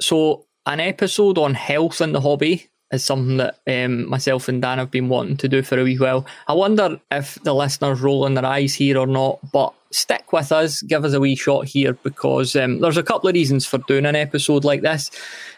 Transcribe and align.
so 0.00 0.46
an 0.66 0.80
episode 0.80 1.38
on 1.38 1.54
health 1.54 2.00
and 2.00 2.14
the 2.14 2.20
hobby 2.20 2.68
is 2.92 3.04
something 3.04 3.38
that 3.38 3.58
um, 3.66 4.08
myself 4.08 4.48
and 4.48 4.62
Dan 4.62 4.78
have 4.78 4.90
been 4.90 5.08
wanting 5.08 5.36
to 5.38 5.48
do 5.48 5.62
for 5.62 5.78
a 5.78 5.84
wee 5.84 5.96
while. 5.96 6.26
I 6.46 6.54
wonder 6.54 7.00
if 7.10 7.34
the 7.42 7.54
listeners 7.54 8.00
rolling 8.00 8.34
their 8.34 8.44
eyes 8.44 8.74
here 8.74 8.98
or 8.98 9.06
not, 9.06 9.40
but 9.52 9.74
stick 9.90 10.32
with 10.32 10.52
us, 10.52 10.82
give 10.82 11.04
us 11.04 11.12
a 11.12 11.20
wee 11.20 11.34
shot 11.34 11.66
here 11.66 11.94
because 11.94 12.54
um, 12.54 12.80
there's 12.80 12.96
a 12.96 13.02
couple 13.02 13.28
of 13.28 13.34
reasons 13.34 13.66
for 13.66 13.78
doing 13.78 14.06
an 14.06 14.16
episode 14.16 14.64
like 14.64 14.82
this. 14.82 15.10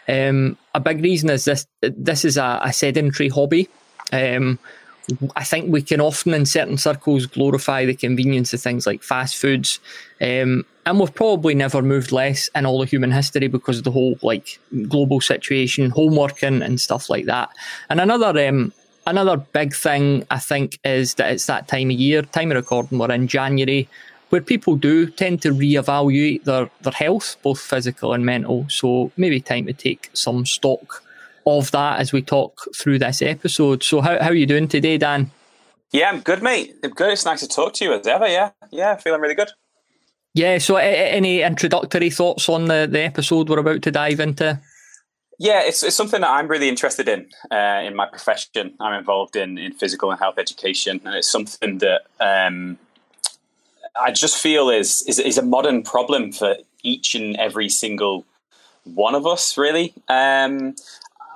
Um, 0.07 0.57
a 0.73 0.79
big 0.79 1.03
reason 1.03 1.29
is 1.29 1.45
this: 1.45 1.67
this 1.81 2.25
is 2.25 2.37
a, 2.37 2.59
a 2.63 2.73
sedentary 2.73 3.29
hobby. 3.29 3.69
Um, 4.11 4.57
I 5.35 5.43
think 5.43 5.71
we 5.71 5.81
can 5.81 6.01
often, 6.01 6.33
in 6.33 6.45
certain 6.45 6.77
circles, 6.77 7.25
glorify 7.25 7.85
the 7.85 7.95
convenience 7.95 8.53
of 8.53 8.61
things 8.61 8.85
like 8.85 9.03
fast 9.03 9.37
foods, 9.37 9.79
um, 10.21 10.65
and 10.85 10.99
we've 10.99 11.13
probably 11.13 11.53
never 11.53 11.81
moved 11.81 12.11
less 12.11 12.49
in 12.55 12.65
all 12.65 12.81
of 12.81 12.89
human 12.89 13.11
history 13.11 13.47
because 13.47 13.77
of 13.77 13.83
the 13.83 13.91
whole 13.91 14.17
like 14.21 14.59
global 14.87 15.21
situation, 15.21 15.91
homeworking, 15.91 16.63
and 16.63 16.81
stuff 16.81 17.09
like 17.09 17.25
that. 17.25 17.49
And 17.89 17.99
another 17.99 18.47
um, 18.47 18.73
another 19.05 19.37
big 19.37 19.75
thing 19.75 20.25
I 20.31 20.39
think 20.39 20.79
is 20.83 21.15
that 21.15 21.31
it's 21.31 21.45
that 21.45 21.67
time 21.67 21.89
of 21.89 21.97
year, 21.97 22.21
time 22.21 22.51
of 22.51 22.57
recording, 22.57 22.97
we're 22.97 23.11
in 23.11 23.27
January, 23.27 23.87
where 24.29 24.41
people 24.41 24.75
do 24.75 25.07
tend 25.07 25.41
to 25.41 25.51
reevaluate 25.51 26.43
their 26.43 26.69
their 26.81 26.93
health, 26.93 27.35
both 27.43 27.59
physical 27.59 28.13
and 28.13 28.25
mental. 28.25 28.65
So 28.69 29.11
maybe 29.17 29.41
time 29.41 29.65
to 29.67 29.73
take 29.73 30.09
some 30.13 30.45
stock 30.45 31.03
of 31.45 31.71
that 31.71 31.99
as 31.99 32.11
we 32.11 32.21
talk 32.21 32.59
through 32.75 32.99
this 32.99 33.21
episode. 33.21 33.83
So, 33.83 34.01
how, 34.01 34.21
how 34.21 34.29
are 34.29 34.35
you 34.35 34.45
doing 34.45 34.67
today, 34.67 34.97
Dan? 34.97 35.31
Yeah, 35.91 36.09
I'm 36.09 36.21
good, 36.21 36.43
mate. 36.43 36.75
I'm 36.83 36.91
good. 36.91 37.11
It's 37.11 37.25
nice 37.25 37.39
to 37.39 37.47
talk 37.47 37.73
to 37.75 37.85
you 37.85 37.93
as 37.93 38.05
ever. 38.05 38.27
Yeah, 38.27 38.51
yeah, 38.71 38.95
feeling 38.95 39.21
really 39.21 39.35
good. 39.35 39.49
Yeah. 40.33 40.57
So, 40.59 40.75
any 40.75 41.41
introductory 41.41 42.09
thoughts 42.09 42.47
on 42.49 42.65
the, 42.65 42.87
the 42.89 43.01
episode 43.01 43.49
we're 43.49 43.59
about 43.59 43.81
to 43.83 43.91
dive 43.91 44.19
into? 44.19 44.59
Yeah, 45.41 45.61
it's, 45.63 45.83
it's 45.83 45.95
something 45.95 46.19
that 46.19 46.29
I'm 46.29 46.49
really 46.49 46.67
interested 46.67 47.07
in 47.07 47.27
uh, 47.49 47.81
in 47.83 47.95
my 47.95 48.05
profession. 48.05 48.73
I'm 48.79 48.93
involved 48.93 49.37
in, 49.37 49.57
in 49.57 49.71
physical 49.71 50.11
and 50.11 50.19
health 50.19 50.37
education, 50.37 50.99
and 51.05 51.15
it's 51.15 51.31
something 51.31 51.77
that 51.77 52.01
um, 52.19 52.77
I 53.95 54.11
just 54.11 54.37
feel 54.37 54.69
is, 54.69 55.01
is 55.07 55.17
is 55.17 55.37
a 55.37 55.41
modern 55.41 55.81
problem 55.83 56.33
for 56.33 56.57
each 56.83 57.15
and 57.15 57.37
every 57.37 57.69
single 57.69 58.25
one 58.83 59.15
of 59.15 59.25
us. 59.25 59.57
Really, 59.57 59.93
um, 60.09 60.75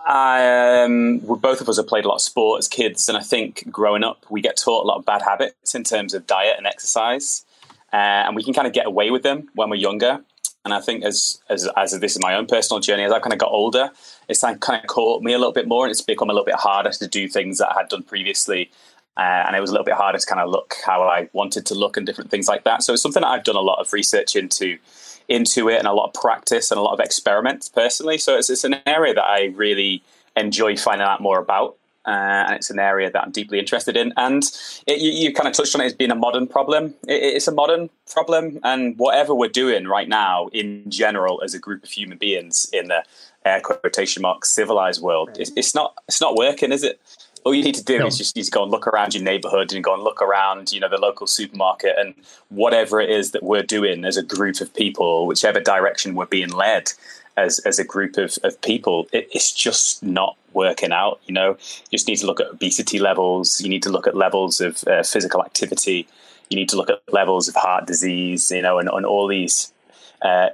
I, 0.05 0.83
um, 0.83 1.19
both 1.19 1.61
of 1.61 1.69
us 1.69 1.77
have 1.77 1.87
played 1.87 2.05
a 2.05 2.07
lot 2.07 2.15
of 2.15 2.21
sport 2.21 2.59
as 2.59 2.67
kids, 2.67 3.07
and 3.07 3.17
I 3.17 3.21
think 3.21 3.71
growing 3.71 4.03
up, 4.03 4.25
we 4.29 4.41
get 4.41 4.57
taught 4.57 4.83
a 4.83 4.87
lot 4.87 4.97
of 4.97 5.05
bad 5.05 5.21
habits 5.21 5.75
in 5.75 5.83
terms 5.83 6.13
of 6.13 6.27
diet 6.27 6.55
and 6.57 6.67
exercise, 6.67 7.45
uh, 7.93 7.95
and 7.95 8.35
we 8.35 8.43
can 8.43 8.53
kind 8.53 8.67
of 8.67 8.73
get 8.73 8.85
away 8.85 9.11
with 9.11 9.23
them 9.23 9.49
when 9.55 9.69
we're 9.69 9.75
younger. 9.75 10.19
And 10.65 10.73
I 10.73 10.79
think 10.79 11.03
as, 11.03 11.41
as 11.49 11.67
as 11.75 11.99
this 11.99 12.15
is 12.15 12.21
my 12.21 12.35
own 12.35 12.47
personal 12.47 12.79
journey, 12.79 13.03
as 13.03 13.11
I've 13.11 13.21
kind 13.21 13.33
of 13.33 13.39
got 13.39 13.51
older, 13.51 13.91
it's 14.29 14.41
kind 14.41 14.59
of 14.59 14.87
caught 14.87 15.21
me 15.21 15.33
a 15.33 15.37
little 15.37 15.51
bit 15.51 15.67
more, 15.67 15.85
and 15.85 15.91
it's 15.91 16.01
become 16.01 16.29
a 16.29 16.33
little 16.33 16.45
bit 16.45 16.55
harder 16.55 16.91
to 16.91 17.07
do 17.07 17.27
things 17.27 17.57
that 17.57 17.69
I 17.69 17.79
had 17.79 17.89
done 17.89 18.03
previously. 18.03 18.71
Uh, 19.15 19.43
and 19.45 19.55
it 19.55 19.59
was 19.59 19.69
a 19.69 19.73
little 19.73 19.85
bit 19.85 19.93
harder 19.93 20.17
to 20.17 20.25
kind 20.25 20.41
of 20.41 20.49
look 20.49 20.75
how 20.85 21.03
I 21.03 21.29
wanted 21.33 21.67
to 21.67 21.75
look 21.75 21.97
and 21.97 22.05
different 22.05 22.31
things 22.31 22.47
like 22.47 22.63
that. 22.63 22.81
So 22.81 22.93
it's 22.93 23.01
something 23.01 23.21
that 23.21 23.27
I've 23.27 23.43
done 23.43 23.55
a 23.55 23.61
lot 23.61 23.79
of 23.79 23.93
research 23.93 24.35
into 24.35 24.79
into 25.27 25.69
it 25.69 25.77
and 25.77 25.87
a 25.87 25.93
lot 25.93 26.07
of 26.07 26.13
practice 26.13 26.71
and 26.71 26.79
a 26.79 26.81
lot 26.81 26.93
of 26.93 26.99
experiments 26.99 27.69
personally. 27.69 28.17
So 28.17 28.37
it's, 28.37 28.49
it's 28.49 28.63
an 28.63 28.75
area 28.85 29.13
that 29.13 29.23
I 29.23 29.53
really 29.55 30.03
enjoy 30.35 30.77
finding 30.77 31.07
out 31.07 31.21
more 31.21 31.39
about. 31.39 31.75
Uh, 32.05 32.43
and 32.47 32.55
it's 32.55 32.69
an 32.69 32.79
area 32.79 33.09
that 33.09 33.23
I'm 33.23 33.31
deeply 33.31 33.59
interested 33.59 33.95
in. 33.95 34.11
And 34.17 34.43
it, 34.85 34.99
you, 34.99 35.11
you, 35.11 35.33
kind 35.33 35.47
of 35.47 35.53
touched 35.53 35.73
on 35.73 35.79
it 35.79 35.85
as 35.85 35.93
being 35.93 36.11
a 36.11 36.15
modern 36.15 36.47
problem. 36.47 36.95
It, 37.07 37.35
it's 37.35 37.47
a 37.47 37.51
modern 37.53 37.89
problem, 38.11 38.59
and 38.61 38.97
whatever 38.97 39.33
we're 39.33 39.47
doing 39.47 39.87
right 39.87 40.09
now, 40.09 40.49
in 40.51 40.89
general, 40.89 41.41
as 41.41 41.53
a 41.53 41.59
group 41.59 41.81
of 41.83 41.89
human 41.89 42.17
beings 42.17 42.69
in 42.73 42.89
the 42.89 43.05
air 43.45 43.61
quotation 43.61 44.21
mark 44.21 44.43
civilized 44.43 45.01
world, 45.01 45.29
it's, 45.39 45.51
it's 45.55 45.73
not 45.73 45.93
it's 46.09 46.19
not 46.19 46.35
working, 46.35 46.73
is 46.73 46.83
it? 46.83 46.99
All 47.45 47.53
you 47.53 47.63
need 47.63 47.75
to 47.75 47.83
do 47.83 47.99
no. 47.99 48.07
is 48.07 48.17
just 48.17 48.35
need 48.35 48.43
to 48.43 48.51
go 48.51 48.63
and 48.63 48.71
look 48.71 48.87
around 48.87 49.13
your 49.13 49.23
neighborhood 49.23 49.73
and 49.73 49.83
go 49.83 49.93
and 49.93 50.03
look 50.03 50.21
around, 50.21 50.71
you 50.71 50.79
know, 50.79 50.89
the 50.89 50.97
local 50.97 51.27
supermarket 51.27 51.95
and 51.97 52.13
whatever 52.49 53.01
it 53.01 53.09
is 53.09 53.31
that 53.31 53.43
we're 53.43 53.63
doing 53.63 54.05
as 54.05 54.17
a 54.17 54.23
group 54.23 54.61
of 54.61 54.73
people, 54.73 55.27
whichever 55.27 55.59
direction 55.59 56.15
we're 56.15 56.25
being 56.25 56.49
led 56.49 56.91
as 57.35 57.59
as 57.59 57.79
a 57.79 57.83
group 57.83 58.17
of, 58.17 58.37
of 58.43 58.61
people, 58.61 59.07
it, 59.11 59.27
it's 59.31 59.51
just 59.51 60.03
not 60.03 60.37
working 60.53 60.91
out. 60.91 61.19
You 61.25 61.33
know, 61.33 61.51
you 61.89 61.97
just 61.97 62.07
need 62.07 62.17
to 62.17 62.27
look 62.27 62.39
at 62.39 62.47
obesity 62.47 62.99
levels. 62.99 63.59
You 63.61 63.69
need 63.69 63.83
to 63.83 63.89
look 63.89 64.07
at 64.07 64.15
levels 64.15 64.61
of 64.61 64.83
uh, 64.87 65.03
physical 65.03 65.43
activity. 65.43 66.07
You 66.49 66.57
need 66.57 66.69
to 66.69 66.77
look 66.77 66.89
at 66.89 67.01
levels 67.11 67.47
of 67.47 67.55
heart 67.55 67.87
disease. 67.87 68.51
You 68.51 68.61
know, 68.61 68.79
and, 68.79 68.89
and 68.89 69.05
all 69.05 69.27
these 69.27 69.73
uh, 70.21 70.49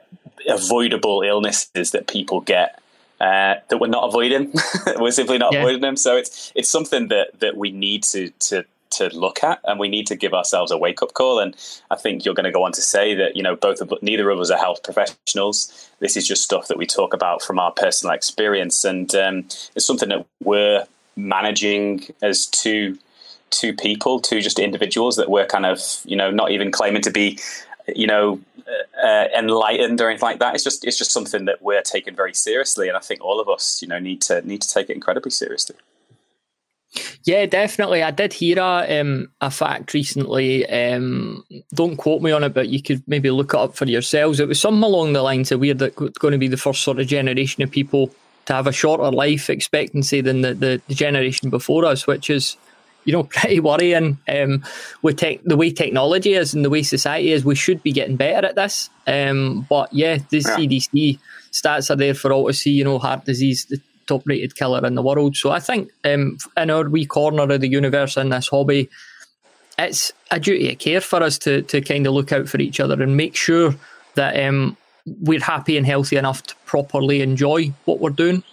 avoidable 0.48 1.22
illnesses 1.22 1.92
that 1.92 2.08
people 2.08 2.42
get 2.42 2.80
uh, 3.20 3.56
that 3.68 3.78
we're 3.80 3.88
not 3.88 4.08
avoiding. 4.08 4.54
we're 4.98 5.12
simply 5.12 5.38
not 5.38 5.54
yeah. 5.54 5.60
avoiding 5.60 5.82
them. 5.82 5.98
So 5.98 6.16
it's 6.16 6.52
it's 6.56 6.70
something 6.70 7.10
that 7.10 7.40
that 7.40 7.58
we 7.58 7.72
need 7.72 8.04
to 8.04 8.30
to 8.30 8.66
to 8.92 9.10
look 9.10 9.44
at, 9.44 9.60
and 9.66 9.80
we 9.80 9.90
need 9.90 10.08
to 10.08 10.16
give 10.16 10.34
ourselves 10.34 10.72
a 10.72 10.78
wake 10.78 11.02
up 11.02 11.14
call. 11.14 11.40
And 11.40 11.56
I 11.92 11.96
think 11.96 12.26
you're 12.26 12.34
going 12.34 12.46
to 12.46 12.52
go 12.52 12.64
on 12.64 12.72
to 12.74 12.82
say 12.82 13.16
that 13.16 13.36
you 13.36 13.44
know 13.44 13.56
both 13.56 13.82
of 13.82 13.94
neither 14.02 14.30
of 14.30 14.40
us 14.40 14.50
are 14.50 14.58
health 14.58 14.84
professionals. 14.84 15.90
This 16.00 16.16
is 16.16 16.28
just 16.28 16.44
stuff 16.44 16.68
that 16.68 16.78
we 16.78 16.86
talk 16.86 17.14
about 17.14 17.42
from 17.42 17.60
our 17.60 17.72
personal 17.72 18.14
experience, 18.14 18.84
and 18.84 19.14
um, 19.16 19.38
it's 19.76 19.86
something 19.86 20.10
that 20.10 20.26
we're 20.42 20.86
managing 21.16 22.06
as 22.22 22.46
two 22.46 22.98
two 23.50 23.74
people, 23.74 24.20
two 24.20 24.42
just 24.42 24.60
individuals 24.60 25.16
that 25.18 25.30
we're 25.30 25.46
kind 25.46 25.66
of 25.66 25.82
you 26.06 26.16
know 26.16 26.32
not 26.32 26.52
even 26.52 26.72
claiming 26.72 27.02
to 27.02 27.12
be 27.12 27.38
you 27.96 28.08
know 28.08 28.40
uh, 29.04 29.26
enlightened 29.38 30.02
or 30.02 30.10
anything 30.10 30.28
like 30.28 30.40
that. 30.40 30.56
It's 30.56 30.64
just 30.64 30.86
it's 30.86 30.98
just 30.98 31.12
something 31.12 31.46
that 31.46 31.62
we're 31.62 31.82
taking 31.82 32.16
very 32.16 32.34
seriously, 32.34 32.88
and 32.88 32.98
I 32.98 33.02
think 33.02 33.22
all 33.22 33.40
of 33.40 33.50
us, 33.50 33.82
you 33.82 33.88
know, 33.88 34.00
need 34.00 34.22
to 34.24 34.42
need 34.48 34.62
to 34.62 34.68
take 34.68 34.90
it 34.90 34.94
incredibly 34.94 35.32
seriously. 35.32 35.76
Yeah, 37.24 37.46
definitely. 37.46 38.02
I 38.02 38.12
did 38.12 38.34
hear 38.34 38.58
a 38.58 39.00
um, 39.00 39.32
a 39.42 39.52
fact 39.52 39.94
recently. 39.94 40.68
Um, 40.70 41.44
don't 41.74 41.98
quote 41.98 42.22
me 42.22 42.32
on 42.32 42.44
it, 42.44 42.54
but 42.54 42.70
you 42.70 42.82
could 42.82 43.04
maybe 43.08 43.30
look 43.30 43.54
it 43.54 43.60
up 43.60 43.76
for 43.76 43.86
yourselves. 43.86 44.40
It 44.40 44.48
was 44.48 44.60
something 44.60 44.84
along 44.84 45.14
the 45.14 45.22
lines 45.22 45.52
of 45.52 45.60
we're 45.60 45.76
going 45.76 46.32
to 46.32 46.38
be 46.38 46.48
the 46.48 46.58
first 46.58 46.82
sort 46.82 47.00
of 47.00 47.08
generation 47.08 47.62
of 47.62 47.70
people 47.70 48.12
to 48.46 48.54
have 48.54 48.66
a 48.66 48.72
shorter 48.72 49.12
life 49.12 49.50
expectancy 49.50 50.22
than 50.22 50.42
the, 50.42 50.56
the, 50.56 50.82
the 50.88 50.96
generation 50.96 51.52
before 51.52 51.86
us, 51.86 52.08
which 52.08 52.32
is 52.32 52.58
you 53.10 53.14
know, 53.14 53.24
pretty 53.30 53.60
worrying 53.60 54.20
um, 54.28 54.64
with 55.02 55.18
tech, 55.18 55.40
the 55.44 55.58
way 55.58 55.72
technology 55.72 56.34
is 56.34 56.54
and 56.54 56.64
the 56.64 56.70
way 56.70 56.84
society 56.84 57.32
is. 57.32 57.44
We 57.44 57.56
should 57.56 57.82
be 57.82 57.92
getting 57.92 58.18
better 58.18 58.46
at 58.46 58.54
this. 58.54 58.92
Um, 59.08 59.66
but 59.68 59.92
yeah, 59.92 60.20
the 60.30 60.38
yeah. 60.38 60.56
CDC 60.56 61.20
stats 61.52 61.90
are 61.90 61.96
there 61.96 62.14
for 62.14 62.32
all 62.32 62.46
to 62.46 62.54
see. 62.54 62.70
You 62.70 62.84
know, 62.84 63.00
heart 63.00 63.26
disease, 63.26 63.66
the 63.66 63.82
top 64.06 64.22
rated 64.28 64.56
killer 64.56 64.86
in 64.86 64.94
the 64.94 65.02
world. 65.02 65.36
So 65.36 65.50
I 65.50 65.60
think 65.60 65.90
um, 66.06 66.38
in 66.56 66.70
our 66.70 66.88
wee 66.88 67.08
corner 67.08 67.52
of 67.52 67.62
the 67.62 67.68
universe 67.68 68.16
in 68.16 68.30
this 68.30 68.48
hobby, 68.48 68.90
it's 69.80 70.14
a 70.30 70.40
duty 70.40 70.72
of 70.72 70.78
care 70.78 71.02
for 71.02 71.24
us 71.24 71.40
to 71.40 71.64
to 71.64 71.82
kind 71.82 72.06
of 72.06 72.14
look 72.14 72.32
out 72.32 72.48
for 72.48 72.62
each 72.62 72.80
other 72.80 73.02
and 73.02 73.18
make 73.18 73.36
sure 73.36 73.74
that 74.14 74.40
um, 74.48 74.78
we're 75.22 75.40
happy 75.40 75.78
and 75.78 75.88
healthy 75.88 76.16
enough 76.16 76.44
to 76.44 76.56
properly 76.68 77.24
enjoy 77.24 77.74
what 77.86 78.00
we're 78.00 78.12
doing. 78.12 78.44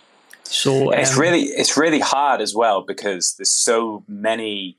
So 0.50 0.92
um, 0.92 0.98
it's 0.98 1.16
really 1.16 1.42
it's 1.42 1.76
really 1.76 2.00
hard 2.00 2.40
as 2.40 2.54
well 2.54 2.82
because 2.82 3.34
there's 3.36 3.50
so 3.50 4.04
many 4.08 4.76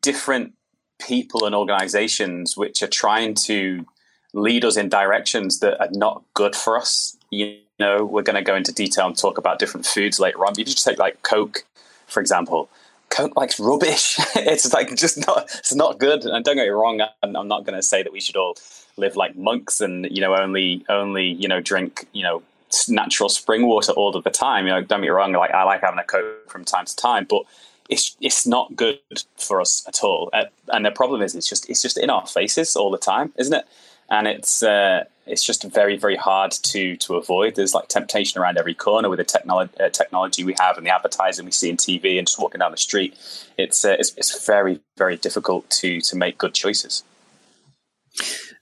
different 0.00 0.54
people 0.98 1.44
and 1.44 1.54
organizations 1.54 2.56
which 2.56 2.82
are 2.82 2.88
trying 2.88 3.34
to 3.34 3.86
lead 4.32 4.64
us 4.64 4.76
in 4.76 4.88
directions 4.88 5.60
that 5.60 5.80
are 5.80 5.88
not 5.92 6.22
good 6.34 6.54
for 6.54 6.76
us. 6.76 7.16
You 7.30 7.58
know, 7.78 8.04
we're 8.04 8.22
going 8.22 8.36
to 8.36 8.42
go 8.42 8.54
into 8.54 8.72
detail 8.72 9.06
and 9.06 9.16
talk 9.16 9.38
about 9.38 9.58
different 9.58 9.86
foods 9.86 10.20
later 10.20 10.44
on. 10.44 10.52
If 10.52 10.58
you 10.58 10.64
just 10.64 10.84
take 10.84 10.98
like 10.98 11.22
Coke, 11.22 11.64
for 12.06 12.20
example, 12.20 12.68
Coke 13.10 13.36
likes 13.36 13.58
rubbish. 13.58 14.18
it's 14.36 14.72
like 14.72 14.94
just 14.96 15.26
not 15.26 15.44
it's 15.58 15.74
not 15.74 15.98
good. 15.98 16.24
And 16.24 16.44
don't 16.44 16.56
get 16.56 16.64
me 16.64 16.68
wrong, 16.68 17.00
I'm, 17.22 17.36
I'm 17.36 17.48
not 17.48 17.64
going 17.64 17.76
to 17.76 17.82
say 17.82 18.02
that 18.02 18.12
we 18.12 18.20
should 18.20 18.36
all 18.36 18.56
live 18.96 19.16
like 19.16 19.36
monks 19.36 19.80
and 19.80 20.06
you 20.10 20.20
know 20.20 20.34
only 20.34 20.84
only 20.88 21.26
you 21.26 21.48
know 21.48 21.60
drink 21.60 22.06
you 22.12 22.22
know 22.22 22.42
natural 22.88 23.28
spring 23.28 23.66
water 23.66 23.92
all 23.92 24.16
of 24.16 24.24
the 24.24 24.30
time. 24.30 24.66
You 24.66 24.72
know, 24.72 24.80
don't 24.80 25.00
get 25.00 25.00
me 25.00 25.08
wrong, 25.08 25.32
like 25.32 25.52
I 25.52 25.64
like 25.64 25.80
having 25.80 25.98
a 25.98 26.04
coke 26.04 26.50
from 26.50 26.64
time 26.64 26.84
to 26.86 26.96
time, 26.96 27.26
but 27.28 27.42
it's 27.88 28.16
it's 28.20 28.46
not 28.46 28.74
good 28.74 28.98
for 29.36 29.60
us 29.60 29.84
at 29.86 30.02
all. 30.02 30.30
Uh, 30.32 30.44
and 30.68 30.84
the 30.84 30.90
problem 30.90 31.22
is, 31.22 31.34
it's 31.34 31.48
just 31.48 31.68
it's 31.70 31.82
just 31.82 31.98
in 31.98 32.10
our 32.10 32.26
faces 32.26 32.76
all 32.76 32.90
the 32.90 32.98
time, 32.98 33.32
isn't 33.36 33.54
it? 33.54 33.66
And 34.08 34.26
it's 34.26 34.62
uh, 34.62 35.04
it's 35.26 35.44
just 35.44 35.64
very 35.64 35.96
very 35.96 36.16
hard 36.16 36.52
to 36.52 36.96
to 36.96 37.16
avoid. 37.16 37.54
There's 37.54 37.74
like 37.74 37.88
temptation 37.88 38.40
around 38.40 38.58
every 38.58 38.74
corner 38.74 39.08
with 39.08 39.18
the 39.18 39.24
technology 39.24 39.72
uh, 39.80 39.88
technology 39.88 40.44
we 40.44 40.54
have 40.60 40.76
and 40.76 40.86
the 40.86 40.94
advertising 40.94 41.44
we 41.44 41.52
see 41.52 41.70
in 41.70 41.76
TV 41.76 42.18
and 42.18 42.26
just 42.26 42.40
walking 42.40 42.60
down 42.60 42.70
the 42.70 42.76
street. 42.76 43.16
It's 43.56 43.84
uh, 43.84 43.96
it's, 43.98 44.14
it's 44.16 44.46
very 44.46 44.80
very 44.96 45.16
difficult 45.16 45.68
to 45.70 46.00
to 46.00 46.16
make 46.16 46.38
good 46.38 46.54
choices. 46.54 47.04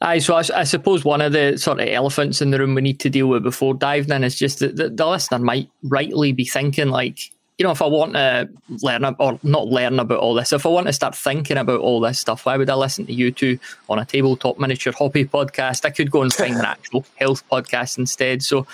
Aye, 0.00 0.18
so 0.18 0.34
I, 0.34 0.42
I, 0.54 0.64
suppose 0.64 1.04
one 1.04 1.20
of 1.20 1.32
the 1.32 1.56
sort 1.56 1.80
of 1.80 1.88
elephants 1.88 2.42
in 2.42 2.50
the 2.50 2.58
room 2.58 2.74
we 2.74 2.82
need 2.82 3.00
to 3.00 3.10
deal 3.10 3.28
with 3.28 3.42
before 3.42 3.74
diving 3.74 4.12
in 4.12 4.24
is 4.24 4.36
just 4.36 4.58
that 4.58 4.76
the, 4.76 4.90
the 4.90 5.06
listener 5.06 5.38
might 5.38 5.70
rightly 5.82 6.32
be 6.32 6.44
thinking 6.44 6.88
like, 6.88 7.18
you 7.58 7.64
know, 7.64 7.70
if 7.70 7.80
I 7.80 7.86
want 7.86 8.14
to 8.14 8.48
learn 8.82 9.04
or 9.04 9.38
not 9.44 9.68
learn 9.68 10.00
about 10.00 10.18
all 10.18 10.34
this, 10.34 10.52
if 10.52 10.66
I 10.66 10.68
want 10.68 10.88
to 10.88 10.92
start 10.92 11.14
thinking 11.14 11.56
about 11.56 11.80
all 11.80 12.00
this 12.00 12.18
stuff, 12.18 12.44
why 12.44 12.56
would 12.56 12.68
I 12.68 12.74
listen 12.74 13.06
to 13.06 13.12
you 13.12 13.30
two 13.30 13.58
on 13.88 14.00
a 14.00 14.04
tabletop 14.04 14.58
miniature 14.58 14.92
hobby 14.92 15.24
podcast? 15.24 15.84
I 15.84 15.90
could 15.90 16.10
go 16.10 16.22
and 16.22 16.32
find 16.32 16.56
an 16.56 16.64
actual 16.64 17.06
health 17.16 17.48
podcast 17.48 17.96
instead. 17.96 18.42
So 18.42 18.66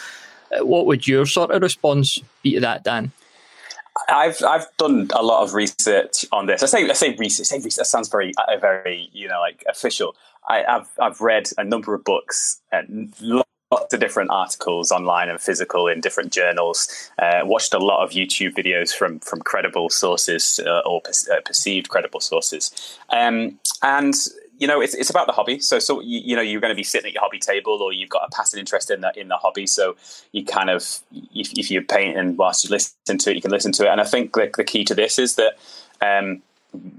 Uh, 0.50 0.64
what 0.64 0.86
would 0.86 1.06
your 1.06 1.26
sort 1.26 1.50
of 1.50 1.62
response 1.62 2.18
be 2.42 2.54
to 2.54 2.60
that, 2.60 2.84
Dan? 2.84 3.12
I've 4.08 4.42
I've 4.42 4.66
done 4.78 5.08
a 5.14 5.22
lot 5.22 5.42
of 5.42 5.54
research 5.54 6.24
on 6.32 6.46
this. 6.46 6.62
I 6.62 6.66
say 6.66 6.88
I 6.88 6.92
say 6.92 7.14
research. 7.16 7.46
I 7.46 7.56
say 7.56 7.56
research. 7.56 7.76
That 7.76 7.86
sounds 7.86 8.08
very 8.08 8.32
uh, 8.36 8.56
very 8.58 9.10
you 9.12 9.28
know 9.28 9.40
like 9.40 9.62
official. 9.68 10.14
I, 10.48 10.64
have 10.66 10.88
I've 11.00 11.20
read 11.20 11.50
a 11.58 11.64
number 11.64 11.94
of 11.94 12.04
books 12.04 12.60
and 12.72 13.12
lots 13.20 13.94
of 13.94 14.00
different 14.00 14.30
articles 14.30 14.90
online 14.90 15.28
and 15.28 15.40
physical 15.40 15.86
in 15.86 16.00
different 16.00 16.32
journals. 16.32 16.88
Uh, 17.18 17.40
watched 17.44 17.74
a 17.74 17.78
lot 17.78 18.02
of 18.02 18.10
YouTube 18.10 18.54
videos 18.54 18.94
from 18.94 19.20
from 19.20 19.40
credible 19.40 19.90
sources 19.90 20.60
uh, 20.66 20.80
or 20.80 21.00
per, 21.02 21.12
uh, 21.32 21.40
perceived 21.44 21.88
credible 21.88 22.20
sources, 22.20 22.98
um, 23.10 23.58
and 23.82 24.14
you 24.60 24.66
know, 24.66 24.82
it's, 24.82 24.94
it's 24.94 25.08
about 25.08 25.26
the 25.26 25.32
hobby. 25.32 25.58
So, 25.58 25.78
so 25.78 26.02
you, 26.02 26.20
you, 26.22 26.36
know, 26.36 26.42
you're 26.42 26.60
going 26.60 26.70
to 26.70 26.76
be 26.76 26.84
sitting 26.84 27.08
at 27.08 27.14
your 27.14 27.22
hobby 27.22 27.38
table, 27.38 27.80
or 27.80 27.94
you've 27.94 28.10
got 28.10 28.28
a 28.30 28.36
passive 28.36 28.60
interest 28.60 28.90
in 28.90 29.00
the 29.00 29.10
in 29.18 29.28
the 29.28 29.36
hobby. 29.36 29.66
So, 29.66 29.96
you 30.32 30.44
kind 30.44 30.68
of, 30.68 31.00
if, 31.34 31.58
if 31.58 31.70
you're 31.70 31.82
painting 31.82 32.36
whilst 32.36 32.64
you 32.64 32.70
listen 32.70 33.16
to 33.16 33.30
it, 33.30 33.36
you 33.36 33.40
can 33.40 33.50
listen 33.50 33.72
to 33.72 33.86
it. 33.86 33.88
And 33.88 34.02
I 34.02 34.04
think 34.04 34.34
the, 34.34 34.50
the 34.54 34.64
key 34.64 34.84
to 34.84 34.94
this 34.94 35.18
is 35.18 35.36
that 35.36 35.54
um, 36.02 36.42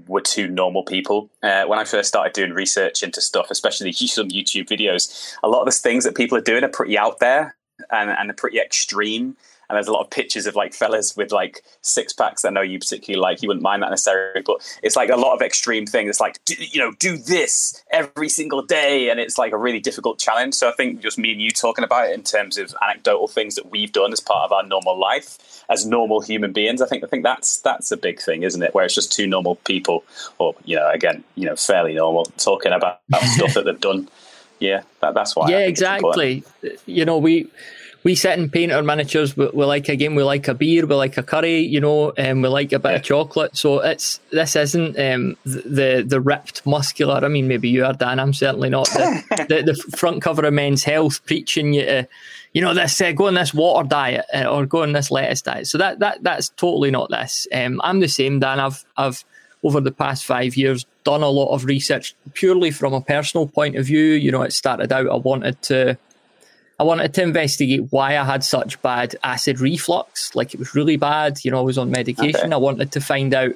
we're 0.06 0.20
two 0.20 0.48
normal 0.48 0.84
people. 0.84 1.30
Uh, 1.42 1.64
when 1.64 1.78
I 1.78 1.84
first 1.84 2.08
started 2.08 2.32
doing 2.32 2.52
research 2.52 3.02
into 3.02 3.20
stuff, 3.20 3.50
especially 3.50 3.92
some 3.92 4.28
YouTube 4.28 4.68
videos, 4.68 5.36
a 5.42 5.48
lot 5.48 5.60
of 5.60 5.66
the 5.66 5.72
things 5.72 6.04
that 6.04 6.14
people 6.14 6.36
are 6.38 6.42
doing 6.42 6.64
are 6.64 6.68
pretty 6.68 6.98
out 6.98 7.18
there 7.18 7.56
and, 7.90 8.10
and 8.10 8.30
are 8.30 8.34
pretty 8.34 8.58
extreme 8.58 9.36
and 9.72 9.78
there's 9.78 9.88
a 9.88 9.92
lot 9.92 10.02
of 10.02 10.10
pictures 10.10 10.46
of 10.46 10.54
like 10.54 10.74
fellas 10.74 11.16
with 11.16 11.32
like 11.32 11.62
six 11.80 12.12
packs 12.12 12.42
that 12.42 12.48
I 12.48 12.50
know 12.50 12.60
you 12.60 12.78
particularly 12.78 13.22
like. 13.22 13.40
You 13.40 13.48
wouldn't 13.48 13.62
mind 13.62 13.82
that 13.82 13.88
necessarily, 13.88 14.42
but 14.42 14.60
it's 14.82 14.96
like 14.96 15.08
a 15.08 15.16
lot 15.16 15.34
of 15.34 15.40
extreme 15.40 15.86
things. 15.86 16.10
It's 16.10 16.20
like 16.20 16.44
do, 16.44 16.54
you 16.58 16.78
know, 16.78 16.92
do 16.98 17.16
this 17.16 17.82
every 17.90 18.28
single 18.28 18.60
day, 18.60 19.08
and 19.08 19.18
it's 19.18 19.38
like 19.38 19.52
a 19.52 19.56
really 19.56 19.80
difficult 19.80 20.18
challenge. 20.18 20.52
So 20.52 20.68
I 20.68 20.72
think 20.72 21.00
just 21.00 21.16
me 21.16 21.32
and 21.32 21.40
you 21.40 21.50
talking 21.50 21.84
about 21.84 22.10
it 22.10 22.12
in 22.14 22.22
terms 22.22 22.58
of 22.58 22.74
anecdotal 22.82 23.28
things 23.28 23.54
that 23.54 23.70
we've 23.70 23.90
done 23.90 24.12
as 24.12 24.20
part 24.20 24.44
of 24.44 24.52
our 24.52 24.62
normal 24.62 25.00
life 25.00 25.64
as 25.70 25.86
normal 25.86 26.20
human 26.20 26.52
beings. 26.52 26.82
I 26.82 26.86
think 26.86 27.02
I 27.02 27.06
think 27.06 27.22
that's 27.22 27.62
that's 27.62 27.90
a 27.90 27.96
big 27.96 28.20
thing, 28.20 28.42
isn't 28.42 28.62
it? 28.62 28.74
Where 28.74 28.84
it's 28.84 28.94
just 28.94 29.10
two 29.10 29.26
normal 29.26 29.54
people, 29.56 30.04
or 30.36 30.54
you 30.66 30.76
know, 30.76 30.90
again, 30.90 31.24
you 31.34 31.46
know, 31.46 31.56
fairly 31.56 31.94
normal, 31.94 32.26
talking 32.36 32.72
about, 32.72 33.00
about 33.08 33.22
stuff 33.36 33.54
that 33.54 33.64
they've 33.64 33.80
done. 33.80 34.10
Yeah, 34.60 34.82
that, 35.00 35.14
that's 35.14 35.34
why. 35.34 35.48
Yeah, 35.48 35.60
exactly. 35.60 36.44
You 36.84 37.06
know, 37.06 37.16
we 37.16 37.50
we 38.04 38.14
sit 38.14 38.38
and 38.38 38.52
paint 38.52 38.72
our 38.72 38.82
miniatures. 38.82 39.36
We, 39.36 39.48
we, 39.48 39.64
like 39.64 39.88
a 39.88 39.96
game. 39.96 40.14
We 40.14 40.22
like 40.22 40.48
a 40.48 40.54
beer. 40.54 40.86
We 40.86 40.94
like 40.94 41.16
a 41.16 41.22
curry. 41.22 41.60
You 41.60 41.80
know, 41.80 42.10
and 42.16 42.38
um, 42.38 42.42
we 42.42 42.48
like 42.48 42.72
a 42.72 42.78
bit 42.78 42.94
of 42.94 43.02
chocolate. 43.02 43.56
So 43.56 43.80
it's 43.80 44.18
this 44.30 44.56
isn't 44.56 44.98
um, 44.98 45.36
the 45.44 46.04
the 46.06 46.20
ripped 46.20 46.66
muscular. 46.66 47.24
I 47.24 47.28
mean, 47.28 47.48
maybe 47.48 47.68
you 47.68 47.84
are 47.84 47.92
Dan. 47.92 48.18
I'm 48.18 48.34
certainly 48.34 48.70
not 48.70 48.86
the, 48.88 49.46
the, 49.48 49.72
the 49.72 49.96
front 49.96 50.22
cover 50.22 50.44
of 50.44 50.52
Men's 50.52 50.84
Health 50.84 51.24
preaching 51.26 51.74
you 51.74 51.84
to, 51.84 52.08
you 52.52 52.60
know, 52.60 52.74
this 52.74 53.00
uh, 53.00 53.12
go 53.12 53.28
on 53.28 53.34
this 53.34 53.54
water 53.54 53.88
diet 53.88 54.26
uh, 54.34 54.44
or 54.44 54.66
go 54.66 54.82
on 54.82 54.92
this 54.92 55.10
lettuce 55.10 55.42
diet. 55.42 55.66
So 55.68 55.78
that 55.78 56.00
that 56.00 56.22
that's 56.22 56.48
totally 56.50 56.90
not 56.90 57.10
this. 57.10 57.46
Um, 57.52 57.80
I'm 57.84 58.00
the 58.00 58.08
same, 58.08 58.40
Dan. 58.40 58.60
I've 58.60 58.84
I've 58.96 59.24
over 59.62 59.80
the 59.80 59.92
past 59.92 60.24
five 60.24 60.56
years 60.56 60.86
done 61.04 61.22
a 61.22 61.28
lot 61.28 61.54
of 61.54 61.64
research 61.64 62.16
purely 62.34 62.70
from 62.70 62.92
a 62.92 63.00
personal 63.00 63.46
point 63.46 63.76
of 63.76 63.86
view. 63.86 64.02
You 64.02 64.32
know, 64.32 64.42
it 64.42 64.52
started 64.52 64.92
out 64.92 65.08
I 65.08 65.14
wanted 65.14 65.60
to 65.62 65.96
I 66.78 66.84
wanted 66.84 67.14
to 67.14 67.22
investigate 67.22 67.86
why 67.90 68.16
I 68.18 68.24
had 68.24 68.42
such 68.42 68.80
bad 68.82 69.16
acid 69.22 69.60
reflux. 69.60 70.34
Like 70.34 70.54
it 70.54 70.58
was 70.58 70.74
really 70.74 70.96
bad. 70.96 71.44
You 71.44 71.50
know, 71.50 71.58
I 71.58 71.62
was 71.62 71.78
on 71.78 71.90
medication. 71.90 72.46
Okay. 72.46 72.52
I 72.52 72.56
wanted 72.56 72.92
to 72.92 73.00
find 73.00 73.32
out 73.34 73.52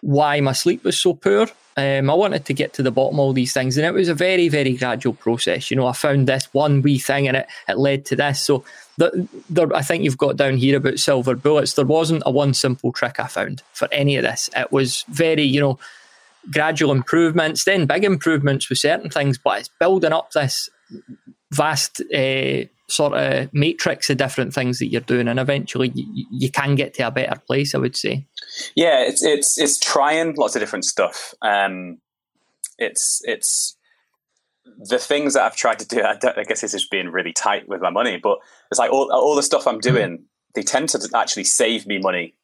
why 0.00 0.40
my 0.40 0.52
sleep 0.52 0.84
was 0.84 1.00
so 1.00 1.14
poor. 1.14 1.48
Um, 1.76 2.10
I 2.10 2.14
wanted 2.14 2.44
to 2.46 2.54
get 2.54 2.74
to 2.74 2.82
the 2.82 2.90
bottom 2.90 3.14
of 3.14 3.20
all 3.20 3.32
these 3.32 3.54
things, 3.54 3.78
and 3.78 3.86
it 3.86 3.94
was 3.94 4.08
a 4.10 4.14
very, 4.14 4.48
very 4.48 4.74
gradual 4.74 5.14
process. 5.14 5.70
You 5.70 5.76
know, 5.76 5.86
I 5.86 5.92
found 5.92 6.26
this 6.26 6.52
one 6.52 6.82
wee 6.82 6.98
thing, 6.98 7.26
and 7.26 7.36
it 7.38 7.46
it 7.66 7.78
led 7.78 8.04
to 8.06 8.16
this. 8.16 8.42
So, 8.42 8.62
the, 8.98 9.26
the, 9.48 9.70
I 9.74 9.80
think 9.80 10.04
you've 10.04 10.18
got 10.18 10.36
down 10.36 10.58
here 10.58 10.76
about 10.76 10.98
silver 10.98 11.34
bullets. 11.34 11.72
There 11.72 11.86
wasn't 11.86 12.24
a 12.26 12.30
one 12.30 12.52
simple 12.52 12.92
trick 12.92 13.18
I 13.18 13.26
found 13.26 13.62
for 13.72 13.88
any 13.90 14.16
of 14.16 14.22
this. 14.22 14.50
It 14.54 14.70
was 14.70 15.06
very, 15.08 15.44
you 15.44 15.60
know, 15.60 15.78
gradual 16.50 16.92
improvements, 16.92 17.64
then 17.64 17.86
big 17.86 18.04
improvements 18.04 18.68
with 18.68 18.78
certain 18.78 19.08
things, 19.08 19.38
but 19.38 19.60
it's 19.60 19.70
building 19.80 20.12
up 20.12 20.32
this 20.32 20.68
vast 21.52 22.00
uh, 22.14 22.64
sort 22.88 23.14
of 23.14 23.48
matrix 23.52 24.10
of 24.10 24.16
different 24.16 24.54
things 24.54 24.78
that 24.78 24.86
you're 24.86 25.00
doing, 25.00 25.28
and 25.28 25.38
eventually 25.38 25.92
you, 25.94 26.26
you, 26.30 26.50
can 26.50 26.74
get 26.74 26.94
to 26.94 27.06
a 27.06 27.10
better 27.10 27.40
place. 27.46 27.74
I 27.74 27.78
would 27.78 27.96
say. 27.96 28.26
Yeah, 28.74 29.04
it's 29.04 29.22
it's 29.22 29.58
it's 29.58 29.78
trying 29.78 30.34
lots 30.34 30.56
of 30.56 30.60
different 30.60 30.84
stuff. 30.84 31.34
Um, 31.42 31.98
it's 32.78 33.20
it's 33.24 33.76
the 34.78 34.98
things 34.98 35.34
that 35.34 35.42
I've 35.42 35.56
tried 35.56 35.78
to 35.80 35.86
do. 35.86 36.00
I, 36.00 36.18
I, 36.36 36.44
guess 36.44 36.60
this 36.60 36.74
is 36.74 36.86
being 36.88 37.08
really 37.08 37.32
tight 37.32 37.68
with 37.68 37.80
my 37.80 37.90
money, 37.90 38.18
but 38.22 38.38
it's 38.70 38.78
like 38.78 38.92
all 38.92 39.10
all 39.12 39.36
the 39.36 39.42
stuff 39.42 39.66
I'm 39.66 39.80
doing. 39.80 40.24
They 40.54 40.62
tend 40.62 40.90
to 40.90 41.08
actually 41.14 41.44
save 41.44 41.86
me 41.86 41.98
money 41.98 42.34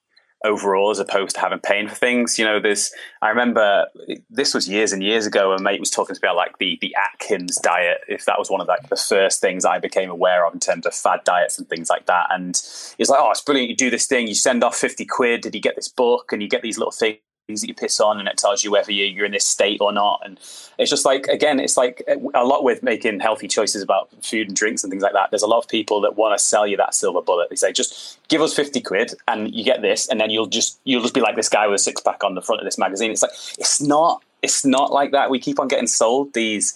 overall 0.44 0.90
as 0.90 0.98
opposed 0.98 1.34
to 1.34 1.40
having 1.40 1.58
paying 1.58 1.88
for 1.88 1.94
things. 1.94 2.38
You 2.38 2.44
know, 2.44 2.60
there's 2.60 2.92
I 3.22 3.28
remember 3.28 3.86
this 4.30 4.54
was 4.54 4.68
years 4.68 4.92
and 4.92 5.02
years 5.02 5.26
ago. 5.26 5.52
A 5.52 5.60
mate 5.60 5.80
was 5.80 5.90
talking 5.90 6.14
to 6.14 6.20
me 6.22 6.28
about 6.28 6.36
like 6.36 6.58
the 6.58 6.78
the 6.80 6.94
Atkins 6.94 7.56
diet. 7.56 7.98
If 8.08 8.24
that 8.26 8.38
was 8.38 8.50
one 8.50 8.60
of 8.60 8.68
like 8.68 8.88
the 8.88 8.96
first 8.96 9.40
things 9.40 9.64
I 9.64 9.78
became 9.78 10.10
aware 10.10 10.46
of 10.46 10.54
in 10.54 10.60
terms 10.60 10.86
of 10.86 10.94
fad 10.94 11.20
diets 11.24 11.58
and 11.58 11.68
things 11.68 11.90
like 11.90 12.06
that. 12.06 12.26
And 12.30 12.50
it's 12.50 13.08
like, 13.08 13.20
oh, 13.20 13.30
it's 13.30 13.40
brilliant. 13.40 13.70
You 13.70 13.76
do 13.76 13.90
this 13.90 14.06
thing. 14.06 14.28
You 14.28 14.34
send 14.34 14.64
off 14.64 14.76
fifty 14.76 15.04
quid. 15.04 15.42
Did 15.42 15.54
you 15.54 15.60
get 15.60 15.76
this 15.76 15.88
book? 15.88 16.32
And 16.32 16.42
you 16.42 16.48
get 16.48 16.62
these 16.62 16.78
little 16.78 16.92
things 16.92 17.18
that 17.48 17.68
you 17.68 17.74
piss 17.74 17.98
on 17.98 18.18
and 18.18 18.28
it 18.28 18.36
tells 18.36 18.62
you 18.62 18.70
whether 18.70 18.92
you're 18.92 19.24
in 19.24 19.32
this 19.32 19.44
state 19.44 19.80
or 19.80 19.90
not. 19.90 20.20
And 20.22 20.38
it's 20.78 20.90
just 20.90 21.06
like 21.06 21.26
again 21.28 21.58
it's 21.58 21.78
like 21.78 22.02
a 22.06 22.44
lot 22.44 22.62
with 22.62 22.82
making 22.82 23.20
healthy 23.20 23.48
choices 23.48 23.82
about 23.82 24.10
food 24.22 24.48
and 24.48 24.56
drinks 24.56 24.84
and 24.84 24.90
things 24.90 25.02
like 25.02 25.14
that. 25.14 25.30
There's 25.30 25.42
a 25.42 25.46
lot 25.46 25.58
of 25.58 25.68
people 25.68 26.02
that 26.02 26.16
want 26.16 26.38
to 26.38 26.44
sell 26.44 26.66
you 26.66 26.76
that 26.76 26.94
silver 26.94 27.22
bullet. 27.22 27.48
They 27.48 27.56
say 27.56 27.72
just 27.72 28.18
give 28.28 28.42
us 28.42 28.54
50 28.54 28.82
quid 28.82 29.14
and 29.26 29.54
you 29.54 29.64
get 29.64 29.80
this 29.80 30.08
and 30.08 30.20
then 30.20 30.28
you'll 30.28 30.46
just 30.46 30.78
you'll 30.84 31.00
just 31.00 31.14
be 31.14 31.22
like 31.22 31.36
this 31.36 31.48
guy 31.48 31.66
with 31.66 31.76
a 31.76 31.82
six 31.82 32.02
pack 32.02 32.22
on 32.22 32.34
the 32.34 32.42
front 32.42 32.60
of 32.60 32.66
this 32.66 32.76
magazine. 32.76 33.10
It's 33.10 33.22
like 33.22 33.32
it's 33.58 33.80
not 33.80 34.22
it's 34.42 34.66
not 34.66 34.92
like 34.92 35.12
that. 35.12 35.30
We 35.30 35.38
keep 35.38 35.58
on 35.58 35.68
getting 35.68 35.86
sold 35.86 36.34
these 36.34 36.74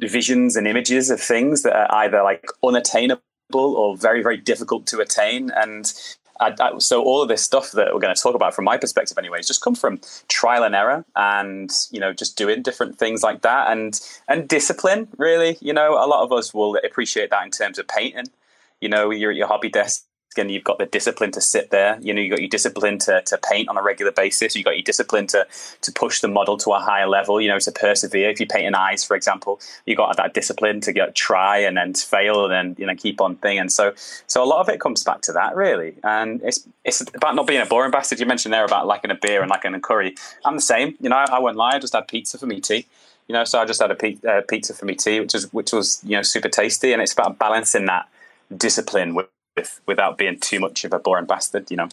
visions 0.00 0.56
and 0.56 0.66
images 0.66 1.10
of 1.10 1.20
things 1.20 1.62
that 1.62 1.76
are 1.76 1.94
either 1.96 2.22
like 2.22 2.46
unattainable 2.64 3.20
or 3.52 3.94
very 3.94 4.22
very 4.22 4.38
difficult 4.38 4.86
to 4.86 5.00
attain. 5.00 5.50
And 5.54 5.92
I, 6.40 6.54
I, 6.60 6.78
so 6.78 7.02
all 7.02 7.22
of 7.22 7.28
this 7.28 7.42
stuff 7.42 7.72
that 7.72 7.94
we're 7.94 8.00
going 8.00 8.14
to 8.14 8.20
talk 8.20 8.34
about 8.34 8.54
from 8.54 8.64
my 8.64 8.76
perspective 8.76 9.16
anyway 9.18 9.38
has 9.38 9.46
just 9.46 9.62
come 9.62 9.74
from 9.74 10.00
trial 10.28 10.64
and 10.64 10.74
error 10.74 11.04
and 11.14 11.70
you 11.90 12.00
know 12.00 12.12
just 12.12 12.36
doing 12.36 12.62
different 12.62 12.98
things 12.98 13.22
like 13.22 13.42
that 13.42 13.70
and 13.70 14.00
and 14.28 14.48
discipline 14.48 15.08
really. 15.16 15.56
You 15.60 15.72
know 15.72 15.94
a 15.94 16.06
lot 16.06 16.22
of 16.22 16.32
us 16.32 16.52
will 16.52 16.76
appreciate 16.84 17.30
that 17.30 17.44
in 17.44 17.50
terms 17.50 17.78
of 17.78 17.88
painting. 17.88 18.26
You 18.80 18.88
know 18.88 19.10
you're 19.10 19.30
at 19.30 19.36
your 19.36 19.46
hobby 19.46 19.68
desk 19.68 20.04
and 20.38 20.50
you've 20.50 20.64
got 20.64 20.78
the 20.78 20.86
discipline 20.86 21.30
to 21.32 21.40
sit 21.40 21.70
there. 21.70 21.98
You 22.00 22.14
know, 22.14 22.20
you've 22.20 22.30
got 22.30 22.40
your 22.40 22.48
discipline 22.48 22.98
to, 23.00 23.22
to 23.22 23.38
paint 23.38 23.68
on 23.68 23.76
a 23.76 23.82
regular 23.82 24.12
basis. 24.12 24.54
You've 24.54 24.64
got 24.64 24.76
your 24.76 24.82
discipline 24.82 25.26
to, 25.28 25.46
to 25.82 25.92
push 25.92 26.20
the 26.20 26.28
model 26.28 26.56
to 26.58 26.72
a 26.72 26.78
higher 26.78 27.08
level, 27.08 27.40
you 27.40 27.48
know, 27.48 27.58
to 27.58 27.72
persevere. 27.72 28.30
If 28.30 28.40
you 28.40 28.46
paint 28.46 28.66
an 28.66 28.74
eyes, 28.74 29.04
for 29.04 29.16
example, 29.16 29.60
you've 29.86 29.96
got 29.96 30.16
that 30.16 30.34
discipline 30.34 30.80
to 30.82 30.92
get 30.92 31.14
try 31.14 31.58
and 31.58 31.76
then 31.76 31.94
fail 31.94 32.44
and 32.44 32.52
then, 32.52 32.76
you 32.78 32.86
know, 32.86 32.94
keep 32.94 33.20
on 33.20 33.36
thing. 33.36 33.58
And 33.58 33.70
so, 33.70 33.92
so 34.26 34.42
a 34.42 34.46
lot 34.46 34.60
of 34.60 34.68
it 34.68 34.80
comes 34.80 35.02
back 35.02 35.20
to 35.22 35.32
that 35.32 35.56
really. 35.56 35.94
And 36.02 36.40
it's, 36.42 36.66
it's 36.84 37.00
about 37.14 37.34
not 37.34 37.46
being 37.46 37.60
a 37.60 37.66
boring 37.66 37.90
bastard. 37.90 38.20
You 38.20 38.26
mentioned 38.26 38.52
there 38.52 38.64
about 38.64 38.86
liking 38.86 39.10
a 39.10 39.16
beer 39.16 39.40
and 39.40 39.50
liking 39.50 39.74
a 39.74 39.80
curry. 39.80 40.14
I'm 40.44 40.56
the 40.56 40.62
same. 40.62 40.96
You 41.00 41.08
know, 41.08 41.16
I, 41.16 41.26
I 41.32 41.38
won't 41.38 41.56
lie. 41.56 41.72
I 41.74 41.78
just 41.78 41.94
had 41.94 42.08
pizza 42.08 42.38
for 42.38 42.46
me 42.46 42.60
tea 42.60 42.86
you 43.26 43.32
know 43.32 43.44
so 43.44 43.58
i 43.58 43.64
just 43.64 43.80
had 43.80 43.90
a 43.90 44.30
uh, 44.30 44.42
pizza 44.48 44.74
for 44.74 44.84
me 44.84 44.94
tea 44.94 45.20
which 45.20 45.32
was 45.32 45.52
which 45.52 45.72
was 45.72 46.00
you 46.04 46.16
know 46.16 46.22
super 46.22 46.48
tasty 46.48 46.92
and 46.92 47.00
it's 47.00 47.12
about 47.12 47.38
balancing 47.38 47.86
that 47.86 48.08
discipline 48.56 49.14
with 49.14 49.26
with 49.56 49.80
without 49.86 50.18
being 50.18 50.38
too 50.38 50.60
much 50.60 50.84
of 50.84 50.92
a 50.92 50.98
boring 50.98 51.26
bastard, 51.26 51.70
you 51.70 51.76
know. 51.76 51.88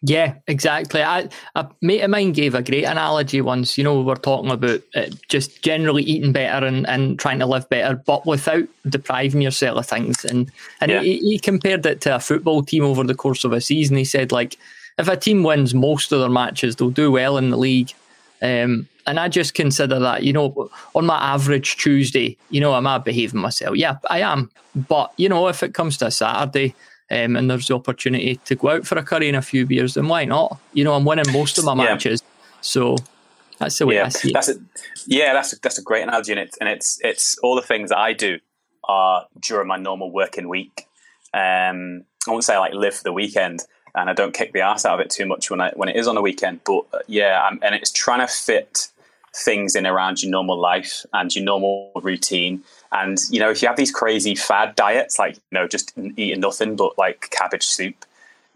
Yeah, 0.00 0.34
exactly. 0.46 1.02
I, 1.02 1.28
a 1.56 1.68
mate 1.82 2.02
of 2.02 2.10
mine 2.10 2.30
gave 2.30 2.54
a 2.54 2.62
great 2.62 2.84
analogy 2.84 3.40
once. 3.40 3.76
You 3.76 3.82
know, 3.82 3.98
we 3.98 4.04
were 4.04 4.14
talking 4.14 4.50
about 4.52 4.80
uh, 4.94 5.06
just 5.28 5.60
generally 5.62 6.04
eating 6.04 6.32
better 6.32 6.64
and, 6.64 6.88
and 6.88 7.18
trying 7.18 7.40
to 7.40 7.46
live 7.46 7.68
better, 7.68 7.96
but 8.06 8.24
without 8.24 8.68
depriving 8.88 9.42
yourself 9.42 9.76
of 9.76 9.86
things. 9.86 10.24
And 10.24 10.52
and 10.80 10.90
yeah. 10.92 11.02
he, 11.02 11.18
he 11.18 11.38
compared 11.38 11.84
it 11.84 12.00
to 12.02 12.14
a 12.14 12.20
football 12.20 12.62
team 12.62 12.84
over 12.84 13.02
the 13.02 13.14
course 13.14 13.42
of 13.42 13.52
a 13.52 13.60
season. 13.60 13.96
He 13.96 14.04
said, 14.04 14.30
like, 14.30 14.56
if 14.98 15.08
a 15.08 15.16
team 15.16 15.42
wins 15.42 15.74
most 15.74 16.12
of 16.12 16.20
their 16.20 16.28
matches, 16.28 16.76
they'll 16.76 16.90
do 16.90 17.10
well 17.10 17.36
in 17.36 17.50
the 17.50 17.56
league. 17.56 17.92
Um, 18.40 18.88
and 19.06 19.18
I 19.18 19.28
just 19.28 19.54
consider 19.54 19.98
that, 19.98 20.22
you 20.22 20.32
know, 20.32 20.70
on 20.94 21.06
my 21.06 21.16
average 21.16 21.76
Tuesday, 21.76 22.36
you 22.50 22.60
know, 22.60 22.74
am 22.74 22.86
I 22.86 22.98
behaving 22.98 23.40
myself? 23.40 23.76
Yeah, 23.76 23.98
I 24.10 24.20
am. 24.20 24.50
But, 24.74 25.12
you 25.16 25.28
know, 25.28 25.48
if 25.48 25.62
it 25.62 25.74
comes 25.74 25.96
to 25.98 26.06
a 26.06 26.10
Saturday 26.10 26.74
um, 27.10 27.34
and 27.34 27.50
there's 27.50 27.68
the 27.68 27.74
opportunity 27.74 28.36
to 28.44 28.54
go 28.54 28.70
out 28.70 28.86
for 28.86 28.98
a 28.98 29.02
curry 29.02 29.28
and 29.28 29.36
a 29.36 29.42
few 29.42 29.66
beers, 29.66 29.94
then 29.94 30.08
why 30.08 30.24
not? 30.24 30.58
You 30.72 30.84
know, 30.84 30.94
I'm 30.94 31.04
winning 31.04 31.32
most 31.32 31.58
of 31.58 31.64
my 31.64 31.74
yeah. 31.74 31.90
matches. 31.90 32.22
So 32.60 32.96
that's 33.58 33.78
the 33.78 33.86
way 33.86 33.96
yeah. 33.96 34.06
I 34.06 34.08
see 34.10 34.28
it. 34.28 34.34
That's 34.34 34.48
a, 34.50 34.54
yeah, 35.06 35.32
that's 35.32 35.54
a, 35.54 35.60
that's 35.60 35.78
a 35.78 35.82
great 35.82 36.02
analogy. 36.02 36.32
And, 36.32 36.40
it, 36.40 36.56
and 36.60 36.68
it's, 36.68 37.00
it's 37.02 37.38
all 37.38 37.56
the 37.56 37.62
things 37.62 37.90
that 37.90 37.98
I 37.98 38.12
do 38.12 38.38
are 38.84 39.26
during 39.40 39.68
my 39.68 39.78
normal 39.78 40.12
working 40.12 40.48
week. 40.48 40.86
Um, 41.34 42.04
I 42.26 42.30
won't 42.30 42.44
say 42.44 42.54
I 42.54 42.58
like 42.58 42.74
live 42.74 42.94
for 42.94 43.04
the 43.04 43.12
weekend, 43.12 43.62
and 43.98 44.08
I 44.08 44.12
don't 44.12 44.32
kick 44.32 44.52
the 44.52 44.60
ass 44.60 44.84
out 44.84 44.94
of 44.94 45.00
it 45.00 45.10
too 45.10 45.26
much 45.26 45.50
when 45.50 45.60
I 45.60 45.72
when 45.74 45.88
it 45.88 45.96
is 45.96 46.06
on 46.06 46.16
a 46.16 46.22
weekend. 46.22 46.60
But 46.64 46.86
uh, 46.92 46.98
yeah, 47.06 47.42
I'm, 47.42 47.58
and 47.62 47.74
it's 47.74 47.90
trying 47.90 48.20
to 48.20 48.32
fit 48.32 48.88
things 49.34 49.74
in 49.74 49.86
around 49.86 50.22
your 50.22 50.30
normal 50.30 50.58
life 50.58 51.04
and 51.12 51.34
your 51.34 51.44
normal 51.44 51.90
routine. 52.02 52.62
And 52.92 53.18
you 53.30 53.40
know, 53.40 53.50
if 53.50 53.60
you 53.60 53.68
have 53.68 53.76
these 53.76 53.90
crazy 53.90 54.34
fad 54.34 54.76
diets, 54.76 55.18
like 55.18 55.34
you 55.34 55.58
know, 55.58 55.66
just 55.66 55.92
eating 55.96 56.40
nothing 56.40 56.76
but 56.76 56.96
like 56.96 57.28
cabbage 57.30 57.66
soup, 57.66 58.04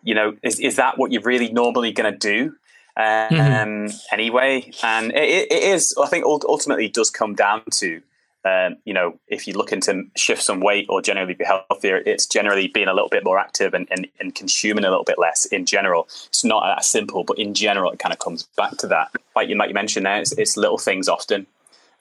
you 0.03 0.15
know, 0.15 0.37
is 0.43 0.61
is 0.61 0.77
that 0.77 0.97
what 0.99 1.13
you're 1.13 1.23
really 1.23 1.53
normally 1.53 1.93
going 1.93 2.13
to 2.13 2.19
do? 2.19 2.55
Um, 2.95 3.05
mm-hmm. 3.05 3.97
Anyway, 4.13 4.71
and 4.83 5.13
it, 5.13 5.51
it 5.51 5.63
is. 5.63 5.95
I 6.01 6.07
think 6.07 6.25
ultimately 6.25 6.89
does 6.89 7.11
come 7.11 7.35
down 7.35 7.63
to 7.73 8.01
um, 8.45 8.77
you 8.85 8.93
know, 8.93 9.19
if 9.29 9.47
you're 9.47 9.57
looking 9.57 9.81
to 9.83 10.05
shift 10.17 10.43
some 10.43 10.61
weight 10.61 10.87
or 10.89 11.01
generally 11.01 11.35
be 11.35 11.45
healthier, 11.45 11.99
it's 11.99 12.27
generally 12.27 12.67
being 12.67 12.89
a 12.89 12.95
little 12.95 13.09
bit 13.09 13.25
more 13.25 13.39
active 13.39 13.73
and, 13.73 13.87
and, 13.91 14.09
and, 14.19 14.35
consuming 14.35 14.85
a 14.85 14.91
little 14.91 15.05
bit 15.05 15.19
less 15.19 15.45
in 15.47 15.65
general. 15.65 16.09
It's 16.27 16.45
not 16.45 16.65
that 16.65 16.85
simple, 16.85 17.23
but 17.23 17.39
in 17.39 17.55
general, 17.55 17.93
it 17.93 18.01
kind 18.01 18.13
of 18.13 18.19
comes 18.19 18.43
back 18.57 18.77
to 18.79 18.89
that. 18.89 19.13
Like 19.37 19.49
you, 19.49 19.57
like 19.57 19.69
you 19.69 19.75
mentioned 19.75 20.07
there, 20.07 20.19
it's, 20.19 20.33
it's 20.33 20.57
little 20.57 20.79
things 20.79 21.09
often. 21.09 21.47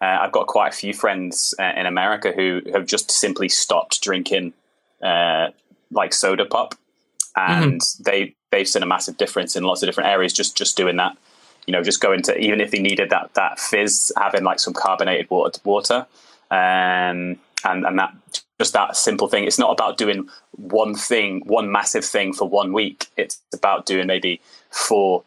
Uh, 0.01 0.17
I've 0.21 0.31
got 0.31 0.47
quite 0.47 0.69
a 0.69 0.75
few 0.75 0.95
friends 0.95 1.53
uh, 1.59 1.73
in 1.75 1.85
America 1.85 2.31
who 2.31 2.61
have 2.73 2.87
just 2.87 3.11
simply 3.11 3.47
stopped 3.47 4.01
drinking 4.01 4.53
uh, 5.03 5.49
like 5.91 6.11
soda 6.11 6.45
pop, 6.45 6.73
and 7.35 7.81
mm-hmm. 7.81 8.03
they 8.03 8.35
they've 8.49 8.67
seen 8.67 8.81
a 8.81 8.87
massive 8.87 9.17
difference 9.17 9.55
in 9.55 9.63
lots 9.63 9.83
of 9.83 9.87
different 9.87 10.09
areas 10.09 10.33
just 10.33 10.57
just 10.57 10.75
doing 10.75 10.95
that. 10.95 11.15
You 11.67 11.73
know, 11.73 11.83
just 11.83 12.01
going 12.01 12.23
to 12.23 12.37
even 12.39 12.61
if 12.61 12.71
they 12.71 12.79
needed 12.79 13.11
that 13.11 13.35
that 13.35 13.59
fizz, 13.59 14.11
having 14.17 14.43
like 14.43 14.59
some 14.59 14.73
carbonated 14.73 15.29
water, 15.29 15.59
water 15.63 16.07
um, 16.51 17.37
and 17.63 17.85
and 17.85 17.99
that 17.99 18.13
just 18.59 18.73
that 18.73 18.95
simple 18.95 19.27
thing. 19.27 19.45
It's 19.45 19.57
not 19.57 19.71
about 19.71 19.97
doing 19.97 20.29
one 20.51 20.93
thing, 20.93 21.41
one 21.45 21.71
massive 21.71 22.05
thing 22.05 22.33
for 22.33 22.47
one 22.47 22.73
week. 22.73 23.07
It's 23.17 23.41
about 23.53 23.85
doing 23.85 24.07
maybe 24.07 24.41
four 24.69 25.23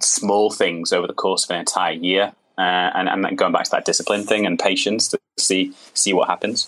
small 0.00 0.50
things 0.50 0.92
over 0.92 1.06
the 1.06 1.12
course 1.12 1.44
of 1.44 1.50
an 1.50 1.60
entire 1.60 1.92
year, 1.92 2.32
uh, 2.56 2.90
and 2.94 3.08
and 3.08 3.24
then 3.24 3.36
going 3.36 3.52
back 3.52 3.64
to 3.64 3.70
that 3.72 3.84
discipline 3.84 4.24
thing 4.24 4.46
and 4.46 4.58
patience 4.58 5.08
to 5.08 5.18
see 5.36 5.72
see 5.94 6.12
what 6.12 6.28
happens. 6.28 6.66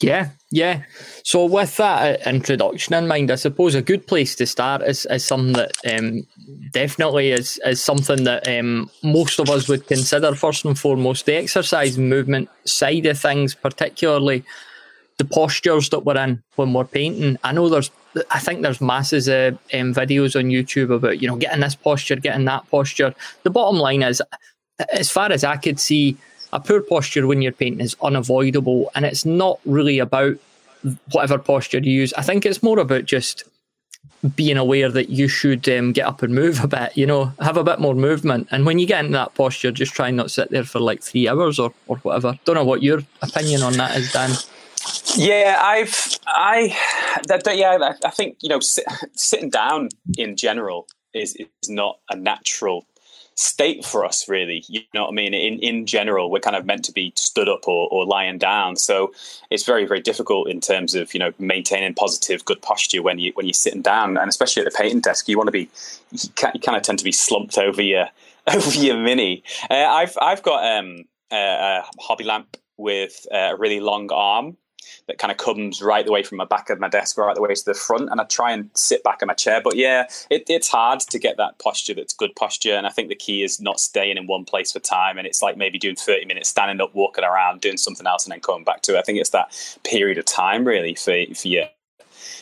Yeah, 0.00 0.30
yeah. 0.50 0.84
So 1.24 1.44
with 1.44 1.76
that 1.76 2.26
uh, 2.26 2.30
introduction 2.30 2.94
in 2.94 3.06
mind, 3.06 3.30
I 3.30 3.34
suppose 3.34 3.74
a 3.74 3.82
good 3.82 4.06
place 4.06 4.34
to 4.36 4.46
start 4.46 4.82
is, 4.82 5.06
is 5.06 5.24
something 5.24 5.52
that 5.52 5.72
um, 5.86 6.26
definitely 6.72 7.32
is, 7.32 7.60
is 7.66 7.82
something 7.82 8.24
that 8.24 8.48
um, 8.48 8.90
most 9.02 9.38
of 9.38 9.50
us 9.50 9.68
would 9.68 9.86
consider 9.86 10.34
first 10.34 10.64
and 10.64 10.78
foremost 10.78 11.26
the 11.26 11.34
exercise 11.36 11.98
movement 11.98 12.48
side 12.64 13.04
of 13.06 13.18
things, 13.18 13.54
particularly 13.54 14.42
the 15.18 15.24
postures 15.26 15.90
that 15.90 16.06
we're 16.06 16.16
in 16.16 16.42
when 16.56 16.72
we're 16.72 16.84
painting. 16.84 17.36
I 17.44 17.52
know 17.52 17.68
there's, 17.68 17.90
I 18.30 18.38
think 18.38 18.62
there's 18.62 18.80
masses 18.80 19.28
of 19.28 19.54
um, 19.74 19.92
videos 19.92 20.34
on 20.34 20.46
YouTube 20.46 20.94
about 20.94 21.20
you 21.20 21.28
know 21.28 21.36
getting 21.36 21.60
this 21.60 21.74
posture, 21.74 22.16
getting 22.16 22.46
that 22.46 22.68
posture. 22.70 23.14
The 23.42 23.50
bottom 23.50 23.78
line 23.78 24.02
is, 24.02 24.22
as 24.94 25.10
far 25.10 25.30
as 25.30 25.44
I 25.44 25.58
could 25.58 25.78
see 25.78 26.16
a 26.52 26.60
poor 26.60 26.80
posture 26.80 27.26
when 27.26 27.42
you're 27.42 27.52
painting 27.52 27.80
is 27.80 27.96
unavoidable, 28.02 28.90
and 28.94 29.04
it's 29.04 29.24
not 29.24 29.60
really 29.64 29.98
about 29.98 30.36
whatever 31.12 31.38
posture 31.38 31.78
you 31.78 31.92
use. 31.92 32.12
I 32.14 32.22
think 32.22 32.46
it's 32.46 32.62
more 32.62 32.78
about 32.78 33.04
just 33.04 33.44
being 34.34 34.56
aware 34.56 34.90
that 34.90 35.08
you 35.08 35.28
should 35.28 35.68
um, 35.68 35.92
get 35.92 36.06
up 36.06 36.22
and 36.22 36.34
move 36.34 36.62
a 36.62 36.68
bit, 36.68 36.96
you 36.96 37.06
know, 37.06 37.32
have 37.40 37.56
a 37.56 37.64
bit 37.64 37.80
more 37.80 37.94
movement. 37.94 38.48
And 38.50 38.66
when 38.66 38.78
you 38.78 38.86
get 38.86 39.04
in 39.04 39.12
that 39.12 39.34
posture, 39.34 39.70
just 39.70 39.94
try 39.94 40.08
and 40.08 40.16
not 40.16 40.30
sit 40.30 40.50
there 40.50 40.64
for 40.64 40.78
like 40.78 41.02
three 41.02 41.28
hours 41.28 41.58
or, 41.58 41.72
or 41.86 41.96
whatever. 41.98 42.38
Don't 42.44 42.54
know 42.54 42.64
what 42.64 42.82
your 42.82 43.00
opinion 43.22 43.62
on 43.62 43.74
that 43.74 43.96
is, 43.96 44.12
Dan. 44.12 44.30
Yeah, 45.16 45.58
I've, 45.62 46.18
I, 46.26 46.76
that, 47.28 47.44
that, 47.44 47.56
yeah, 47.56 47.94
I 48.04 48.10
think, 48.10 48.38
you 48.40 48.48
know, 48.48 48.60
sit, 48.60 48.84
sitting 49.14 49.50
down 49.50 49.88
in 50.16 50.36
general 50.36 50.86
is, 51.14 51.36
is 51.36 51.68
not 51.68 51.98
a 52.10 52.16
natural 52.16 52.86
state 53.40 53.86
for 53.86 54.04
us, 54.04 54.28
really. 54.28 54.62
You 54.68 54.82
know 54.92 55.04
what 55.04 55.10
I 55.10 55.14
mean? 55.14 55.32
In 55.32 55.58
in 55.60 55.86
general, 55.86 56.30
we're 56.30 56.40
kind 56.40 56.56
of 56.56 56.66
meant 56.66 56.84
to 56.84 56.92
be 56.92 57.12
stood 57.16 57.48
up 57.48 57.66
or, 57.66 57.88
or 57.90 58.04
lying 58.04 58.38
down. 58.38 58.76
So 58.76 59.12
it's 59.50 59.64
very 59.64 59.86
very 59.86 60.00
difficult 60.00 60.48
in 60.48 60.60
terms 60.60 60.94
of 60.94 61.14
you 61.14 61.20
know 61.20 61.32
maintaining 61.38 61.94
positive 61.94 62.44
good 62.44 62.60
posture 62.60 63.02
when 63.02 63.18
you 63.18 63.32
when 63.34 63.46
you're 63.46 63.54
sitting 63.54 63.82
down, 63.82 64.18
and 64.18 64.28
especially 64.28 64.62
at 64.62 64.70
the 64.70 64.76
painting 64.76 65.00
desk, 65.00 65.28
you 65.28 65.38
want 65.38 65.48
to 65.48 65.52
be 65.52 65.70
you, 66.12 66.28
kind 66.36 66.76
of 66.76 66.82
tend 66.82 66.98
to 66.98 67.04
be 67.04 67.12
slumped 67.12 67.56
over 67.56 67.82
your 67.82 68.08
over 68.46 68.78
your 68.78 68.98
mini. 68.98 69.42
Uh, 69.70 69.74
I've 69.74 70.16
I've 70.20 70.42
got 70.42 70.78
um, 70.78 71.04
a, 71.32 71.36
a 71.36 71.84
hobby 71.98 72.24
lamp 72.24 72.58
with 72.76 73.26
a 73.32 73.56
really 73.56 73.80
long 73.80 74.10
arm 74.12 74.56
that 75.06 75.18
kind 75.18 75.30
of 75.30 75.38
comes 75.38 75.82
right 75.82 76.04
the 76.04 76.12
way 76.12 76.22
from 76.22 76.38
the 76.38 76.44
back 76.44 76.70
of 76.70 76.80
my 76.80 76.88
desk 76.88 77.18
right 77.18 77.34
the 77.34 77.42
way 77.42 77.54
to 77.54 77.64
the 77.64 77.74
front 77.74 78.10
and 78.10 78.20
I 78.20 78.24
try 78.24 78.52
and 78.52 78.70
sit 78.74 79.02
back 79.02 79.22
in 79.22 79.28
my 79.28 79.34
chair. 79.34 79.60
But 79.62 79.76
yeah 79.76 80.06
it, 80.30 80.44
it's 80.48 80.68
hard 80.68 81.00
to 81.00 81.18
get 81.18 81.36
that 81.36 81.58
posture 81.58 81.94
that's 81.94 82.14
good 82.14 82.34
posture 82.36 82.74
and 82.74 82.86
I 82.86 82.90
think 82.90 83.08
the 83.08 83.14
key 83.14 83.42
is 83.42 83.60
not 83.60 83.80
staying 83.80 84.16
in 84.16 84.26
one 84.26 84.44
place 84.44 84.72
for 84.72 84.80
time 84.80 85.18
and 85.18 85.26
it's 85.26 85.42
like 85.42 85.56
maybe 85.56 85.78
doing 85.78 85.96
30 85.96 86.26
minutes 86.26 86.48
standing 86.48 86.80
up 86.80 86.94
walking 86.94 87.24
around 87.24 87.60
doing 87.60 87.76
something 87.76 88.06
else 88.06 88.24
and 88.24 88.32
then 88.32 88.40
coming 88.40 88.64
back 88.64 88.82
to 88.82 88.96
it. 88.96 88.98
I 88.98 89.02
think 89.02 89.18
it's 89.18 89.30
that 89.30 89.52
period 89.84 90.18
of 90.18 90.24
time 90.24 90.64
really 90.64 90.94
for, 90.94 91.14
for 91.34 91.48
you 91.48 91.64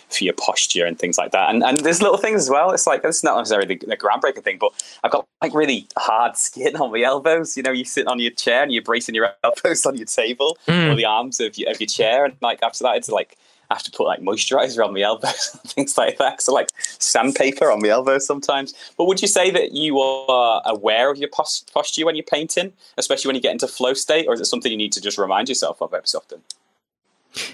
for 0.09 0.25
your 0.25 0.35
posture 0.35 0.85
and 0.85 0.99
things 0.99 1.19
like 1.19 1.33
that. 1.33 1.51
And 1.51 1.63
and 1.63 1.79
there's 1.81 2.03
little 2.03 2.19
things 2.19 2.43
as 2.43 2.51
well. 2.51 2.71
It's 2.71 2.87
like 2.87 3.03
it's 3.05 3.25
not 3.25 3.37
necessarily 3.37 3.75
the, 3.75 3.87
the 3.87 3.97
groundbreaking 3.97 4.45
thing, 4.45 4.59
but 4.59 4.73
I've 5.05 5.13
got 5.13 5.27
like 5.43 5.55
really 5.55 5.87
hard 5.97 6.37
skin 6.37 6.77
on 6.77 6.93
my 6.93 7.01
elbows. 7.01 7.57
You 7.57 7.63
know, 7.63 7.73
you 7.73 7.85
sit 7.85 8.07
on 8.07 8.19
your 8.19 8.33
chair 8.33 8.63
and 8.63 8.73
you're 8.73 8.83
bracing 8.83 9.15
your 9.15 9.31
elbows 9.45 9.87
on 9.87 9.97
your 9.97 10.07
table 10.07 10.59
mm. 10.67 10.93
or 10.93 10.95
the 10.95 11.05
arms 11.05 11.41
of 11.41 11.57
your, 11.59 11.71
of 11.71 11.81
your 11.81 11.89
chair, 11.89 12.25
and 12.25 12.35
like 12.41 12.63
after 12.63 12.85
that, 12.85 12.97
it's 12.97 13.09
like 13.09 13.37
I 13.71 13.75
have 13.75 13.83
to 13.83 13.91
put 13.91 14.07
like 14.07 14.21
moisturizer 14.21 14.85
on 14.85 14.95
my 14.95 15.01
elbows 15.01 15.51
and 15.63 15.71
things 15.71 15.99
like 15.99 16.19
that. 16.19 16.41
So 16.41 16.55
like 16.55 16.71
sandpaper 16.99 17.71
on 17.71 17.83
my 17.83 17.89
elbows 17.89 18.27
sometimes. 18.27 18.75
But 18.97 19.05
would 19.05 19.21
you 19.21 19.29
say 19.29 19.51
that 19.51 19.73
you 19.73 20.01
are 20.01 20.63
aware 20.65 21.11
of 21.11 21.19
your 21.19 21.29
posture 21.29 22.07
when 22.07 22.17
you're 22.17 22.25
painting, 22.25 22.73
especially 22.97 23.29
when 23.29 23.37
you 23.37 23.43
get 23.43 23.53
into 23.53 23.69
flow 23.69 23.93
state, 23.93 24.27
or 24.27 24.35
is 24.35 24.41
it 24.41 24.47
something 24.47 24.73
you 24.73 24.79
need 24.79 24.93
to 24.93 25.01
just 25.01 25.19
remind 25.19 25.49
yourself 25.49 25.83
of 25.83 25.93
every 25.93 26.09
so 26.09 26.19
often? 26.19 26.43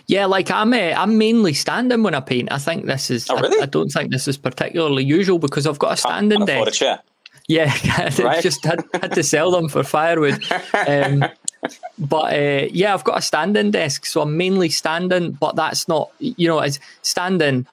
Yeah, 0.06 0.26
like 0.26 0.50
I'm, 0.50 0.72
uh, 0.72 0.94
I'm 0.96 1.18
mainly 1.18 1.54
standing 1.54 2.02
when 2.02 2.14
I 2.14 2.20
paint. 2.20 2.50
I 2.52 2.58
think 2.58 2.86
this 2.86 3.10
is. 3.10 3.28
Oh, 3.28 3.38
really? 3.38 3.60
I, 3.60 3.64
I 3.64 3.66
don't 3.66 3.90
think 3.90 4.10
this 4.10 4.28
is 4.28 4.36
particularly 4.36 5.04
usual 5.04 5.38
because 5.38 5.66
I've 5.66 5.78
got 5.78 5.92
a 5.92 5.96
standing 5.96 6.44
desk. 6.44 6.68
A 6.68 6.70
chair. 6.70 7.00
Yeah, 7.46 7.74
right. 8.20 8.42
just 8.42 8.64
had, 8.64 8.82
had 8.94 9.12
to 9.12 9.22
sell 9.22 9.50
them 9.50 9.68
for 9.68 9.82
firewood. 9.82 10.42
Um, 10.86 11.24
but 11.98 12.32
uh, 12.32 12.68
yeah, 12.70 12.94
I've 12.94 13.04
got 13.04 13.18
a 13.18 13.22
standing 13.22 13.70
desk, 13.70 14.06
so 14.06 14.22
I'm 14.22 14.36
mainly 14.36 14.70
standing. 14.70 15.32
But 15.32 15.56
that's 15.56 15.86
not, 15.86 16.10
you 16.18 16.48
know, 16.48 16.60
as 16.60 16.80
standing. 17.02 17.66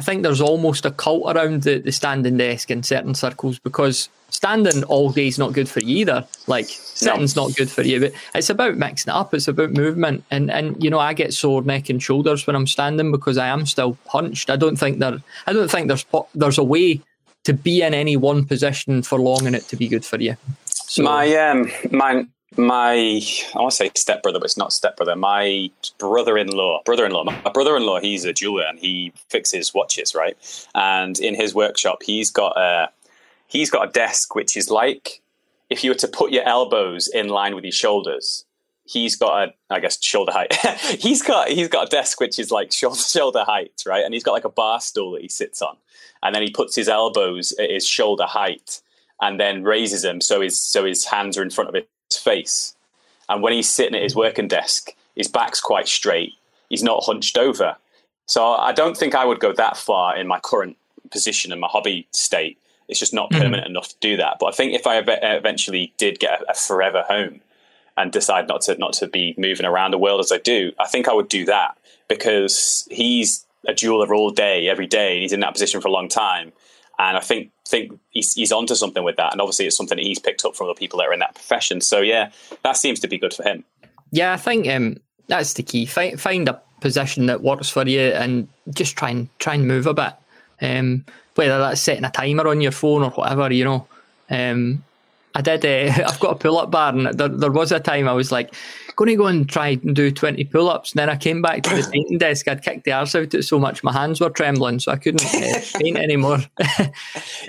I 0.00 0.02
think 0.02 0.22
there's 0.22 0.40
almost 0.40 0.86
a 0.86 0.90
cult 0.90 1.36
around 1.36 1.64
the, 1.64 1.78
the 1.78 1.92
standing 1.92 2.38
desk 2.38 2.70
in 2.70 2.82
certain 2.82 3.14
circles 3.14 3.58
because 3.58 4.08
standing 4.30 4.82
all 4.84 5.12
day 5.12 5.26
is 5.26 5.38
not 5.38 5.52
good 5.52 5.68
for 5.68 5.80
you 5.80 5.98
either. 5.98 6.26
Like 6.46 6.64
sitting's 6.64 7.36
no. 7.36 7.48
not 7.48 7.54
good 7.54 7.70
for 7.70 7.82
you. 7.82 8.00
But 8.00 8.14
it's 8.34 8.48
about 8.48 8.78
mixing 8.78 9.10
it 9.10 9.14
up. 9.14 9.34
It's 9.34 9.46
about 9.46 9.72
movement. 9.72 10.24
And 10.30 10.50
and 10.50 10.82
you 10.82 10.88
know, 10.88 10.98
I 10.98 11.12
get 11.12 11.34
sore 11.34 11.60
neck 11.60 11.90
and 11.90 12.02
shoulders 12.02 12.46
when 12.46 12.56
I'm 12.56 12.66
standing 12.66 13.12
because 13.12 13.36
I 13.36 13.48
am 13.48 13.66
still 13.66 13.98
hunched. 14.06 14.48
I 14.48 14.56
don't 14.56 14.76
think 14.76 15.00
there. 15.00 15.18
I 15.46 15.52
don't 15.52 15.70
think 15.70 15.88
there's 15.88 16.06
there's 16.34 16.56
a 16.56 16.64
way 16.64 17.02
to 17.44 17.52
be 17.52 17.82
in 17.82 17.92
any 17.92 18.16
one 18.16 18.46
position 18.46 19.02
for 19.02 19.20
long 19.20 19.46
and 19.46 19.54
it 19.54 19.64
to 19.64 19.76
be 19.76 19.86
good 19.86 20.06
for 20.06 20.18
you. 20.18 20.34
So, 20.64 21.02
my 21.02 21.36
um 21.36 21.70
my 21.90 22.24
my 22.56 22.94
I 22.94 23.58
want 23.58 23.70
to 23.70 23.76
say 23.76 23.90
stepbrother, 23.94 24.38
but 24.38 24.46
it's 24.46 24.56
not 24.56 24.72
stepbrother. 24.72 25.14
My 25.14 25.70
brother-in-law, 25.98 26.82
brother-in-law, 26.84 27.24
my 27.24 27.50
brother-in-law. 27.52 28.00
He's 28.00 28.24
a 28.24 28.32
jeweler 28.32 28.64
and 28.64 28.78
he 28.78 29.12
fixes 29.28 29.72
watches, 29.72 30.14
right? 30.14 30.36
And 30.74 31.18
in 31.20 31.34
his 31.34 31.54
workshop, 31.54 32.02
he's 32.02 32.30
got 32.30 32.56
a 32.56 32.90
he's 33.46 33.70
got 33.70 33.88
a 33.88 33.92
desk 33.92 34.34
which 34.34 34.56
is 34.56 34.70
like 34.70 35.22
if 35.68 35.84
you 35.84 35.90
were 35.90 35.96
to 35.96 36.08
put 36.08 36.32
your 36.32 36.44
elbows 36.44 37.08
in 37.08 37.28
line 37.28 37.54
with 37.54 37.64
your 37.64 37.72
shoulders, 37.72 38.44
he's 38.84 39.14
got 39.14 39.48
a 39.48 39.52
I 39.70 39.78
guess 39.78 40.02
shoulder 40.02 40.32
height. 40.32 40.54
he's 41.00 41.22
got 41.22 41.48
he's 41.48 41.68
got 41.68 41.86
a 41.86 41.90
desk 41.90 42.20
which 42.20 42.38
is 42.38 42.50
like 42.50 42.72
shoulder 42.72 42.98
shoulder 42.98 43.44
height, 43.44 43.84
right? 43.86 44.04
And 44.04 44.12
he's 44.12 44.24
got 44.24 44.32
like 44.32 44.44
a 44.44 44.50
bar 44.50 44.80
stool 44.80 45.12
that 45.12 45.22
he 45.22 45.28
sits 45.28 45.62
on, 45.62 45.76
and 46.22 46.34
then 46.34 46.42
he 46.42 46.50
puts 46.50 46.74
his 46.74 46.88
elbows 46.88 47.52
at 47.60 47.70
his 47.70 47.86
shoulder 47.86 48.26
height, 48.26 48.80
and 49.20 49.38
then 49.38 49.62
raises 49.62 50.02
them 50.02 50.20
so 50.20 50.40
his 50.40 50.60
so 50.60 50.84
his 50.84 51.04
hands 51.04 51.38
are 51.38 51.42
in 51.42 51.50
front 51.50 51.68
of 51.68 51.74
his 51.74 51.84
face. 52.16 52.74
And 53.28 53.42
when 53.42 53.52
he's 53.52 53.68
sitting 53.68 53.94
at 53.94 54.02
his 54.02 54.16
working 54.16 54.48
desk, 54.48 54.94
his 55.14 55.28
back's 55.28 55.60
quite 55.60 55.88
straight. 55.88 56.32
He's 56.68 56.82
not 56.82 57.04
hunched 57.04 57.38
over. 57.38 57.76
So 58.26 58.52
I 58.54 58.72
don't 58.72 58.96
think 58.96 59.14
I 59.14 59.24
would 59.24 59.40
go 59.40 59.52
that 59.52 59.76
far 59.76 60.16
in 60.16 60.26
my 60.26 60.40
current 60.40 60.76
position 61.10 61.52
and 61.52 61.60
my 61.60 61.68
hobby 61.68 62.06
state 62.12 62.58
it's 62.90 62.98
just 62.98 63.14
not 63.14 63.30
mm-hmm. 63.30 63.42
permanent 63.42 63.64
mm-hmm. 63.64 63.70
enough 63.70 63.88
to 63.88 63.94
do 64.00 64.16
that. 64.18 64.36
But 64.40 64.46
I 64.46 64.50
think 64.50 64.74
if 64.74 64.86
I 64.86 64.98
eventually 64.98 65.94
did 65.96 66.18
get 66.18 66.42
a, 66.42 66.50
a 66.50 66.54
forever 66.54 67.04
home 67.06 67.40
and 67.96 68.12
decide 68.12 68.48
not 68.48 68.62
to 68.62 68.76
not 68.76 68.92
to 68.94 69.06
be 69.06 69.34
moving 69.38 69.64
around 69.64 69.92
the 69.92 69.98
world 69.98 70.20
as 70.20 70.32
I 70.32 70.38
do, 70.38 70.72
I 70.78 70.88
think 70.88 71.08
I 71.08 71.14
would 71.14 71.28
do 71.28 71.44
that 71.46 71.78
because 72.08 72.86
he's 72.90 73.46
a 73.66 73.72
jeweler 73.72 74.12
all 74.12 74.30
day, 74.30 74.68
every 74.68 74.86
day, 74.86 75.14
and 75.14 75.22
he's 75.22 75.32
in 75.32 75.40
that 75.40 75.52
position 75.52 75.80
for 75.80 75.88
a 75.88 75.92
long 75.92 76.08
time. 76.08 76.52
And 77.00 77.16
I 77.16 77.20
think 77.20 77.50
think 77.66 77.98
he's, 78.10 78.34
he's 78.34 78.52
onto 78.52 78.74
something 78.74 79.02
with 79.02 79.16
that, 79.16 79.32
and 79.32 79.40
obviously 79.40 79.66
it's 79.66 79.76
something 79.76 79.96
that 79.96 80.04
he's 80.04 80.18
picked 80.18 80.44
up 80.44 80.54
from 80.54 80.66
the 80.66 80.74
people 80.74 80.98
that 80.98 81.08
are 81.08 81.12
in 81.14 81.20
that 81.20 81.34
profession. 81.34 81.80
So 81.80 82.00
yeah, 82.00 82.30
that 82.62 82.76
seems 82.76 83.00
to 83.00 83.08
be 83.08 83.16
good 83.16 83.32
for 83.32 83.42
him. 83.42 83.64
Yeah, 84.10 84.34
I 84.34 84.36
think 84.36 84.68
um, 84.68 84.98
that's 85.26 85.54
the 85.54 85.62
key. 85.62 85.86
Find 85.86 86.20
find 86.20 86.46
a 86.48 86.60
position 86.80 87.24
that 87.26 87.42
works 87.42 87.70
for 87.70 87.86
you, 87.86 88.00
and 88.00 88.48
just 88.74 88.96
try 88.96 89.10
and 89.10 89.28
try 89.38 89.54
and 89.54 89.66
move 89.66 89.86
a 89.86 89.94
bit. 89.94 90.12
Um, 90.60 91.06
whether 91.36 91.58
that's 91.58 91.80
setting 91.80 92.04
a 92.04 92.10
timer 92.10 92.46
on 92.48 92.60
your 92.60 92.72
phone 92.72 93.02
or 93.02 93.10
whatever, 93.10 93.50
you 93.50 93.64
know. 93.64 93.86
Um, 94.28 94.84
I 95.34 95.40
did. 95.40 95.64
Uh, 95.64 96.04
I've 96.06 96.20
got 96.20 96.32
a 96.32 96.38
pull 96.38 96.58
up 96.58 96.70
bar, 96.70 96.94
and 96.94 97.06
there, 97.06 97.28
there 97.28 97.50
was 97.50 97.72
a 97.72 97.80
time 97.80 98.08
I 98.08 98.12
was 98.12 98.30
like, 98.30 98.54
going 99.00 99.16
to 99.16 99.16
go 99.16 99.26
and 99.28 99.48
try 99.48 99.68
and 99.68 99.96
do 99.96 100.10
20 100.10 100.44
pull 100.44 100.68
ups. 100.68 100.92
And 100.92 100.98
then 100.98 101.08
I 101.08 101.16
came 101.16 101.40
back 101.40 101.62
to 101.62 101.70
the 101.70 101.88
painting 101.92 102.18
desk. 102.18 102.46
I'd 102.48 102.62
kicked 102.62 102.84
the 102.84 102.92
arse 102.92 103.14
out 103.14 103.22
of 103.22 103.34
it 103.34 103.42
so 103.44 103.58
much, 103.58 103.82
my 103.82 103.92
hands 103.92 104.20
were 104.20 104.30
trembling, 104.30 104.78
so 104.78 104.92
I 104.92 104.96
couldn't 104.96 105.24
uh, 105.24 105.60
paint 105.78 105.96
anymore. 105.96 106.38
um, 106.78 106.90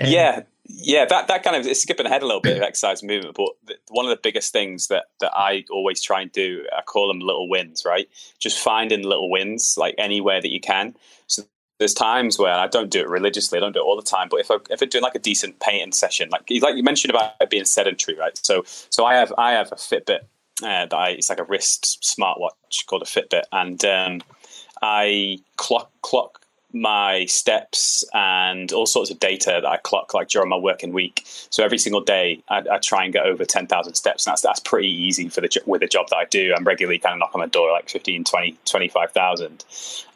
yeah. 0.00 0.42
Yeah, 0.64 1.04
that, 1.04 1.28
that 1.28 1.42
kind 1.42 1.54
of 1.54 1.66
it's 1.66 1.82
skipping 1.82 2.06
ahead 2.06 2.22
a 2.22 2.26
little 2.26 2.40
bit 2.40 2.56
of 2.56 2.62
exercise 2.62 3.02
movement, 3.02 3.34
but 3.36 3.48
the, 3.66 3.74
one 3.90 4.06
of 4.06 4.10
the 4.10 4.20
biggest 4.22 4.52
things 4.52 4.86
that, 4.86 5.06
that 5.20 5.32
I 5.34 5.64
always 5.70 6.00
try 6.00 6.22
and 6.22 6.32
do, 6.32 6.64
I 6.76 6.80
call 6.82 7.08
them 7.08 7.18
little 7.18 7.48
wins, 7.48 7.82
right? 7.84 8.08
Just 8.38 8.58
finding 8.58 9.02
little 9.02 9.30
wins, 9.30 9.74
like 9.76 9.94
anywhere 9.98 10.40
that 10.40 10.50
you 10.50 10.60
can. 10.60 10.94
So 11.26 11.42
there's 11.78 11.92
times 11.92 12.38
where 12.38 12.54
I 12.54 12.68
don't 12.68 12.90
do 12.90 13.00
it 13.00 13.08
religiously. 13.08 13.58
I 13.58 13.60
don't 13.60 13.72
do 13.72 13.80
it 13.80 13.84
all 13.84 13.96
the 13.96 14.02
time. 14.02 14.28
But 14.30 14.40
if 14.40 14.50
I 14.50 14.56
if 14.70 14.80
I'm 14.80 14.88
doing 14.88 15.02
like 15.02 15.16
a 15.16 15.18
decent 15.18 15.60
painting 15.60 15.92
session, 15.92 16.30
like 16.30 16.48
like 16.62 16.76
you 16.76 16.82
mentioned 16.82 17.10
about 17.10 17.32
being 17.50 17.64
sedentary, 17.64 18.16
right? 18.16 18.38
So 18.38 18.62
so 18.64 19.04
I 19.04 19.14
have 19.14 19.32
I 19.36 19.52
have 19.52 19.72
a 19.72 19.74
Fitbit 19.74 20.20
uh, 20.62 20.86
that 20.86 20.94
I 20.94 21.10
it's 21.10 21.28
like 21.28 21.40
a 21.40 21.44
wrist 21.44 21.98
smartwatch 22.02 22.86
called 22.86 23.02
a 23.02 23.06
Fitbit, 23.06 23.44
and 23.52 23.84
um, 23.84 24.22
I 24.82 25.38
clock 25.56 25.90
clock 26.02 26.42
my 26.72 27.26
steps 27.26 28.04
and 28.14 28.72
all 28.72 28.86
sorts 28.86 29.10
of 29.10 29.18
data 29.18 29.58
that 29.62 29.66
I 29.66 29.76
clock 29.78 30.14
like 30.14 30.28
during 30.28 30.48
my 30.48 30.56
working 30.56 30.92
week. 30.92 31.22
So 31.24 31.64
every 31.64 31.78
single 31.78 32.00
day, 32.00 32.42
I, 32.48 32.62
I 32.70 32.78
try 32.78 33.04
and 33.04 33.12
get 33.12 33.26
over 33.26 33.44
10,000 33.44 33.94
steps. 33.94 34.26
And 34.26 34.32
that's, 34.32 34.42
that's 34.42 34.60
pretty 34.60 34.88
easy 34.88 35.28
for 35.28 35.40
the, 35.40 35.62
with 35.66 35.80
the 35.80 35.86
job 35.86 36.08
that 36.10 36.16
I 36.16 36.24
do. 36.24 36.54
I'm 36.56 36.64
regularly 36.64 36.98
kind 36.98 37.14
of 37.14 37.18
knock 37.18 37.34
on 37.34 37.40
the 37.40 37.46
door 37.46 37.70
like 37.72 37.88
15, 37.88 38.24
20, 38.24 38.56
25,000. 38.64 39.64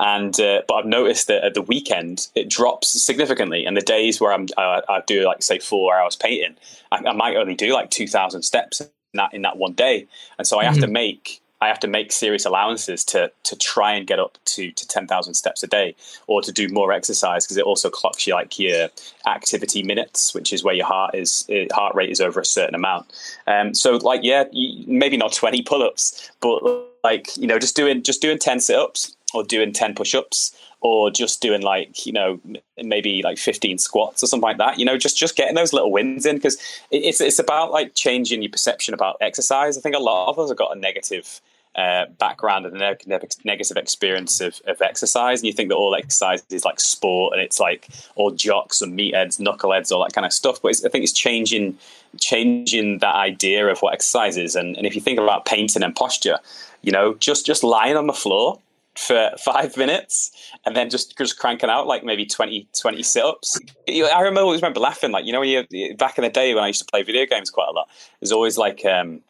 And, 0.01 0.41
uh, 0.41 0.63
but 0.67 0.75
I've 0.75 0.87
noticed 0.87 1.29
that 1.29 1.45
at 1.45 1.55
the 1.55 1.63
weekend, 1.63 2.29
it 2.35 2.49
drops 2.49 2.89
significantly. 2.89 3.67
And 3.67 3.77
the 3.77 3.83
days 3.83 4.21
where 4.21 4.33
I'm, 4.33 4.47
I, 4.57 4.83
I 4.89 5.03
do 5.07 5.25
like 5.25 5.43
say 5.43 5.59
four 5.59 5.97
hours 5.97 6.17
painting, 6.17 6.57
I, 6.91 7.03
I 7.07 7.13
might 7.13 7.37
only 7.37 7.55
do 7.55 7.73
like 7.73 7.91
2,000 7.91 8.43
steps 8.43 8.83
that, 9.17 9.35
in 9.35 9.43
that 9.43 9.57
one 9.57 9.73
day. 9.73 10.07
And 10.39 10.47
so 10.47 10.59
I 10.59 10.65
have 10.65 10.75
mm-hmm. 10.75 10.83
to 10.83 10.89
make 10.89 11.41
I 11.61 11.69
have 11.69 11.81
to 11.81 11.89
make 11.89 12.13
serious 12.13 12.45
allowances 12.45 13.03
to 13.07 13.33
to 13.45 13.57
try 13.57 13.95
and 13.95 14.07
get 14.07 14.19
up 14.19 14.37
to 14.45 14.71
to 14.73 14.89
ten 14.89 15.07
thousand 15.07 15.35
steps 15.35 15.63
a 15.63 15.67
day, 15.67 15.95
or 16.27 16.43
to 16.43 16.53
do 16.53 16.69
more 16.69 16.93
exercise 16.93 17.47
because 17.47 17.57
it 17.57 17.65
also 17.65 17.89
clocks 17.89 18.27
you 18.27 18.35
like 18.35 18.59
your 18.59 18.89
activity 19.27 19.83
minutes, 19.83 20.35
which 20.35 20.53
is 20.53 20.63
where 20.63 20.75
your 20.75 20.87
heart 20.87 21.15
is 21.15 21.49
heart 21.73 21.95
rate 21.95 22.11
is 22.11 22.21
over 22.21 22.41
a 22.41 22.45
certain 22.45 22.75
amount. 22.75 23.07
Um, 23.47 23.73
so 23.73 23.97
like 23.97 24.21
yeah, 24.23 24.45
you, 24.53 24.85
maybe 24.87 25.17
not 25.17 25.33
twenty 25.33 25.63
pull 25.63 25.83
ups, 25.83 26.31
but 26.41 26.61
like 27.03 27.35
you 27.37 27.47
know 27.47 27.59
just 27.59 27.75
doing 27.75 28.03
just 28.03 28.21
doing 28.21 28.39
ten 28.39 28.61
sit 28.61 28.77
ups 28.77 29.17
or 29.33 29.43
doing 29.43 29.73
ten 29.73 29.95
push 29.95 30.15
ups 30.15 30.55
or 30.87 31.11
just 31.11 31.43
doing 31.43 31.63
like 31.63 32.07
you 32.07 32.13
know 32.13 32.41
maybe 32.83 33.21
like 33.23 33.39
15 33.39 33.79
squats 33.79 34.23
or 34.23 34.27
something 34.27 34.47
like 34.47 34.59
that 34.59 34.79
you 34.79 34.85
know 34.85 34.97
just 34.97 35.19
just 35.19 35.37
getting 35.37 35.57
those 35.57 35.73
little 35.73 35.91
wins 35.91 36.25
in 36.25 36.37
because 36.37 36.57
it's 36.93 37.21
it's 37.21 37.41
about 37.41 37.73
like 37.73 37.95
changing 37.95 38.41
your 38.43 38.53
perception 38.53 38.95
about 38.95 39.17
exercise 39.21 39.77
i 39.77 39.81
think 39.81 39.97
a 39.97 40.01
lot 40.01 40.29
of 40.29 40.39
us 40.39 40.49
have 40.49 40.57
got 40.57 40.77
a 40.77 40.79
negative 40.79 41.41
uh, 41.75 42.07
background 42.19 42.65
and 42.65 42.81
a 42.81 42.97
negative 43.45 43.77
experience 43.77 44.41
of, 44.41 44.63
of, 44.67 44.81
exercise, 44.81 45.41
and 45.41 45.47
you 45.47 45.53
think 45.53 45.69
that 45.69 45.75
all 45.75 45.95
exercise 45.95 46.43
is 46.49 46.65
like 46.65 46.81
sport 46.81 47.35
and 47.35 47.43
it's 47.43 47.61
like 47.61 47.87
all 48.15 48.31
jocks 48.31 48.81
and 48.81 48.99
meatheads, 48.99 49.39
knuckleheads, 49.39 49.93
all 49.93 50.03
that 50.03 50.15
kind 50.15 50.25
of 50.25 50.33
stuff. 50.33 50.63
But 50.63 50.75
I 50.87 50.89
think 50.89 51.03
it's 51.03 51.13
changing 51.13 51.77
changing 52.19 53.01
that 53.01 53.15
idea 53.15 53.67
of 53.67 53.81
what 53.81 53.93
exercise 53.93 54.39
is. 54.39 54.57
And, 54.57 54.75
and 54.79 54.87
if 54.87 54.95
you 54.95 55.03
think 55.03 55.19
about 55.19 55.45
painting 55.45 55.83
and 55.83 55.95
posture, 55.95 56.39
you 56.81 56.93
know, 56.93 57.13
just 57.13 57.45
just 57.45 57.63
lying 57.63 57.99
on 57.99 58.07
the 58.07 58.15
floor 58.15 58.59
for 58.97 59.33
five 59.45 59.77
minutes 59.77 60.33
and 60.65 60.77
then 60.77 60.91
just 60.91 61.17
just 61.17 61.39
cranking 61.39 61.71
out 61.71 61.87
like 61.87 62.05
maybe 62.05 62.27
20, 62.27 62.69
20 62.79 63.03
sit-ups. 63.03 63.59
I 63.89 64.21
remember 64.21 64.41
always 64.41 64.63
remember 64.63 64.81
laughing 64.81 65.13
like 65.13 65.25
you 65.25 65.33
know 65.33 65.41
when 65.41 65.67
you 65.71 65.97
back 65.97 66.19
in 66.19 66.25
the 66.25 66.31
day 66.31 66.55
when 66.55 66.65
I 66.65 66.69
used 66.69 66.81
to 66.81 66.87
play 66.87 67.03
video 67.03 67.27
games 67.27 67.51
quite 67.51 67.69
a 67.69 67.73
lot. 67.73 67.89
There's 68.21 68.33
always 68.33 68.59
like 68.59 68.85
um, 68.85 69.21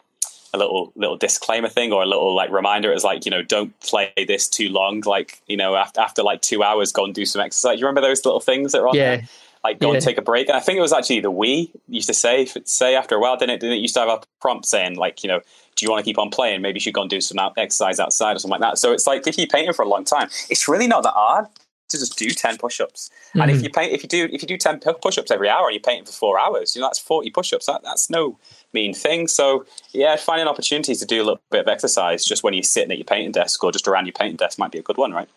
a 0.54 0.58
little 0.58 0.92
little 0.96 1.16
disclaimer 1.16 1.68
thing 1.68 1.92
or 1.92 2.02
a 2.02 2.06
little 2.06 2.34
like 2.34 2.50
reminder. 2.50 2.92
It's 2.92 3.04
like 3.04 3.24
you 3.24 3.30
know 3.30 3.42
don't 3.42 3.78
play 3.80 4.12
this 4.16 4.48
too 4.48 4.68
long. 4.68 5.02
Like 5.04 5.40
you 5.46 5.56
know 5.56 5.76
after 5.76 6.00
after 6.00 6.22
like 6.22 6.42
two 6.42 6.62
hours, 6.62 6.92
go 6.92 7.04
and 7.04 7.14
do 7.14 7.26
some 7.26 7.40
exercise. 7.42 7.78
You 7.80 7.86
remember 7.86 8.06
those 8.06 8.24
little 8.24 8.40
things 8.40 8.72
that 8.72 8.80
are 8.80 8.88
on 8.88 8.94
yeah. 8.94 9.16
there? 9.16 9.28
Like 9.64 9.80
go 9.80 9.88
yeah. 9.88 9.94
and 9.94 10.02
take 10.02 10.18
a 10.18 10.22
break. 10.22 10.48
And 10.48 10.56
I 10.56 10.60
think 10.60 10.78
it 10.78 10.82
was 10.82 10.92
actually 10.92 11.20
the 11.20 11.32
Wii 11.32 11.70
used 11.88 12.06
to 12.06 12.14
say 12.14 12.46
say 12.64 12.94
after 12.94 13.16
a 13.16 13.20
while, 13.20 13.36
didn't 13.36 13.56
it? 13.56 13.60
Didn't 13.60 13.76
it 13.76 13.80
used 13.80 13.94
to 13.94 14.00
have 14.00 14.08
a 14.08 14.20
prompt 14.40 14.66
saying 14.66 14.96
like 14.96 15.22
you 15.22 15.28
know 15.28 15.40
do 15.76 15.84
you 15.84 15.90
want 15.90 16.04
to 16.04 16.08
keep 16.08 16.18
on 16.18 16.30
playing? 16.30 16.62
Maybe 16.62 16.76
you 16.76 16.80
should 16.80 16.94
go 16.94 17.02
and 17.02 17.10
do 17.10 17.20
some 17.20 17.38
exercise 17.56 18.00
outside 18.00 18.36
or 18.36 18.38
something 18.38 18.60
like 18.60 18.70
that. 18.72 18.78
So 18.78 18.92
it's 18.92 19.06
like 19.06 19.26
if 19.26 19.38
you're 19.38 19.46
painting 19.46 19.72
for 19.74 19.82
a 19.82 19.88
long 19.88 20.04
time, 20.04 20.28
it's 20.50 20.66
really 20.68 20.86
not 20.86 21.02
that 21.04 21.12
hard 21.12 21.46
to 21.88 21.98
just 21.98 22.18
do 22.18 22.30
10 22.30 22.58
push-ups 22.58 23.10
mm-hmm. 23.28 23.42
and 23.42 23.50
if 23.50 23.58
mm-hmm. 23.58 23.64
you 23.64 23.70
paint 23.70 23.92
if 23.92 24.02
you 24.02 24.08
do 24.08 24.28
if 24.32 24.42
you 24.42 24.48
do 24.48 24.56
10 24.56 24.80
push-ups 25.00 25.30
every 25.30 25.48
hour 25.48 25.66
and 25.66 25.74
you're 25.74 25.80
painting 25.80 26.04
for 26.04 26.12
four 26.12 26.38
hours 26.38 26.74
you 26.74 26.80
know 26.80 26.88
that's 26.88 26.98
40 26.98 27.30
push-ups 27.30 27.66
that, 27.66 27.82
that's 27.82 28.10
no 28.10 28.38
mean 28.72 28.92
thing 28.92 29.28
so 29.28 29.64
yeah 29.92 30.16
finding 30.16 30.48
opportunities 30.48 30.98
to 30.98 31.06
do 31.06 31.18
a 31.18 31.24
little 31.24 31.40
bit 31.50 31.60
of 31.60 31.68
exercise 31.68 32.24
just 32.24 32.42
when 32.42 32.54
you're 32.54 32.62
sitting 32.62 32.90
at 32.90 32.98
your 32.98 33.04
painting 33.04 33.32
desk 33.32 33.62
or 33.62 33.70
just 33.70 33.86
around 33.86 34.06
your 34.06 34.14
painting 34.14 34.36
desk 34.36 34.58
might 34.58 34.72
be 34.72 34.78
a 34.78 34.82
good 34.82 34.96
one 34.96 35.12
right 35.12 35.28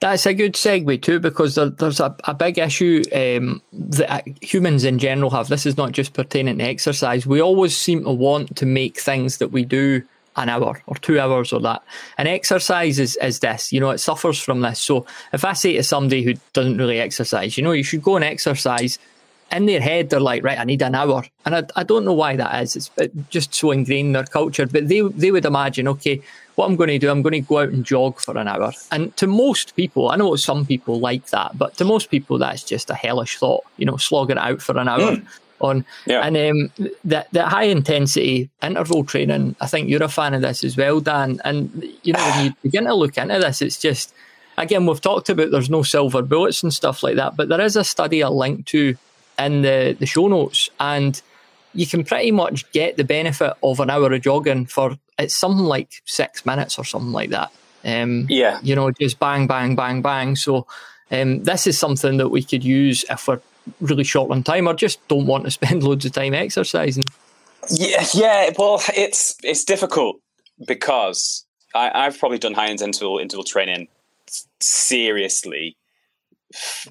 that's 0.00 0.26
a 0.26 0.34
good 0.34 0.54
segue 0.54 1.02
too, 1.02 1.20
because 1.20 1.54
there, 1.54 1.68
there's 1.68 2.00
a, 2.00 2.14
a 2.24 2.34
big 2.34 2.58
issue 2.58 3.02
um, 3.14 3.60
that 3.72 4.26
humans 4.42 4.84
in 4.84 4.98
general 4.98 5.30
have. 5.30 5.48
This 5.48 5.66
is 5.66 5.76
not 5.76 5.92
just 5.92 6.14
pertaining 6.14 6.58
to 6.58 6.64
exercise. 6.64 7.26
We 7.26 7.40
always 7.40 7.76
seem 7.76 8.04
to 8.04 8.10
want 8.10 8.56
to 8.56 8.66
make 8.66 8.98
things 8.98 9.38
that 9.38 9.48
we 9.48 9.64
do 9.64 10.02
an 10.36 10.48
hour 10.48 10.82
or 10.86 10.96
two 10.96 11.20
hours 11.20 11.52
or 11.52 11.60
that. 11.60 11.82
And 12.16 12.28
exercise 12.28 12.98
is, 12.98 13.16
is 13.16 13.40
this, 13.40 13.72
you 13.72 13.80
know, 13.80 13.90
it 13.90 13.98
suffers 13.98 14.40
from 14.40 14.60
this. 14.60 14.80
So 14.80 15.04
if 15.32 15.44
I 15.44 15.52
say 15.52 15.74
to 15.74 15.82
somebody 15.82 16.22
who 16.22 16.34
doesn't 16.52 16.78
really 16.78 17.00
exercise, 17.00 17.58
you 17.58 17.64
know, 17.64 17.72
you 17.72 17.82
should 17.82 18.02
go 18.02 18.16
and 18.16 18.24
exercise, 18.24 18.98
in 19.52 19.66
their 19.66 19.80
head, 19.80 20.10
they're 20.10 20.20
like, 20.20 20.44
right, 20.44 20.58
I 20.58 20.64
need 20.64 20.80
an 20.82 20.94
hour. 20.94 21.24
And 21.44 21.56
I, 21.56 21.62
I 21.74 21.82
don't 21.82 22.04
know 22.04 22.12
why 22.12 22.36
that 22.36 22.62
is. 22.62 22.76
It's 22.76 22.90
just 23.30 23.52
so 23.52 23.72
ingrained 23.72 24.06
in 24.06 24.12
their 24.12 24.24
culture. 24.24 24.66
But 24.66 24.88
they, 24.88 25.00
they 25.00 25.32
would 25.32 25.44
imagine, 25.44 25.88
okay, 25.88 26.22
what 26.60 26.68
I'm 26.68 26.76
going 26.76 26.90
to 26.90 26.98
do, 26.98 27.10
I'm 27.10 27.22
going 27.22 27.32
to 27.32 27.40
go 27.40 27.58
out 27.58 27.70
and 27.70 27.84
jog 27.84 28.20
for 28.20 28.36
an 28.36 28.46
hour. 28.46 28.72
And 28.92 29.16
to 29.16 29.26
most 29.26 29.74
people, 29.76 30.10
I 30.10 30.16
know 30.16 30.36
some 30.36 30.66
people 30.66 31.00
like 31.00 31.28
that, 31.30 31.56
but 31.56 31.76
to 31.78 31.84
most 31.86 32.10
people, 32.10 32.36
that's 32.36 32.62
just 32.62 32.90
a 32.90 32.94
hellish 32.94 33.38
thought, 33.38 33.64
you 33.78 33.86
know, 33.86 33.96
slogging 33.96 34.36
it 34.36 34.42
out 34.42 34.60
for 34.60 34.76
an 34.78 34.88
hour. 34.88 35.16
Mm 35.16 35.26
on. 35.60 35.84
Yeah. 36.06 36.26
And 36.26 36.36
um, 36.36 36.94
that 37.04 37.28
that 37.32 37.48
high 37.48 37.64
intensity 37.64 38.48
interval 38.62 39.04
training, 39.04 39.56
I 39.60 39.66
think 39.66 39.88
you're 39.88 40.02
a 40.02 40.08
fan 40.08 40.32
of 40.32 40.42
this 40.42 40.64
as 40.64 40.74
well, 40.76 41.00
Dan. 41.00 41.38
And 41.44 41.84
you 42.02 42.14
know, 42.14 42.20
when 42.20 42.46
you 42.46 42.52
begin 42.62 42.84
to 42.84 42.94
look 42.94 43.18
into 43.18 43.38
this, 43.38 43.62
it's 43.62 43.78
just 43.78 44.14
again 44.56 44.86
we've 44.86 45.00
talked 45.00 45.28
about 45.28 45.50
there's 45.50 45.68
no 45.68 45.82
silver 45.82 46.22
bullets 46.22 46.62
and 46.62 46.72
stuff 46.72 47.02
like 47.02 47.16
that, 47.16 47.36
but 47.36 47.50
there 47.50 47.60
is 47.60 47.76
a 47.76 47.84
study 47.84 48.22
I'll 48.22 48.36
link 48.36 48.64
to 48.66 48.96
in 49.38 49.62
the 49.62 49.96
the 49.98 50.06
show 50.06 50.28
notes, 50.28 50.70
and 50.80 51.20
you 51.74 51.86
can 51.86 52.04
pretty 52.04 52.30
much 52.30 52.70
get 52.72 52.96
the 52.96 53.04
benefit 53.04 53.54
of 53.62 53.80
an 53.80 53.90
hour 53.90 54.12
of 54.12 54.22
jogging 54.22 54.66
for 54.66 54.96
it's 55.18 55.34
something 55.34 55.64
like 55.64 56.02
six 56.04 56.44
minutes 56.46 56.78
or 56.78 56.84
something 56.84 57.12
like 57.12 57.30
that. 57.30 57.50
Um, 57.84 58.26
yeah, 58.28 58.58
you 58.62 58.74
know, 58.74 58.90
just 58.90 59.18
bang, 59.18 59.46
bang, 59.46 59.76
bang, 59.76 60.02
bang. 60.02 60.36
So. 60.36 60.66
Um, 61.12 61.42
this 61.42 61.66
is 61.66 61.76
something 61.76 62.18
that 62.18 62.28
we 62.28 62.40
could 62.40 62.62
use 62.62 63.04
if 63.10 63.26
we're 63.26 63.40
really 63.80 64.04
short 64.04 64.30
on 64.30 64.42
time 64.42 64.68
or 64.68 64.74
just 64.74 65.06
don't 65.08 65.26
want 65.26 65.44
to 65.44 65.50
spend 65.50 65.82
loads 65.82 66.04
of 66.04 66.12
time 66.12 66.34
exercising? 66.34 67.04
Yeah, 67.70 68.04
yeah. 68.14 68.50
Well, 68.58 68.82
it's 68.96 69.36
it's 69.42 69.64
difficult 69.64 70.16
because 70.66 71.44
I, 71.74 72.04
have 72.04 72.18
probably 72.18 72.38
done 72.38 72.54
high 72.54 72.68
interval 72.68 73.18
interval 73.18 73.44
training 73.44 73.88
seriously 74.60 75.76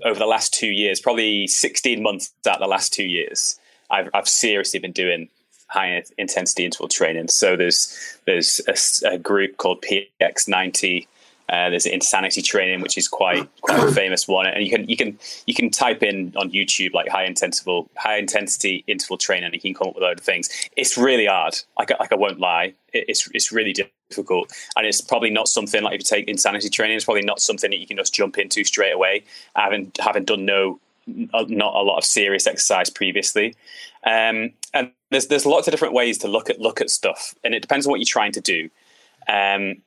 over 0.05 0.19
the 0.19 0.25
last 0.25 0.53
two 0.53 0.69
years, 0.69 1.01
probably 1.01 1.47
sixteen 1.47 2.03
months 2.03 2.31
out 2.47 2.59
the 2.59 2.67
last 2.67 2.93
two 2.93 3.05
years. 3.05 3.58
I've 3.89 4.09
I've 4.13 4.27
seriously 4.27 4.79
been 4.79 4.91
doing 4.91 5.29
high 5.67 6.03
intensity 6.17 6.65
interval 6.65 6.87
training. 6.87 7.27
So 7.27 7.55
there's 7.55 8.17
there's 8.25 8.61
a, 8.67 9.13
a 9.13 9.17
group 9.17 9.57
called 9.57 9.83
PX90 9.83 11.07
uh, 11.49 11.71
there's 11.71 11.87
insanity 11.87 12.43
training, 12.43 12.79
which 12.79 12.97
is 12.97 13.07
quite 13.07 13.49
quite 13.61 13.83
a 13.83 13.91
famous 13.91 14.27
one, 14.27 14.45
and 14.45 14.63
you 14.63 14.69
can 14.69 14.87
you 14.87 14.95
can 14.95 15.17
you 15.47 15.53
can 15.53 15.69
type 15.69 16.03
in 16.03 16.31
on 16.35 16.51
YouTube 16.51 16.93
like 16.93 17.09
high 17.09 17.25
intensity 17.25 17.85
high 17.97 18.17
intensity 18.17 18.83
interval 18.87 19.17
training, 19.17 19.45
and 19.45 19.53
you 19.53 19.59
can 19.59 19.73
come 19.73 19.87
up 19.87 19.95
with 19.95 20.03
a 20.03 20.05
load 20.05 20.19
of 20.19 20.23
things. 20.23 20.49
It's 20.77 20.97
really 20.97 21.25
hard. 21.25 21.55
Like, 21.77 21.91
like 21.99 22.11
I 22.11 22.15
won't 22.15 22.39
lie, 22.39 22.73
it's 22.93 23.27
it's 23.33 23.51
really 23.51 23.73
difficult, 23.73 24.53
and 24.75 24.85
it's 24.85 25.01
probably 25.01 25.31
not 25.31 25.47
something 25.47 25.81
like 25.81 25.95
if 25.95 26.01
you 26.01 26.05
take 26.05 26.27
insanity 26.27 26.69
training, 26.69 26.97
it's 26.97 27.05
probably 27.05 27.23
not 27.23 27.39
something 27.39 27.71
that 27.71 27.79
you 27.79 27.87
can 27.87 27.97
just 27.97 28.13
jump 28.13 28.37
into 28.37 28.63
straight 28.63 28.93
away. 28.93 29.23
Having 29.55 29.93
having 29.99 30.25
done 30.25 30.45
no 30.45 30.79
not 31.33 31.75
a 31.75 31.81
lot 31.81 31.97
of 31.97 32.05
serious 32.05 32.47
exercise 32.47 32.89
previously, 32.89 33.55
um, 34.05 34.51
and 34.73 34.91
there's 35.11 35.27
there's 35.27 35.45
lots 35.45 35.67
of 35.67 35.71
different 35.71 35.93
ways 35.93 36.17
to 36.19 36.27
look 36.27 36.49
at 36.49 36.59
look 36.59 36.81
at 36.81 36.89
stuff, 36.89 37.35
and 37.43 37.53
it 37.53 37.61
depends 37.61 37.85
on 37.85 37.91
what 37.91 37.99
you're 37.99 38.05
trying 38.05 38.31
to 38.33 38.41
do. 38.41 38.69
Um, 39.27 39.81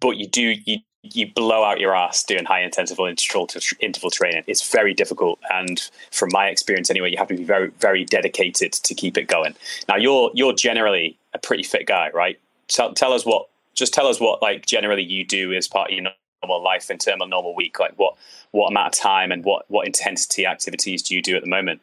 but 0.00 0.16
you 0.16 0.26
do 0.26 0.54
you 0.64 0.78
you 1.02 1.30
blow 1.30 1.62
out 1.62 1.80
your 1.80 1.94
ass 1.94 2.24
doing 2.24 2.44
high 2.44 2.62
interval 2.62 3.06
interval 3.06 3.48
interval 3.80 4.10
training. 4.10 4.44
It's 4.46 4.70
very 4.70 4.94
difficult, 4.94 5.38
and 5.50 5.80
from 6.10 6.30
my 6.32 6.46
experience 6.46 6.90
anyway, 6.90 7.10
you 7.10 7.18
have 7.18 7.28
to 7.28 7.36
be 7.36 7.44
very 7.44 7.70
very 7.80 8.04
dedicated 8.04 8.72
to 8.72 8.94
keep 8.94 9.18
it 9.18 9.24
going. 9.24 9.54
Now 9.88 9.96
you're 9.96 10.30
you're 10.34 10.54
generally 10.54 11.18
a 11.34 11.38
pretty 11.38 11.62
fit 11.62 11.86
guy, 11.86 12.10
right? 12.14 12.38
Tell, 12.68 12.94
tell 12.94 13.12
us 13.12 13.26
what 13.26 13.48
just 13.74 13.92
tell 13.92 14.06
us 14.06 14.20
what 14.20 14.40
like 14.40 14.66
generally 14.66 15.02
you 15.02 15.24
do 15.24 15.52
as 15.52 15.68
part 15.68 15.90
of 15.90 15.98
your 15.98 16.10
normal 16.46 16.62
life 16.62 16.90
in 16.90 16.98
terms 16.98 17.22
of 17.22 17.28
normal 17.28 17.54
week. 17.54 17.78
Like 17.78 17.94
what 17.96 18.16
what 18.50 18.68
amount 18.68 18.94
of 18.94 19.00
time 19.00 19.32
and 19.32 19.44
what 19.44 19.64
what 19.68 19.86
intensity 19.86 20.46
activities 20.46 21.02
do 21.02 21.14
you 21.14 21.22
do 21.22 21.36
at 21.36 21.42
the 21.42 21.48
moment? 21.48 21.80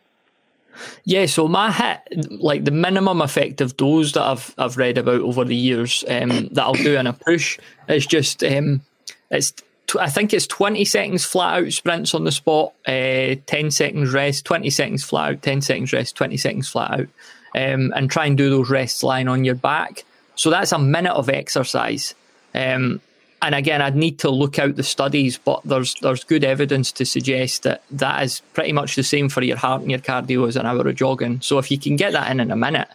Yeah, 1.03 1.25
so 1.25 1.47
my 1.47 1.69
HIIT, 1.69 2.41
like 2.41 2.63
the 2.63 2.71
minimum 2.71 3.21
effective 3.21 3.75
dose 3.75 4.13
that 4.13 4.23
I've 4.23 4.53
I've 4.57 4.77
read 4.77 4.97
about 4.97 5.21
over 5.21 5.43
the 5.43 5.55
years 5.55 6.03
um, 6.07 6.47
that 6.51 6.63
I'll 6.63 6.73
do 6.73 6.95
in 6.95 7.07
a 7.07 7.13
push 7.13 7.59
is 7.89 8.05
just 8.05 8.43
um, 8.43 8.81
it's 9.29 9.53
I 9.99 10.09
think 10.09 10.33
it's 10.33 10.47
twenty 10.47 10.85
seconds 10.85 11.25
flat 11.25 11.61
out 11.61 11.71
sprints 11.73 12.13
on 12.13 12.23
the 12.23 12.31
spot, 12.31 12.73
uh, 12.87 13.35
ten 13.45 13.71
seconds 13.71 14.13
rest, 14.13 14.45
twenty 14.45 14.69
seconds 14.69 15.03
flat 15.03 15.29
out, 15.29 15.41
ten 15.41 15.61
seconds 15.61 15.91
rest, 15.91 16.15
twenty 16.15 16.37
seconds 16.37 16.69
flat 16.69 16.91
out, 16.91 17.07
um, 17.55 17.91
and 17.95 18.09
try 18.09 18.25
and 18.25 18.37
do 18.37 18.49
those 18.49 18.69
rests 18.69 19.03
lying 19.03 19.27
on 19.27 19.43
your 19.43 19.55
back. 19.55 20.05
So 20.35 20.49
that's 20.49 20.71
a 20.71 20.79
minute 20.79 21.13
of 21.13 21.29
exercise. 21.29 22.15
Um, 22.55 23.01
and 23.41 23.55
again, 23.55 23.81
I'd 23.81 23.95
need 23.95 24.19
to 24.19 24.29
look 24.29 24.59
out 24.59 24.75
the 24.75 24.83
studies, 24.83 25.37
but 25.37 25.61
there's 25.63 25.95
there's 25.95 26.23
good 26.23 26.43
evidence 26.43 26.91
to 26.93 27.05
suggest 27.05 27.63
that 27.63 27.83
that 27.89 28.23
is 28.23 28.41
pretty 28.53 28.71
much 28.71 28.95
the 28.95 29.03
same 29.03 29.29
for 29.29 29.41
your 29.41 29.57
heart 29.57 29.81
and 29.81 29.89
your 29.89 29.99
cardio 29.99 30.47
as 30.47 30.55
an 30.55 30.65
hour 30.65 30.87
of 30.87 30.95
jogging. 30.95 31.41
So 31.41 31.57
if 31.57 31.71
you 31.71 31.79
can 31.79 31.95
get 31.95 32.13
that 32.13 32.29
in 32.29 32.39
in 32.39 32.51
a 32.51 32.55
minute, 32.55 32.87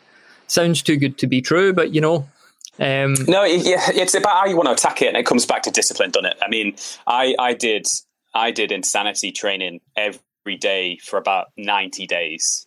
sounds 0.47 0.83
too 0.83 0.97
good 0.97 1.19
to 1.19 1.27
be 1.27 1.41
true, 1.41 1.73
but 1.73 1.93
you 1.95 2.01
know. 2.01 2.29
Um, 2.79 3.15
no, 3.27 3.43
it's 3.47 4.15
about 4.15 4.37
how 4.37 4.47
you 4.47 4.57
want 4.57 4.67
to 4.69 4.73
attack 4.73 5.01
it, 5.01 5.09
and 5.09 5.17
it 5.17 5.25
comes 5.25 5.47
back 5.47 5.63
to 5.63 5.71
discipline, 5.71 6.11
doesn't 6.11 6.27
it? 6.27 6.37
I 6.43 6.49
mean, 6.49 6.77
I 7.07 7.35
I 7.39 7.55
did 7.55 7.87
I 8.35 8.51
did 8.51 8.71
insanity 8.71 9.33
training 9.33 9.81
every 9.97 10.57
day 10.59 10.99
for 10.99 11.19
about 11.19 11.49
ninety 11.57 12.07
days, 12.07 12.67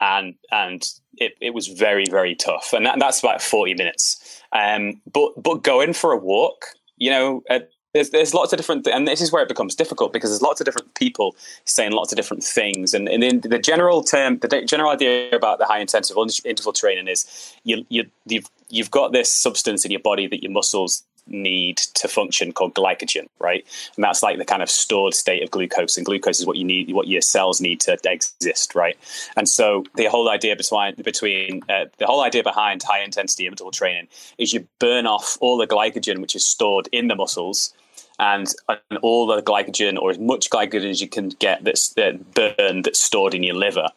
and 0.00 0.34
and 0.52 0.86
it, 1.16 1.32
it 1.40 1.54
was 1.54 1.66
very 1.66 2.04
very 2.10 2.34
tough, 2.36 2.74
and 2.74 2.86
that, 2.86 2.98
that's 2.98 3.20
about 3.20 3.42
forty 3.42 3.74
minutes. 3.74 4.42
Um, 4.52 5.00
but 5.10 5.32
but 5.42 5.62
going 5.62 5.94
for 5.94 6.12
a 6.12 6.18
walk 6.18 6.66
you 6.98 7.10
know, 7.10 7.42
uh, 7.50 7.60
there's 7.94 8.10
there's 8.10 8.34
lots 8.34 8.52
of 8.52 8.58
different, 8.58 8.84
th- 8.84 8.94
and 8.94 9.08
this 9.08 9.20
is 9.20 9.32
where 9.32 9.42
it 9.42 9.48
becomes 9.48 9.74
difficult 9.74 10.12
because 10.12 10.30
there's 10.30 10.42
lots 10.42 10.60
of 10.60 10.64
different 10.64 10.94
people 10.94 11.34
saying 11.64 11.92
lots 11.92 12.12
of 12.12 12.16
different 12.16 12.44
things, 12.44 12.94
and, 12.94 13.08
and 13.08 13.24
in 13.24 13.40
the 13.40 13.58
general 13.58 14.02
term, 14.02 14.38
the 14.38 14.62
general 14.62 14.90
idea 14.90 15.34
about 15.34 15.58
the 15.58 15.64
high 15.64 15.78
intensive 15.78 16.16
interval 16.44 16.72
training 16.72 17.08
is 17.08 17.54
you 17.64 17.86
you 17.88 18.04
you've 18.26 18.50
you've 18.68 18.90
got 18.90 19.12
this 19.12 19.32
substance 19.32 19.84
in 19.84 19.90
your 19.90 20.00
body 20.00 20.26
that 20.26 20.42
your 20.42 20.52
muscles 20.52 21.02
need 21.30 21.76
to 21.76 22.08
function 22.08 22.52
called 22.52 22.74
glycogen, 22.74 23.28
right? 23.38 23.66
And 23.96 24.04
that's 24.04 24.22
like 24.22 24.38
the 24.38 24.44
kind 24.44 24.62
of 24.62 24.70
stored 24.70 25.14
state 25.14 25.42
of 25.42 25.50
glucose, 25.50 25.96
and 25.96 26.06
glucose 26.06 26.40
is 26.40 26.46
what 26.46 26.56
you 26.56 26.64
need, 26.64 26.92
what 26.92 27.08
your 27.08 27.20
cells 27.20 27.60
need 27.60 27.80
to 27.80 27.98
exist, 28.04 28.74
right? 28.74 28.96
And 29.36 29.48
so 29.48 29.84
the 29.94 30.06
whole 30.06 30.28
idea 30.28 30.56
between 30.56 30.94
between 31.02 31.62
uh, 31.68 31.86
the 31.98 32.06
whole 32.06 32.22
idea 32.22 32.42
behind 32.42 32.82
high 32.82 33.02
intensity 33.02 33.46
interval 33.46 33.72
training 33.72 34.08
is 34.38 34.52
you 34.52 34.66
burn 34.78 35.06
off 35.06 35.38
all 35.40 35.56
the 35.56 35.66
glycogen 35.66 36.20
which 36.20 36.36
is 36.36 36.44
stored 36.44 36.88
in 36.92 37.08
the 37.08 37.16
muscles. 37.16 37.72
And, 38.20 38.52
and 38.68 38.98
all 39.00 39.28
the 39.28 39.40
glycogen, 39.40 39.96
or 39.96 40.10
as 40.10 40.18
much 40.18 40.50
glycogen 40.50 40.90
as 40.90 41.00
you 41.00 41.08
can 41.08 41.28
get 41.28 41.62
that's 41.62 41.90
that 41.90 42.34
burned, 42.34 42.86
that's 42.86 43.00
stored 43.00 43.32
in 43.32 43.44
your 43.44 43.54
liver, 43.54 43.90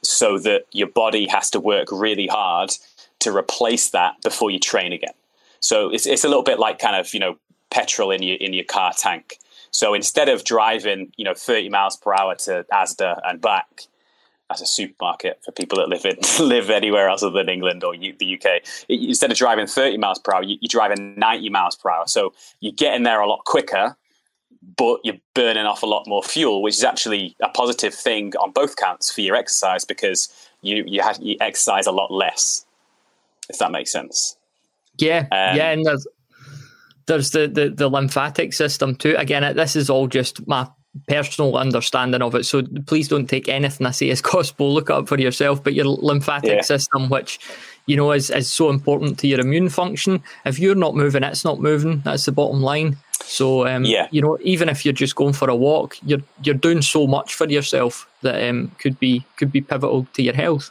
so 0.00 0.38
that 0.38 0.64
your 0.72 0.86
body 0.86 1.26
has 1.28 1.50
to 1.50 1.60
work 1.60 1.88
really 1.92 2.26
hard 2.26 2.70
to 3.18 3.36
replace 3.36 3.90
that 3.90 4.14
before 4.22 4.50
you 4.50 4.58
train 4.58 4.94
again. 4.94 5.12
So 5.60 5.90
it's 5.90 6.06
it's 6.06 6.24
a 6.24 6.28
little 6.28 6.42
bit 6.42 6.58
like 6.58 6.78
kind 6.78 6.96
of 6.96 7.12
you 7.14 7.20
know 7.20 7.38
petrol 7.70 8.10
in 8.10 8.22
your 8.22 8.36
in 8.36 8.52
your 8.52 8.64
car 8.64 8.92
tank. 8.96 9.38
So 9.70 9.94
instead 9.94 10.28
of 10.28 10.44
driving 10.44 11.12
you 11.16 11.24
know 11.24 11.34
30 11.34 11.68
miles 11.68 11.96
per 11.96 12.14
hour 12.14 12.34
to 12.36 12.64
Asda 12.72 13.20
and 13.24 13.40
back, 13.40 13.86
as 14.50 14.60
a 14.60 14.66
supermarket 14.66 15.40
for 15.44 15.52
people 15.52 15.78
that 15.78 15.88
live 15.88 16.04
in 16.04 16.16
live 16.46 16.70
anywhere 16.70 17.08
else 17.08 17.22
other 17.22 17.42
than 17.42 17.48
England 17.48 17.82
or 17.82 17.94
U, 17.94 18.14
the 18.18 18.34
UK. 18.34 18.62
Instead 18.88 19.30
of 19.30 19.36
driving 19.36 19.66
30 19.66 19.98
miles 19.98 20.18
per 20.18 20.34
hour, 20.34 20.42
you, 20.42 20.56
are 20.56 20.68
driving 20.68 21.14
90 21.16 21.48
miles 21.50 21.76
per 21.76 21.90
hour. 21.90 22.04
So 22.06 22.32
you're 22.60 22.72
getting 22.72 23.02
there 23.02 23.20
a 23.20 23.26
lot 23.26 23.44
quicker, 23.44 23.96
but 24.76 25.00
you're 25.02 25.18
burning 25.34 25.66
off 25.66 25.82
a 25.82 25.86
lot 25.86 26.06
more 26.06 26.22
fuel, 26.22 26.62
which 26.62 26.74
is 26.74 26.84
actually 26.84 27.36
a 27.42 27.48
positive 27.48 27.94
thing 27.94 28.34
on 28.36 28.52
both 28.52 28.76
counts 28.76 29.12
for 29.12 29.20
your 29.20 29.36
exercise 29.36 29.84
because 29.84 30.32
you 30.62 30.84
you, 30.86 31.02
have, 31.02 31.18
you 31.20 31.36
exercise 31.40 31.86
a 31.86 31.92
lot 31.92 32.12
less. 32.12 32.64
If 33.48 33.58
that 33.58 33.70
makes 33.70 33.92
sense. 33.92 34.36
Yeah, 34.98 35.20
um, 35.32 35.56
yeah, 35.56 35.70
and 35.70 35.84
there's 35.84 36.06
there's 37.06 37.30
the, 37.30 37.46
the 37.46 37.70
the 37.70 37.88
lymphatic 37.88 38.52
system 38.52 38.94
too. 38.94 39.14
Again, 39.16 39.56
this 39.56 39.76
is 39.76 39.90
all 39.90 40.06
just 40.06 40.46
my 40.46 40.68
personal 41.08 41.56
understanding 41.56 42.22
of 42.22 42.34
it. 42.34 42.44
So 42.44 42.62
please 42.86 43.08
don't 43.08 43.26
take 43.26 43.48
anything 43.48 43.86
I 43.86 43.90
say 43.90 44.10
as 44.10 44.22
gospel. 44.22 44.72
Look 44.72 44.90
up 44.90 45.08
for 45.08 45.18
yourself. 45.18 45.62
But 45.62 45.74
your 45.74 45.86
lymphatic 45.86 46.50
yeah. 46.50 46.62
system, 46.62 47.08
which 47.08 47.38
you 47.86 47.96
know 47.96 48.12
is 48.12 48.30
is 48.30 48.50
so 48.50 48.70
important 48.70 49.18
to 49.20 49.28
your 49.28 49.40
immune 49.40 49.68
function. 49.68 50.22
If 50.44 50.58
you're 50.58 50.74
not 50.74 50.94
moving, 50.94 51.22
it's 51.22 51.44
not 51.44 51.60
moving. 51.60 52.00
That's 52.00 52.24
the 52.24 52.32
bottom 52.32 52.62
line. 52.62 52.96
So 53.22 53.66
um, 53.66 53.84
yeah. 53.84 54.08
you 54.10 54.20
know, 54.20 54.38
even 54.42 54.68
if 54.68 54.84
you're 54.84 54.94
just 54.94 55.16
going 55.16 55.32
for 55.32 55.48
a 55.48 55.56
walk, 55.56 55.96
you're 56.04 56.22
you're 56.42 56.54
doing 56.54 56.82
so 56.82 57.06
much 57.06 57.34
for 57.34 57.48
yourself 57.48 58.08
that 58.22 58.48
um, 58.48 58.72
could 58.78 58.98
be 58.98 59.24
could 59.36 59.52
be 59.52 59.60
pivotal 59.60 60.06
to 60.14 60.22
your 60.22 60.34
health. 60.34 60.70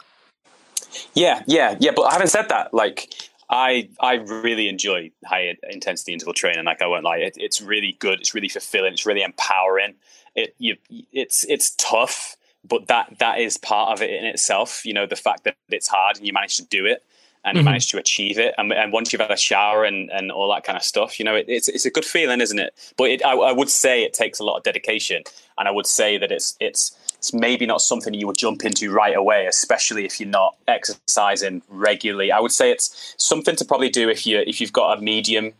Yeah, 1.14 1.42
yeah, 1.46 1.76
yeah. 1.80 1.90
But 1.94 2.10
having 2.10 2.28
said 2.28 2.48
that, 2.48 2.72
like 2.72 3.12
I 3.48 3.88
I 4.00 4.14
really 4.14 4.68
enjoy 4.68 5.10
high 5.24 5.56
intensity 5.70 6.12
interval 6.12 6.34
training. 6.34 6.64
Like 6.64 6.82
I 6.82 6.86
won't 6.86 7.04
lie, 7.04 7.18
it, 7.18 7.36
it's 7.36 7.60
really 7.60 7.96
good. 7.98 8.20
It's 8.20 8.34
really 8.34 8.48
fulfilling. 8.48 8.92
It's 8.92 9.06
really 9.06 9.22
empowering. 9.22 9.94
It 10.34 10.54
you 10.58 10.76
it's 11.12 11.44
it's 11.44 11.74
tough, 11.76 12.36
but 12.64 12.88
that 12.88 13.18
that 13.18 13.38
is 13.38 13.56
part 13.56 13.92
of 13.92 14.02
it 14.02 14.10
in 14.10 14.24
itself. 14.24 14.84
You 14.84 14.94
know, 14.94 15.06
the 15.06 15.16
fact 15.16 15.44
that 15.44 15.56
it's 15.68 15.88
hard 15.88 16.16
and 16.16 16.26
you 16.26 16.32
manage 16.32 16.56
to 16.56 16.64
do 16.64 16.86
it 16.86 17.04
and 17.46 17.56
you 17.56 17.60
mm-hmm. 17.60 17.66
manage 17.66 17.88
to 17.92 17.98
achieve 17.98 18.38
it. 18.38 18.54
And, 18.58 18.72
and, 18.72 18.92
once 18.92 19.12
you've 19.12 19.22
had 19.22 19.30
a 19.30 19.36
shower 19.36 19.84
and, 19.84 20.10
and 20.10 20.32
all 20.32 20.52
that 20.52 20.64
kind 20.64 20.76
of 20.76 20.82
stuff, 20.82 21.20
you 21.20 21.24
know, 21.24 21.36
it, 21.36 21.46
it's 21.48 21.68
it's 21.68 21.86
a 21.86 21.90
good 21.90 22.04
feeling, 22.04 22.40
isn't 22.40 22.58
it? 22.58 22.74
But 22.98 23.10
it, 23.10 23.24
I, 23.24 23.34
I 23.34 23.52
would 23.52 23.70
say 23.70 24.02
it 24.02 24.12
takes 24.12 24.40
a 24.40 24.44
lot 24.44 24.56
of 24.56 24.64
dedication, 24.64 25.22
and 25.56 25.68
I 25.68 25.70
would 25.70 25.86
say 25.86 26.18
that 26.18 26.32
it's 26.32 26.56
it's 26.58 26.96
it's 27.18 27.32
maybe 27.32 27.66
not 27.66 27.80
something 27.80 28.14
you 28.14 28.26
would 28.26 28.38
jump 28.38 28.64
into 28.64 28.92
right 28.92 29.16
away, 29.16 29.46
especially 29.46 30.04
if 30.04 30.20
you're 30.20 30.28
not 30.28 30.56
exercising 30.68 31.62
regularly. 31.68 32.30
I 32.30 32.40
would 32.40 32.52
say 32.52 32.70
it's 32.70 33.14
something 33.18 33.56
to 33.56 33.64
probably 33.64 33.88
do 33.88 34.08
if 34.08 34.26
you 34.26 34.38
if 34.46 34.60
you've 34.60 34.72
got 34.72 34.98
a 34.98 35.00
medium 35.00 35.52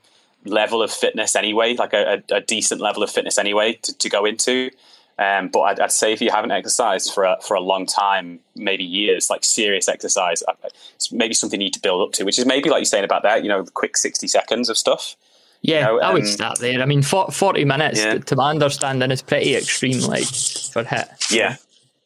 level 0.45 0.83
of 0.83 0.91
fitness 0.91 1.35
anyway, 1.37 1.75
like 1.75 1.93
a, 1.93 2.23
a, 2.31 2.41
decent 2.41 2.81
level 2.81 3.03
of 3.03 3.11
fitness 3.11 3.39
anyway 3.39 3.73
to, 3.83 3.97
to 3.99 4.09
go 4.09 4.25
into. 4.25 4.71
Um, 5.19 5.49
but 5.49 5.61
I'd, 5.61 5.81
I'd, 5.81 5.93
say 5.93 6.13
if 6.13 6.21
you 6.21 6.31
haven't 6.31 6.51
exercised 6.51 7.13
for 7.13 7.25
a, 7.25 7.39
for 7.41 7.55
a 7.55 7.61
long 7.61 7.87
time, 7.87 8.41
maybe 8.55 8.85
years, 8.85 9.31
like 9.31 9.45
serious 9.45 9.89
exercise, 9.89 10.43
uh, 10.47 10.53
it's 10.95 11.11
maybe 11.11 11.35
something 11.35 11.61
you 11.61 11.67
need 11.67 11.75
to 11.75 11.81
build 11.81 12.07
up 12.07 12.13
to, 12.15 12.25
which 12.25 12.39
is 12.39 12.45
maybe 12.45 12.69
like 12.69 12.81
you're 12.81 12.85
saying 12.85 13.05
about 13.05 13.23
that, 13.23 13.43
you 13.43 13.49
know, 13.49 13.65
quick 13.65 13.97
60 13.97 14.29
seconds 14.29 14.69
of 14.69 14.77
stuff. 14.77 15.17
Yeah, 15.63 15.91
you 15.91 15.97
know, 15.97 16.01
I 16.01 16.13
would 16.13 16.27
start 16.27 16.59
there. 16.59 16.81
I 16.81 16.87
mean, 16.87 17.03
40 17.03 17.65
minutes, 17.65 17.99
yeah. 17.99 18.19
to 18.19 18.37
my 18.37 18.51
understanding, 18.51 19.11
is 19.11 19.23
pretty 19.23 19.57
extreme, 19.57 20.01
like, 20.03 20.25
for 20.25 20.85
HIIT. 20.85 21.33
Yeah, 21.33 21.57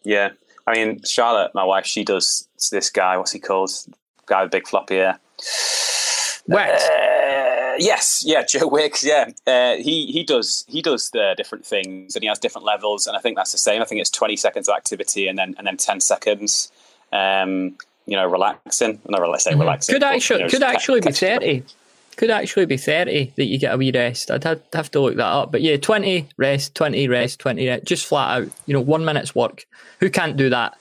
yeah. 0.02 0.30
I 0.66 0.74
mean, 0.74 1.02
Charlotte, 1.04 1.54
my 1.54 1.64
wife, 1.64 1.84
she 1.84 2.04
does 2.04 2.48
this 2.70 2.90
guy, 2.90 3.16
what's 3.16 3.32
he 3.32 3.38
called? 3.38 3.70
Guy 4.26 4.42
with 4.42 4.52
big 4.52 4.66
floppy 4.66 4.96
hair. 4.96 5.18
Wicks. 6.46 6.88
Uh, 6.88 7.74
yes, 7.78 8.24
yeah, 8.26 8.42
Joe 8.44 8.66
Wicks. 8.66 9.04
Yeah, 9.04 9.30
uh, 9.46 9.76
he 9.76 10.06
he 10.06 10.24
does 10.24 10.64
he 10.68 10.82
does 10.82 11.10
the 11.10 11.34
different 11.36 11.64
things, 11.64 12.16
and 12.16 12.22
he 12.22 12.28
has 12.28 12.38
different 12.38 12.64
levels, 12.64 13.06
and 13.06 13.16
I 13.16 13.20
think 13.20 13.36
that's 13.36 13.52
the 13.52 13.58
same. 13.58 13.82
I 13.82 13.84
think 13.84 14.00
it's 14.00 14.10
twenty 14.10 14.36
seconds 14.36 14.68
of 14.68 14.74
activity, 14.76 15.28
and 15.28 15.38
then 15.38 15.54
and 15.58 15.66
then 15.66 15.76
ten 15.76 16.00
seconds, 16.00 16.72
um, 17.12 17.76
you 18.06 18.16
know, 18.16 18.26
relaxing. 18.26 19.00
Not 19.08 19.20
really 19.20 19.38
say 19.38 19.54
relaxing. 19.54 19.94
Could 19.94 20.02
actually 20.02 20.40
you 20.40 20.44
know, 20.46 20.50
could 20.50 20.62
actually 20.62 21.00
be 21.00 21.12
thirty 21.12 21.64
could 22.20 22.28
actually 22.30 22.66
be 22.66 22.76
30 22.76 23.33
that 23.37 23.46
you 23.46 23.56
get 23.56 23.72
a 23.72 23.78
wee 23.78 23.90
rest. 23.90 24.30
I'd 24.30 24.44
have, 24.44 24.61
have 24.74 24.90
to 24.90 25.00
look 25.00 25.16
that 25.16 25.24
up. 25.24 25.50
But 25.50 25.62
yeah, 25.62 25.78
20 25.78 26.28
rest, 26.37 26.74
20 26.74 27.09
rest, 27.09 27.40
20 27.40 27.66
rest, 27.66 27.87
just 27.87 28.04
flat 28.04 28.42
out, 28.42 28.48
you 28.66 28.74
know, 28.74 28.80
one 28.83 29.06
minute's 29.06 29.35
work. 29.35 29.66
Who 30.00 30.11
can't 30.11 30.37
do 30.37 30.50
that? 30.50 30.76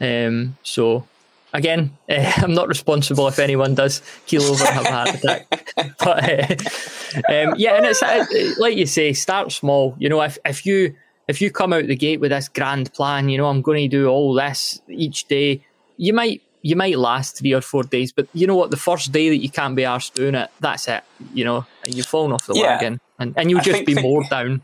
Um, 0.00 0.56
so 0.64 1.06
again, 1.52 1.96
uh, 2.10 2.32
I'm 2.38 2.52
not 2.52 2.66
responsible 2.66 3.28
if 3.28 3.38
anyone 3.38 3.76
does 3.76 4.02
keel 4.26 4.42
over 4.42 4.64
and 4.64 4.74
have 4.74 4.84
a 4.84 4.90
heart 4.90 5.14
attack. 5.14 5.72
but 6.00 7.30
uh, 7.30 7.32
um, 7.32 7.54
yeah, 7.56 7.76
and 7.76 7.86
it's 7.86 8.02
uh, 8.02 8.26
like 8.58 8.76
you 8.76 8.86
say, 8.86 9.12
start 9.12 9.52
small. 9.52 9.94
You 10.00 10.08
know, 10.08 10.20
if, 10.20 10.36
if 10.44 10.66
you 10.66 10.96
if 11.28 11.40
you 11.40 11.52
come 11.52 11.72
out 11.72 11.86
the 11.86 11.94
gate 11.94 12.18
with 12.18 12.32
this 12.32 12.48
grand 12.48 12.92
plan, 12.92 13.28
you 13.28 13.38
know, 13.38 13.46
I'm 13.46 13.62
going 13.62 13.88
to 13.88 13.96
do 13.96 14.08
all 14.08 14.34
this 14.34 14.82
each 14.88 15.28
day, 15.28 15.64
you 15.96 16.12
might 16.12 16.42
you 16.62 16.76
might 16.76 16.96
last 16.96 17.38
three 17.38 17.52
or 17.52 17.60
four 17.60 17.82
days, 17.82 18.12
but 18.12 18.28
you 18.32 18.46
know 18.46 18.56
what? 18.56 18.70
The 18.70 18.76
first 18.76 19.12
day 19.12 19.28
that 19.28 19.36
you 19.36 19.50
can't 19.50 19.76
be 19.76 19.82
arsed 19.82 20.14
doing 20.14 20.34
it, 20.34 20.50
that's 20.60 20.88
it. 20.88 21.02
You 21.34 21.44
know, 21.44 21.66
you've 21.86 22.06
fallen 22.06 22.32
off 22.32 22.46
the 22.46 22.54
yeah. 22.54 22.74
wagon, 22.74 23.00
and, 23.18 23.34
and 23.36 23.50
you'll 23.50 23.60
I 23.60 23.64
just 23.64 23.76
think, 23.76 23.86
be 23.86 23.94
think, 23.94 24.06
more 24.06 24.24
down. 24.24 24.62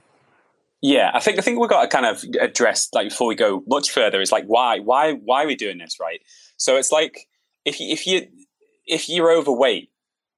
Yeah, 0.81 1.11
I 1.13 1.21
think 1.21 1.39
I 1.39 1.43
think 1.43 1.59
we've 1.59 1.69
got 1.69 1.83
to 1.83 1.89
kind 1.89 2.07
of 2.07 2.25
address 2.41 2.89
like 2.93 3.09
before 3.09 3.27
we 3.27 3.35
go 3.35 3.65
much 3.67 3.91
further 3.91 4.21
is 4.21 4.31
like 4.31 4.45
why 4.47 4.79
why 4.79 5.15
why 5.15 5.43
are 5.43 5.47
we 5.47 5.57
doing 5.57 5.79
this, 5.79 5.99
right? 6.01 6.21
So 6.57 6.77
it's 6.77 6.93
like 6.93 7.27
if 7.65 7.81
you, 7.81 7.89
if 7.93 8.07
you 8.07 8.29
if 8.87 9.09
you're 9.09 9.33
overweight, 9.33 9.91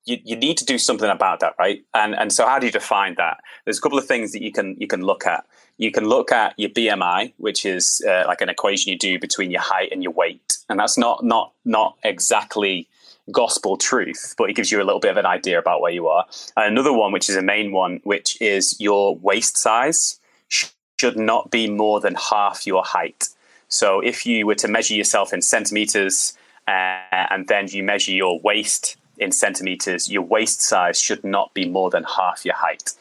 you, 0.07 0.19
you 0.25 0.37
need 0.37 0.57
to 0.59 0.65
do 0.65 0.79
something 0.79 1.09
about 1.11 1.41
that, 1.41 1.55
right? 1.59 1.83
And 1.93 2.15
and 2.15 2.33
so 2.33 2.47
how 2.47 2.59
do 2.59 2.67
you 2.67 2.73
define 2.73 3.17
that? 3.19 3.39
There's 3.65 3.79
a 3.79 3.81
couple 3.83 3.99
of 3.99 4.07
things 4.07 4.33
that 4.33 4.43
you 4.43 4.51
can 4.51 4.77
you 4.79 4.87
can 4.87 5.03
look 5.03 5.27
at. 5.27 5.45
You 5.77 5.91
can 5.91 6.07
look 6.07 6.33
at 6.33 6.55
your 6.59 6.71
BMI, 6.71 7.35
which 7.37 7.65
is 7.65 8.05
uh, 8.07 8.25
like 8.27 8.41
an 8.41 8.49
equation 8.49 8.93
you 8.93 8.99
do 8.99 9.19
between 9.19 9.51
your 9.51 9.63
height 9.63 9.91
and 9.93 10.03
your 10.03 10.13
weight, 10.13 10.50
and 10.71 10.79
that's 10.79 10.97
not 10.97 11.23
not 11.23 11.53
not 11.65 11.99
exactly 12.03 12.89
gospel 13.31 13.77
truth, 13.77 14.35
but 14.39 14.49
it 14.49 14.55
gives 14.55 14.73
you 14.73 14.81
a 14.81 14.85
little 14.85 15.01
bit 15.01 15.11
of 15.11 15.17
an 15.17 15.27
idea 15.27 15.59
about 15.59 15.81
where 15.81 15.93
you 15.93 16.09
are. 16.09 16.25
Another 16.57 16.93
one, 16.93 17.13
which 17.13 17.29
is 17.29 17.37
a 17.37 17.43
main 17.43 17.73
one, 17.73 18.01
which 18.05 18.41
is 18.41 18.81
your 18.81 19.17
waist 19.17 19.59
size 19.59 20.19
should 20.49 21.17
not 21.17 21.51
be 21.51 21.69
more 21.69 22.01
than 22.01 22.15
half 22.31 22.67
your 22.67 22.85
height. 22.85 23.29
So 23.69 24.01
if 24.01 24.27
you 24.27 24.47
were 24.47 24.57
to 24.57 24.69
measure 24.69 24.95
yourself 24.95 25.33
in 25.33 25.43
centimeters 25.43 26.37
uh, 26.67 27.27
and 27.31 27.47
then 27.47 27.69
you 27.69 27.83
measure 27.83 28.13
your 28.13 28.41
waist 28.41 28.97
in 29.19 29.33
centimeters, 29.33 30.11
your 30.11 30.23
waist 30.23 30.61
size 30.61 31.01
should 31.01 31.23
not 31.25 31.55
be 31.55 31.69
more 31.69 31.91
than 31.91 32.05
half 32.05 32.45
your 32.45 32.57
height. 32.57 32.93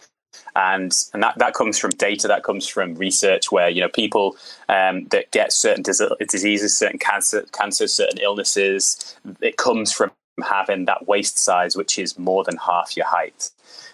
And, 0.56 0.92
and 1.14 1.24
that, 1.24 1.38
that 1.38 1.54
comes 1.54 1.78
from 1.78 1.92
data, 1.92 2.28
that 2.28 2.44
comes 2.44 2.68
from 2.68 2.96
research 2.96 3.52
where, 3.52 3.70
you 3.70 3.82
know, 3.82 3.90
people 3.90 4.36
um, 4.68 5.06
that 5.08 5.32
get 5.32 5.54
certain 5.54 5.84
diseases, 5.84 6.78
certain 6.78 7.00
cancer, 7.00 7.46
cancer, 7.52 7.88
certain 7.88 8.20
illnesses, 8.20 9.16
it 9.42 9.58
comes 9.58 9.92
from 9.92 10.12
having 10.44 10.86
that 10.86 11.08
waist 11.08 11.38
size, 11.38 11.76
which 11.76 12.00
is 12.00 12.18
more 12.18 12.44
than 12.44 12.58
half 12.58 12.96
your 12.98 13.06
height. 13.06 13.52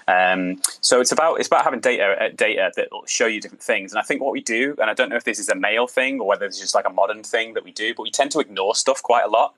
Um, 0.08 0.62
so 0.82 1.02
it's 1.02 1.12
about 1.12 1.39
it's 1.39 1.48
about 1.48 1.63
having 1.63 1.80
data 1.80 2.15
uh, 2.22 2.30
data 2.36 2.72
that 2.76 2.89
will 2.91 3.06
show 3.08 3.26
you 3.26 3.41
different 3.41 3.63
things. 3.63 3.91
And 3.91 4.00
I 4.00 4.04
think 4.04 4.22
what 4.22 4.32
we 4.32 4.41
do, 4.41 4.76
and 4.80 4.89
I 4.89 4.94
don't 4.94 5.10
know 5.10 5.15
if 5.15 5.24
this 5.24 5.39
is 5.39 5.50
a 5.50 5.56
male 5.56 5.88
thing 5.88 6.20
or 6.20 6.28
whether 6.28 6.46
it's 6.46 6.60
just 6.60 6.76
like 6.76 6.88
a 6.88 6.91
modern 6.91 7.24
thing 7.24 7.56
that 7.56 7.63
we 7.63 7.72
do, 7.72 7.94
but 7.96 8.04
we 8.04 8.12
tend 8.12 8.32
to 8.32 8.39
ignore 8.39 8.76
stuff 8.76 9.02
quite 9.02 9.26
a 9.26 9.28
lot. 9.30 9.56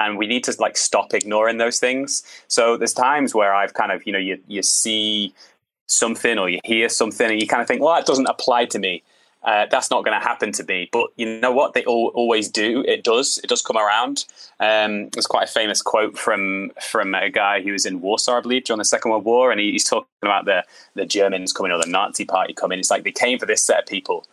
And 0.00 0.16
we 0.18 0.26
need 0.26 0.42
to 0.44 0.56
like 0.58 0.76
stop 0.76 1.14
ignoring 1.14 1.58
those 1.58 1.78
things. 1.78 2.24
So 2.48 2.76
there's 2.76 2.94
times 2.94 3.34
where 3.34 3.54
I've 3.54 3.74
kind 3.74 3.92
of, 3.92 4.04
you 4.06 4.12
know, 4.12 4.18
you 4.18 4.40
you 4.48 4.62
see 4.62 5.34
something 5.86 6.38
or 6.38 6.48
you 6.48 6.60
hear 6.64 6.88
something 6.88 7.30
and 7.30 7.40
you 7.40 7.46
kind 7.46 7.62
of 7.62 7.68
think, 7.68 7.82
well, 7.82 7.94
that 7.94 8.06
doesn't 8.06 8.26
apply 8.26 8.66
to 8.66 8.78
me. 8.78 9.02
Uh, 9.44 9.66
that's 9.70 9.90
not 9.90 10.04
going 10.04 10.18
to 10.18 10.24
happen 10.24 10.52
to 10.52 10.62
me. 10.64 10.88
But 10.92 11.08
you 11.16 11.40
know 11.40 11.50
what? 11.50 11.74
They 11.74 11.84
all, 11.84 12.12
always 12.14 12.48
do. 12.48 12.84
It 12.86 13.02
does. 13.02 13.38
It 13.42 13.48
does 13.48 13.60
come 13.60 13.76
around. 13.76 14.24
Um, 14.60 15.08
there's 15.08 15.26
quite 15.26 15.48
a 15.48 15.52
famous 15.52 15.82
quote 15.82 16.16
from 16.16 16.70
from 16.80 17.14
a 17.14 17.28
guy 17.28 17.60
who 17.60 17.72
was 17.72 17.84
in 17.84 18.00
Warsaw, 18.00 18.38
I 18.38 18.40
believe, 18.40 18.64
during 18.64 18.78
the 18.78 18.84
Second 18.84 19.10
World 19.10 19.24
War, 19.24 19.50
and 19.50 19.60
he, 19.60 19.72
he's 19.72 19.84
talking 19.84 20.06
about 20.22 20.44
the 20.44 20.64
the 20.94 21.04
Germans 21.04 21.52
coming 21.52 21.72
or 21.72 21.82
the 21.82 21.90
Nazi 21.90 22.24
Party 22.24 22.52
coming. 22.52 22.78
It's 22.78 22.90
like 22.90 23.02
they 23.02 23.10
came 23.10 23.40
for 23.40 23.46
this 23.46 23.62
set 23.62 23.80
of 23.80 23.86
people, 23.86 24.24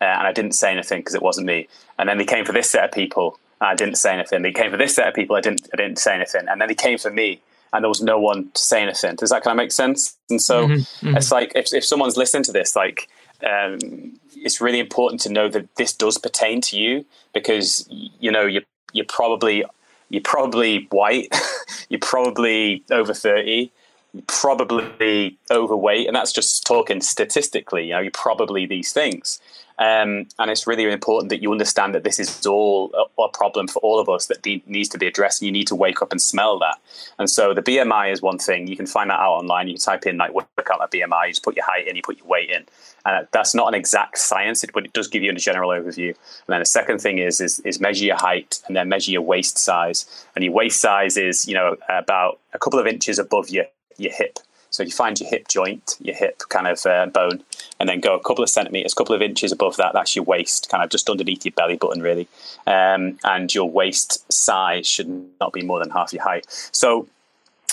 uh, 0.00 0.04
and 0.04 0.26
I 0.26 0.32
didn't 0.32 0.52
say 0.52 0.72
anything 0.72 1.00
because 1.00 1.14
it 1.14 1.22
wasn't 1.22 1.46
me. 1.46 1.68
And 1.98 2.08
then 2.08 2.16
they 2.16 2.24
came 2.24 2.46
for 2.46 2.52
this 2.52 2.70
set 2.70 2.84
of 2.84 2.92
people, 2.92 3.38
and 3.60 3.68
I 3.68 3.74
didn't 3.74 3.96
say 3.96 4.14
anything. 4.14 4.40
They 4.40 4.52
came 4.52 4.70
for 4.70 4.78
this 4.78 4.94
set 4.94 5.08
of 5.08 5.14
people, 5.14 5.36
I 5.36 5.42
didn't 5.42 5.68
I 5.74 5.76
didn't 5.76 5.98
say 5.98 6.14
anything. 6.14 6.48
And 6.48 6.58
then 6.58 6.68
they 6.68 6.74
came 6.74 6.96
for 6.96 7.10
me, 7.10 7.42
and 7.74 7.84
there 7.84 7.88
was 7.88 8.00
no 8.00 8.18
one 8.18 8.50
to 8.52 8.62
say 8.62 8.80
anything. 8.80 9.16
Does 9.16 9.30
that 9.30 9.42
kind 9.42 9.52
of 9.52 9.62
make 9.62 9.72
sense? 9.72 10.16
And 10.30 10.40
so 10.40 10.66
mm-hmm, 10.66 11.06
mm-hmm. 11.06 11.16
it's 11.16 11.30
like 11.30 11.52
if 11.54 11.74
if 11.74 11.84
someone's 11.84 12.16
listening 12.16 12.44
to 12.44 12.52
this, 12.52 12.74
like. 12.74 13.08
Um, 13.44 14.18
it's 14.36 14.60
really 14.60 14.78
important 14.78 15.20
to 15.22 15.28
know 15.30 15.48
that 15.48 15.74
this 15.76 15.92
does 15.92 16.18
pertain 16.18 16.60
to 16.62 16.78
you 16.78 17.04
because 17.32 17.86
you 17.90 18.30
know 18.30 18.46
you 18.46 18.62
you're 18.92 19.04
probably 19.06 19.64
you're 20.08 20.22
probably 20.22 20.86
white, 20.90 21.34
you're 21.88 22.00
probably 22.00 22.84
over 22.90 23.12
thirty, 23.12 23.72
you're 24.12 24.22
probably 24.26 25.36
overweight, 25.50 26.06
and 26.06 26.14
that's 26.14 26.32
just 26.32 26.64
talking 26.66 27.00
statistically. 27.00 27.86
You 27.86 27.94
know, 27.94 28.00
you're 28.00 28.10
probably 28.12 28.66
these 28.66 28.92
things. 28.92 29.40
Um, 29.78 30.26
and 30.38 30.50
it's 30.50 30.66
really 30.66 30.90
important 30.90 31.30
that 31.30 31.42
you 31.42 31.50
understand 31.50 31.94
that 31.94 32.04
this 32.04 32.20
is 32.20 32.46
all 32.46 32.92
a, 32.94 33.22
a 33.22 33.28
problem 33.28 33.66
for 33.66 33.80
all 33.80 33.98
of 33.98 34.08
us 34.08 34.26
that 34.26 34.44
needs 34.66 34.88
to 34.90 34.98
be 34.98 35.06
addressed. 35.06 35.42
And 35.42 35.46
you 35.46 35.52
need 35.52 35.66
to 35.68 35.74
wake 35.74 36.00
up 36.00 36.12
and 36.12 36.22
smell 36.22 36.58
that. 36.60 36.76
And 37.18 37.28
so 37.28 37.54
the 37.54 37.62
BMI 37.62 38.12
is 38.12 38.22
one 38.22 38.38
thing. 38.38 38.68
You 38.68 38.76
can 38.76 38.86
find 38.86 39.10
that 39.10 39.18
out 39.18 39.32
online. 39.32 39.68
You 39.68 39.76
type 39.76 40.06
in 40.06 40.16
like 40.16 40.32
work 40.32 40.46
out 40.72 40.78
that 40.78 40.92
BMI. 40.92 41.26
You 41.26 41.32
just 41.32 41.42
put 41.42 41.56
your 41.56 41.64
height 41.64 41.88
in, 41.88 41.96
you 41.96 42.02
put 42.02 42.18
your 42.18 42.26
weight 42.26 42.50
in. 42.50 42.64
And 43.04 43.26
that's 43.32 43.54
not 43.54 43.68
an 43.68 43.74
exact 43.74 44.18
science, 44.18 44.64
but 44.72 44.84
it 44.84 44.92
does 44.92 45.08
give 45.08 45.22
you 45.22 45.30
a 45.30 45.34
general 45.34 45.70
overview. 45.70 46.08
And 46.08 46.48
then 46.48 46.60
the 46.60 46.66
second 46.66 47.00
thing 47.00 47.18
is, 47.18 47.40
is 47.40 47.58
is 47.60 47.80
measure 47.80 48.04
your 48.04 48.16
height 48.16 48.62
and 48.66 48.76
then 48.76 48.88
measure 48.88 49.10
your 49.10 49.22
waist 49.22 49.58
size. 49.58 50.26
And 50.34 50.44
your 50.44 50.54
waist 50.54 50.80
size 50.80 51.16
is 51.16 51.46
you 51.46 51.54
know 51.54 51.76
about 51.88 52.38
a 52.52 52.58
couple 52.58 52.78
of 52.78 52.86
inches 52.86 53.18
above 53.18 53.50
your 53.50 53.66
your 53.98 54.12
hip. 54.12 54.38
So 54.74 54.82
you 54.82 54.90
find 54.90 55.20
your 55.20 55.30
hip 55.30 55.46
joint, 55.46 55.96
your 56.00 56.16
hip 56.16 56.42
kind 56.48 56.66
of 56.66 56.84
uh, 56.84 57.06
bone, 57.06 57.44
and 57.78 57.88
then 57.88 58.00
go 58.00 58.16
a 58.16 58.20
couple 58.20 58.42
of 58.42 58.50
centimeters, 58.50 58.92
a 58.92 58.96
couple 58.96 59.14
of 59.14 59.22
inches 59.22 59.52
above 59.52 59.76
that. 59.76 59.92
That's 59.92 60.16
your 60.16 60.24
waist, 60.24 60.68
kind 60.68 60.82
of 60.82 60.90
just 60.90 61.08
underneath 61.08 61.44
your 61.44 61.52
belly 61.52 61.76
button, 61.76 62.02
really. 62.02 62.26
Um, 62.66 63.16
and 63.22 63.54
your 63.54 63.70
waist 63.70 64.32
size 64.32 64.88
should 64.88 65.28
not 65.40 65.52
be 65.52 65.62
more 65.62 65.78
than 65.78 65.90
half 65.90 66.12
your 66.12 66.24
height. 66.24 66.46
So, 66.72 67.06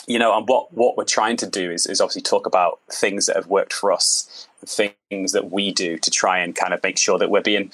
you 0.06 0.20
know, 0.20 0.38
and 0.38 0.48
what 0.48 0.72
what 0.76 0.96
we're 0.96 1.04
trying 1.06 1.38
to 1.38 1.48
do 1.48 1.72
is, 1.72 1.88
is 1.88 2.02
obviously 2.02 2.22
talk 2.22 2.46
about 2.46 2.80
things 2.92 3.26
that 3.26 3.36
have 3.36 3.48
worked 3.48 3.74
for 3.74 3.92
us, 3.92 4.48
things 4.64 5.32
that 5.32 5.50
we 5.50 5.72
do 5.72 5.98
to 5.98 6.12
try 6.12 6.38
and 6.38 6.56
kind 6.56 6.72
of 6.72 6.84
make 6.84 7.00
sure 7.00 7.18
that 7.18 7.32
we're 7.32 7.42
being 7.42 7.72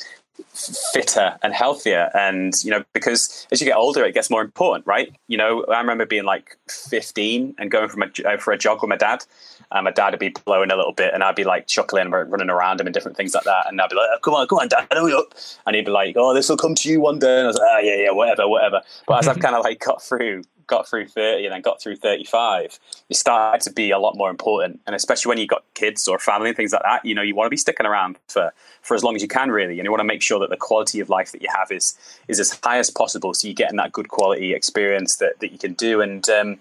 fitter 0.93 1.37
and 1.41 1.53
healthier. 1.53 2.09
And 2.13 2.53
you 2.63 2.71
know 2.71 2.83
because 2.93 3.47
as 3.51 3.61
you 3.61 3.67
get 3.67 3.77
older 3.77 4.03
it 4.03 4.13
gets 4.13 4.29
more 4.29 4.41
important 4.41 4.85
right? 4.85 5.13
You 5.27 5.37
know 5.37 5.65
i 5.65 5.79
remember 5.79 6.05
being 6.05 6.25
like 6.25 6.57
15 6.69 7.55
and 7.57 7.71
going 7.71 7.89
from 7.89 8.03
a, 8.03 8.27
uh, 8.27 8.37
for 8.37 8.51
a 8.53 8.57
jog 8.57 8.81
with 8.81 8.89
my 8.89 8.95
dad 8.95 9.23
and 9.71 9.83
my 9.83 9.91
dad 9.91 10.11
would 10.11 10.19
be 10.19 10.33
blowing 10.45 10.71
a 10.71 10.75
little 10.75 10.93
bit 10.93 11.13
and 11.13 11.23
i'd 11.23 11.35
be 11.35 11.43
like 11.43 11.67
chuckling 11.67 12.09
running 12.09 12.49
around 12.49 12.79
him 12.79 12.87
and 12.87 12.93
different 12.93 13.17
things 13.17 13.33
like 13.33 13.43
that. 13.43 13.65
And 13.67 13.79
i'd 13.81 13.89
be 13.89 13.95
like 13.95 14.09
oh, 14.13 14.19
come 14.19 14.33
on 14.33 14.47
come 14.47 14.59
on 14.59 14.67
dad 14.67 14.87
hurry 14.91 15.13
up. 15.13 15.33
And 15.65 15.75
he'd 15.75 15.85
be 15.85 15.91
like 15.91 16.15
oh 16.17 16.33
this 16.33 16.49
will 16.49 16.57
come 16.57 16.75
to 16.75 16.89
you 16.89 17.01
one 17.01 17.19
day. 17.19 17.37
And 17.37 17.43
i 17.43 17.47
was 17.47 17.57
like 17.57 17.69
oh 17.71 17.79
yeah 17.79 17.95
yeah 17.95 18.11
whatever 18.11 18.47
whatever. 18.47 18.81
But 19.07 19.19
as 19.19 19.27
i've 19.27 19.39
kind 19.45 19.55
of 19.55 19.63
like 19.63 19.79
got 19.79 20.01
through 20.01 20.43
got 20.67 20.87
through 20.87 21.07
30 21.07 21.45
and 21.45 21.53
then 21.53 21.61
got 21.61 21.81
through 21.81 21.95
35, 21.95 22.79
it 23.09 23.15
started 23.15 23.61
to 23.61 23.73
be 23.73 23.91
a 23.91 23.97
lot 23.97 24.15
more 24.15 24.29
important. 24.29 24.81
And 24.85 24.95
especially 24.95 25.29
when 25.29 25.37
you've 25.37 25.49
got 25.49 25.63
kids 25.73 26.07
or 26.07 26.19
family 26.19 26.49
and 26.49 26.57
things 26.57 26.73
like 26.73 26.83
that, 26.83 27.03
you 27.05 27.15
know, 27.15 27.21
you 27.21 27.33
want 27.33 27.47
to 27.47 27.49
be 27.49 27.57
sticking 27.57 27.85
around 27.85 28.17
for, 28.27 28.53
for 28.81 28.95
as 28.95 29.03
long 29.03 29.15
as 29.15 29.21
you 29.21 29.27
can, 29.27 29.49
really. 29.49 29.79
And 29.79 29.85
you 29.85 29.91
want 29.91 30.01
to 30.01 30.05
make 30.05 30.21
sure 30.21 30.39
that 30.39 30.49
the 30.49 30.57
quality 30.57 30.99
of 30.99 31.09
life 31.09 31.31
that 31.31 31.41
you 31.41 31.49
have 31.53 31.71
is, 31.71 31.97
is 32.27 32.39
as 32.39 32.59
high 32.63 32.77
as 32.77 32.89
possible. 32.89 33.33
So 33.33 33.47
you're 33.47 33.55
getting 33.55 33.77
that 33.77 33.91
good 33.91 34.09
quality 34.09 34.53
experience 34.53 35.15
that, 35.17 35.39
that 35.39 35.51
you 35.51 35.57
can 35.57 35.73
do. 35.73 36.01
And, 36.01 36.29
um, 36.29 36.59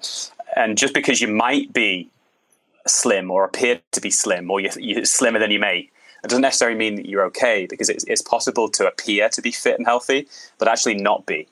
and 0.55 0.79
just 0.79 0.95
because 0.95 1.21
you 1.21 1.29
might 1.29 1.73
be 1.73 2.09
slim 2.87 3.31
or 3.31 3.45
appear 3.45 3.81
to 3.93 4.01
be 4.01 4.11
slim 4.11 4.51
or 4.51 4.61
you're, 4.61 4.79
you're 4.79 5.05
slimmer 5.05 5.39
than 5.39 5.51
you 5.51 5.59
may, 5.59 5.91
it 6.23 6.29
doesn't 6.29 6.43
necessarily 6.43 6.79
mean 6.79 6.97
that 6.97 7.07
you're 7.07 7.25
okay 7.27 7.67
because 7.69 7.89
it's, 7.89 8.05
it's 8.05 8.23
possible 8.23 8.69
to 8.71 8.87
appear 8.87 9.29
to 9.29 9.43
be 9.43 9.53
fit 9.53 9.79
and 9.79 9.87
healthy, 9.87 10.27
but 10.59 10.69
actually 10.69 10.95
not 10.95 11.27
be. 11.27 11.47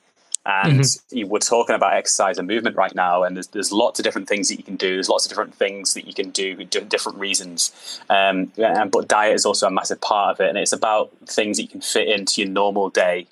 And 0.47 0.81
mm-hmm. 0.81 1.29
we're 1.29 1.39
talking 1.39 1.75
about 1.75 1.95
exercise 1.95 2.37
and 2.39 2.47
movement 2.47 2.77
right 2.77 2.95
now, 2.95 3.23
and 3.23 3.35
there's, 3.37 3.47
there's 3.49 3.73
lots 3.73 3.99
of 3.99 4.05
different 4.05 4.29
things 4.29 4.49
that 4.49 4.57
you 4.57 4.63
can 4.63 4.77
do. 4.77 4.95
There's 4.95 5.09
lots 5.09 5.25
of 5.25 5.31
different 5.31 5.55
things 5.55 5.95
that 5.95 6.07
you 6.07 6.13
can 6.13 6.31
do, 6.31 6.55
for 6.57 6.65
different 6.65 7.19
reasons. 7.19 8.01
Um, 8.11 8.53
and, 8.59 8.91
but 8.91 9.09
diet 9.09 9.35
is 9.35 9.47
also 9.47 9.67
a 9.67 9.71
massive 9.71 10.03
part 10.03 10.35
of 10.35 10.45
it, 10.45 10.51
and 10.51 10.59
it's 10.59 10.73
about 10.73 11.11
things 11.27 11.57
that 11.57 11.63
you 11.63 11.69
can 11.69 11.81
fit 11.81 12.09
into 12.09 12.43
your 12.43 12.51
normal 12.51 12.91
day, 12.91 13.27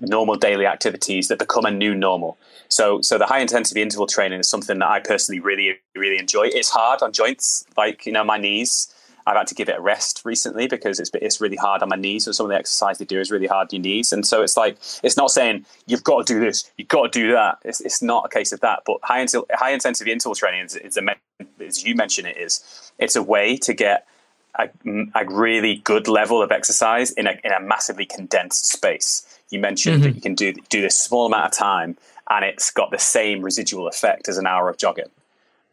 normal 0.00 0.34
daily 0.34 0.66
activities 0.66 1.28
that 1.28 1.38
become 1.38 1.66
a 1.66 1.70
new 1.70 1.94
normal. 1.94 2.36
So, 2.68 3.00
so 3.00 3.16
the 3.16 3.26
high 3.26 3.38
intensity 3.38 3.80
interval 3.80 4.08
training 4.08 4.40
is 4.40 4.48
something 4.48 4.80
that 4.80 4.88
I 4.88 4.98
personally 4.98 5.40
really, 5.40 5.78
really 5.94 6.18
enjoy. 6.18 6.48
It's 6.48 6.70
hard 6.70 7.00
on 7.00 7.12
joints, 7.12 7.64
like 7.76 8.06
you 8.06 8.12
know 8.12 8.24
my 8.24 8.38
knees. 8.38 8.92
I've 9.26 9.36
had 9.36 9.48
to 9.48 9.54
give 9.54 9.68
it 9.68 9.76
a 9.76 9.80
rest 9.80 10.22
recently 10.24 10.68
because 10.68 11.00
it's 11.00 11.10
it's 11.14 11.40
really 11.40 11.56
hard 11.56 11.82
on 11.82 11.88
my 11.88 11.96
knees. 11.96 12.24
So 12.24 12.32
some 12.32 12.46
of 12.46 12.50
the 12.50 12.56
exercise 12.56 12.98
they 12.98 13.04
do 13.04 13.18
is 13.18 13.30
really 13.30 13.48
hard 13.48 13.66
on 13.66 13.68
your 13.72 13.82
knees, 13.82 14.12
and 14.12 14.24
so 14.24 14.42
it's 14.42 14.56
like 14.56 14.78
it's 15.02 15.16
not 15.16 15.30
saying 15.32 15.66
you've 15.86 16.04
got 16.04 16.26
to 16.26 16.34
do 16.34 16.40
this, 16.40 16.70
you've 16.76 16.88
got 16.88 17.12
to 17.12 17.18
do 17.20 17.32
that. 17.32 17.58
It's, 17.64 17.80
it's 17.80 18.00
not 18.00 18.24
a 18.24 18.28
case 18.28 18.52
of 18.52 18.60
that. 18.60 18.82
But 18.86 18.98
high 19.02 19.26
high 19.52 19.72
intensity 19.72 20.12
interval 20.12 20.36
training 20.36 20.66
is, 20.66 20.76
is 20.76 20.96
a, 20.96 21.02
as 21.60 21.84
you 21.84 21.96
mentioned 21.96 22.28
it 22.28 22.36
is 22.36 22.92
it's 22.98 23.16
a 23.16 23.22
way 23.22 23.56
to 23.56 23.74
get 23.74 24.06
a, 24.54 24.68
a 25.14 25.24
really 25.26 25.76
good 25.76 26.06
level 26.06 26.40
of 26.40 26.52
exercise 26.52 27.10
in 27.10 27.26
a 27.26 27.36
in 27.42 27.50
a 27.50 27.60
massively 27.60 28.06
condensed 28.06 28.66
space. 28.66 29.40
You 29.50 29.58
mentioned 29.58 29.96
mm-hmm. 29.96 30.04
that 30.04 30.14
you 30.14 30.20
can 30.20 30.36
do 30.36 30.52
do 30.68 30.80
this 30.80 30.96
small 30.96 31.26
amount 31.26 31.46
of 31.46 31.52
time, 31.52 31.96
and 32.30 32.44
it's 32.44 32.70
got 32.70 32.92
the 32.92 32.98
same 32.98 33.42
residual 33.42 33.88
effect 33.88 34.28
as 34.28 34.38
an 34.38 34.46
hour 34.46 34.68
of 34.68 34.76
jogging. 34.76 35.10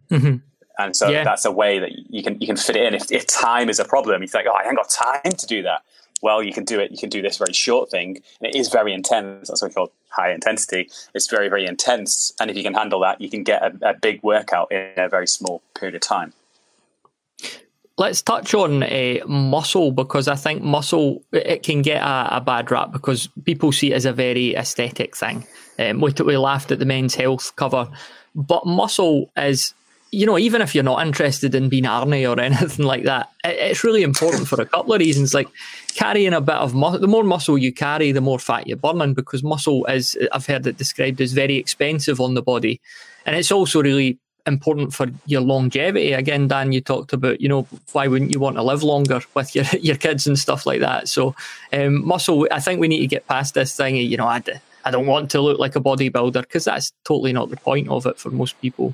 Mm-hmm 0.09 0.37
and 0.77 0.95
so 0.95 1.09
yeah. 1.09 1.23
that's 1.23 1.45
a 1.45 1.51
way 1.51 1.79
that 1.79 1.91
you 2.09 2.23
can 2.23 2.39
you 2.39 2.47
can 2.47 2.57
fit 2.57 2.75
it 2.75 2.83
in. 2.83 2.93
If, 2.93 3.11
if 3.11 3.27
time 3.27 3.69
is 3.69 3.79
a 3.79 3.85
problem, 3.85 4.21
you 4.21 4.27
think, 4.27 4.47
oh, 4.49 4.53
I 4.53 4.63
haven't 4.63 4.77
got 4.77 4.89
time 4.89 5.31
to 5.31 5.45
do 5.45 5.61
that. 5.63 5.83
Well, 6.21 6.41
you 6.41 6.53
can 6.53 6.63
do 6.63 6.79
it. 6.79 6.91
You 6.91 6.97
can 6.97 7.09
do 7.09 7.21
this 7.21 7.37
very 7.37 7.53
short 7.53 7.91
thing, 7.91 8.21
and 8.39 8.49
it 8.49 8.55
is 8.55 8.69
very 8.69 8.93
intense. 8.93 9.49
That's 9.49 9.61
what 9.61 9.71
we 9.71 9.75
call 9.75 9.91
high 10.09 10.31
intensity. 10.31 10.89
It's 11.13 11.29
very 11.29 11.49
very 11.49 11.65
intense, 11.65 12.33
and 12.39 12.49
if 12.49 12.57
you 12.57 12.63
can 12.63 12.73
handle 12.73 12.99
that, 13.01 13.21
you 13.21 13.29
can 13.29 13.43
get 13.43 13.61
a, 13.61 13.89
a 13.89 13.93
big 13.93 14.23
workout 14.23 14.71
in 14.71 14.91
a 14.97 15.09
very 15.09 15.27
small 15.27 15.61
period 15.75 15.95
of 15.95 16.01
time. 16.01 16.33
Let's 17.95 18.23
touch 18.23 18.55
on 18.55 18.81
uh, 18.81 19.19
muscle 19.27 19.91
because 19.91 20.27
I 20.27 20.35
think 20.35 20.63
muscle 20.63 21.21
it 21.31 21.61
can 21.61 21.83
get 21.83 22.01
a, 22.01 22.37
a, 22.37 22.41
bad 22.41 22.71
rap 22.71 22.91
because 22.91 23.29
people 23.43 23.71
see 23.71 23.91
it 23.91 23.95
as 23.95 24.05
a 24.05 24.13
very 24.13 24.55
aesthetic 24.55 25.15
thing. 25.15 25.45
Um, 25.77 26.01
we, 26.01 26.11
we 26.25 26.35
laughed 26.37 26.71
at 26.71 26.79
the 26.79 26.85
men's 26.85 27.13
health 27.13 27.55
cover, 27.55 27.87
but 28.33 28.65
muscle 28.65 29.29
is 29.37 29.75
you 30.13 30.27
know, 30.27 30.37
even 30.37 30.61
if 30.61 30.75
you're 30.75 30.83
not 30.83 31.05
interested 31.05 31.55
in 31.55 31.69
being 31.69 31.85
Arnie 31.85 32.29
or 32.29 32.39
anything 32.39 32.85
like 32.85 33.03
that, 33.03 33.31
it's 33.43 33.83
really 33.83 34.03
important 34.03 34.47
for 34.47 34.61
a 34.61 34.65
couple 34.65 34.93
of 34.93 34.99
reasons. 34.99 35.33
Like 35.33 35.49
carrying 35.95 36.33
a 36.33 36.41
bit 36.41 36.55
of 36.55 36.75
muscle, 36.75 36.99
the 36.99 37.07
more 37.07 37.23
muscle 37.23 37.57
you 37.57 37.73
carry, 37.73 38.11
the 38.11 38.21
more 38.21 38.39
fat 38.39 38.67
you're 38.67 38.77
burning 38.77 39.15
because 39.15 39.43
muscle 39.43 39.85
is, 39.85 40.15
I've 40.31 40.45
heard 40.45 40.67
it 40.67 40.77
described 40.77 41.19
as 41.19 41.33
very 41.33 41.55
expensive 41.55 42.21
on 42.21 42.35
the 42.35 42.43
body. 42.43 42.79
And 43.25 43.35
it's 43.35 43.51
also 43.51 43.81
really 43.81 44.19
important 44.45 44.93
for 44.93 45.07
your 45.25 45.41
longevity. 45.41 46.13
Again, 46.13 46.47
Dan, 46.47 46.73
you 46.73 46.81
talked 46.81 47.13
about, 47.13 47.41
you 47.41 47.49
know, 47.49 47.67
why 47.93 48.07
wouldn't 48.07 48.33
you 48.33 48.39
want 48.39 48.57
to 48.57 48.63
live 48.63 48.83
longer 48.83 49.21
with 49.33 49.55
your, 49.55 49.65
your 49.79 49.95
kids 49.95 50.27
and 50.27 50.37
stuff 50.37 50.67
like 50.67 50.81
that? 50.81 51.07
So, 51.07 51.35
um, 51.71 52.05
muscle, 52.05 52.47
I 52.51 52.59
think 52.59 52.79
we 52.79 52.87
need 52.87 52.99
to 52.99 53.07
get 53.07 53.27
past 53.27 53.55
this 53.55 53.75
thing. 53.75 53.95
You 53.95 54.17
know, 54.17 54.27
I, 54.27 54.43
I 54.85 54.91
don't 54.91 55.07
want 55.07 55.31
to 55.31 55.41
look 55.41 55.57
like 55.57 55.75
a 55.75 55.81
bodybuilder 55.81 56.41
because 56.41 56.65
that's 56.65 56.93
totally 57.03 57.33
not 57.33 57.49
the 57.49 57.57
point 57.57 57.87
of 57.87 58.05
it 58.05 58.19
for 58.19 58.29
most 58.29 58.61
people. 58.61 58.93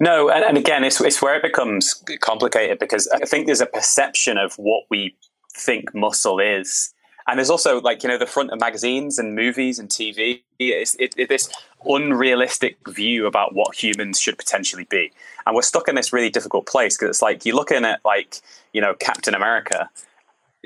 No, 0.00 0.28
and, 0.28 0.44
and 0.44 0.58
again, 0.58 0.84
it's, 0.84 1.00
it's 1.00 1.22
where 1.22 1.36
it 1.36 1.42
becomes 1.42 2.02
complicated 2.20 2.78
because 2.78 3.08
I 3.08 3.24
think 3.24 3.46
there's 3.46 3.60
a 3.60 3.66
perception 3.66 4.38
of 4.38 4.54
what 4.54 4.84
we 4.90 5.16
think 5.54 5.94
muscle 5.94 6.38
is. 6.40 6.92
and 7.26 7.38
there's 7.38 7.50
also 7.50 7.80
like 7.80 8.02
you 8.02 8.08
know 8.08 8.18
the 8.18 8.26
front 8.26 8.50
of 8.50 8.58
magazines 8.58 9.18
and 9.18 9.34
movies 9.34 9.78
and 9.78 9.88
TV. 9.88 10.42
It's 10.58 10.96
it, 10.98 11.14
this 11.28 11.48
unrealistic 11.84 12.76
view 12.88 13.26
about 13.26 13.54
what 13.54 13.74
humans 13.74 14.20
should 14.20 14.38
potentially 14.38 14.84
be, 14.84 15.12
and 15.46 15.54
we're 15.54 15.62
stuck 15.62 15.88
in 15.88 15.94
this 15.94 16.12
really 16.12 16.30
difficult 16.30 16.66
place 16.66 16.96
because 16.96 17.10
it's 17.10 17.22
like 17.22 17.44
you're 17.44 17.56
looking 17.56 17.84
at 17.84 18.00
like 18.04 18.40
you 18.72 18.80
know 18.80 18.94
Captain 18.94 19.34
America 19.34 19.88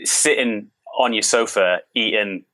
sitting 0.05 0.69
on 0.99 1.13
your 1.13 1.23
sofa 1.23 1.81
eating 1.95 2.45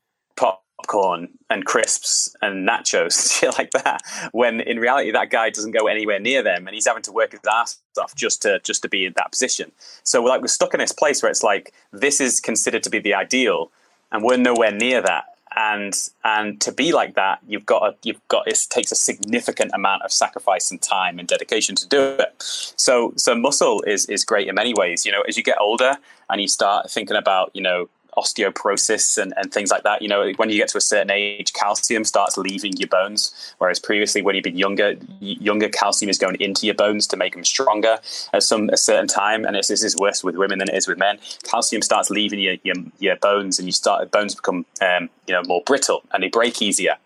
popcorn 0.83 1.29
and 1.49 1.64
crisps 1.64 2.35
and 2.42 2.68
nachos, 2.68 3.38
shit 3.40 3.57
like 3.59 3.71
that. 3.73 4.03
When 4.33 4.61
in 4.61 4.79
reality, 4.79 5.11
that 5.12 5.31
guy 5.31 5.51
doesn't 5.51 5.73
go 5.73 5.87
anywhere 5.87 6.18
near 6.18 6.42
them, 6.42 6.66
and 6.66 6.75
he's 6.75 6.87
having 6.87 7.03
to 7.05 7.12
work 7.12 7.33
his 7.33 7.40
ass 7.51 7.79
off 7.99 8.14
just 8.14 8.42
to 8.42 8.61
just 8.61 8.83
to 8.83 8.88
be 8.88 9.07
in 9.07 9.12
that 9.16 9.31
position. 9.31 9.73
So 10.03 10.23
we're 10.23 10.31
like 10.31 10.40
we're 10.40 10.49
stuck 10.49 10.75
in 10.75 10.81
this 10.81 10.92
place 10.92 11.23
where 11.23 11.31
it's 11.31 11.42
like 11.42 11.73
this 11.92 12.21
is 12.21 12.40
considered 12.40 12.83
to 12.85 12.90
be 12.90 12.99
the 12.99 13.14
ideal, 13.14 13.71
and 14.11 14.23
we're 14.23 14.37
nowhere 14.37 14.73
near 14.73 15.01
that. 15.03 15.25
And 15.55 15.95
and 16.25 16.61
to 16.62 16.73
be 16.73 16.92
like 16.92 17.14
that, 17.14 17.40
you've 17.47 17.66
got 17.66 17.83
a, 17.83 17.95
you've 18.03 18.27
got 18.29 18.49
it 18.49 18.59
takes 18.71 18.90
a 18.90 18.95
significant 18.95 19.73
amount 19.75 20.03
of 20.03 20.11
sacrifice 20.11 20.71
and 20.71 20.81
time 20.81 21.18
and 21.18 21.29
dedication 21.29 21.75
to 21.77 21.88
do 21.88 22.16
it. 22.18 22.35
So 22.38 23.12
so 23.16 23.35
muscle 23.35 23.83
is 23.83 24.07
is 24.07 24.25
great 24.25 24.49
in 24.49 24.55
many 24.55 24.73
ways. 24.73 25.05
You 25.05 25.12
know, 25.12 25.21
as 25.29 25.37
you 25.37 25.42
get 25.42 25.59
older 25.61 25.97
and 26.31 26.40
you 26.40 26.49
start 26.49 26.90
thinking 26.90 27.16
about 27.16 27.51
you 27.53 27.61
know 27.61 27.88
osteoporosis 28.16 29.20
and, 29.20 29.33
and 29.37 29.53
things 29.53 29.70
like 29.70 29.83
that. 29.83 30.03
You 30.03 30.09
know, 30.09 30.33
when 30.37 30.51
you 30.51 30.57
get 30.57 30.68
to 30.68 30.79
a 30.79 30.81
certain 30.81 31.11
age, 31.11 31.53
calcium 31.53 32.05
starts 32.05 32.37
leaving 32.37 32.77
your 32.77 32.88
bones, 32.88 33.55
whereas 33.59 33.79
previously, 33.79 34.22
when 34.22 34.35
you've 34.35 34.44
been 34.44 34.59
younger, 34.59 34.94
younger 35.20 35.68
calcium 35.68 36.11
is 36.11 36.18
going 36.18 36.37
into 36.37 36.66
your 36.66 36.75
bones 36.75 37.07
to 37.09 37.16
make 37.16 37.35
them 37.35 37.44
stronger. 37.44 37.98
At 38.33 38.42
some 38.42 38.68
a 38.70 38.77
certain 38.77 39.09
time, 39.09 39.44
and 39.44 39.57
this, 39.57 39.70
is 39.70 39.96
worse 39.96 40.22
with 40.22 40.37
women 40.37 40.59
than 40.59 40.68
it 40.68 40.75
is 40.75 40.87
with 40.87 40.98
men. 40.98 41.18
Calcium 41.44 41.83
starts 41.83 42.11
leaving 42.11 42.40
your 42.40 42.57
your, 42.62 42.77
your 42.98 43.16
bones, 43.16 43.59
and 43.59 43.66
you 43.66 43.72
start 43.72 44.11
bones 44.11 44.35
become 44.35 44.66
um, 44.81 45.09
you 45.27 45.35
know 45.35 45.42
more 45.44 45.62
brittle 45.64 46.03
and 46.12 46.22
they 46.22 46.29
break 46.29 46.61
easier. 46.61 46.96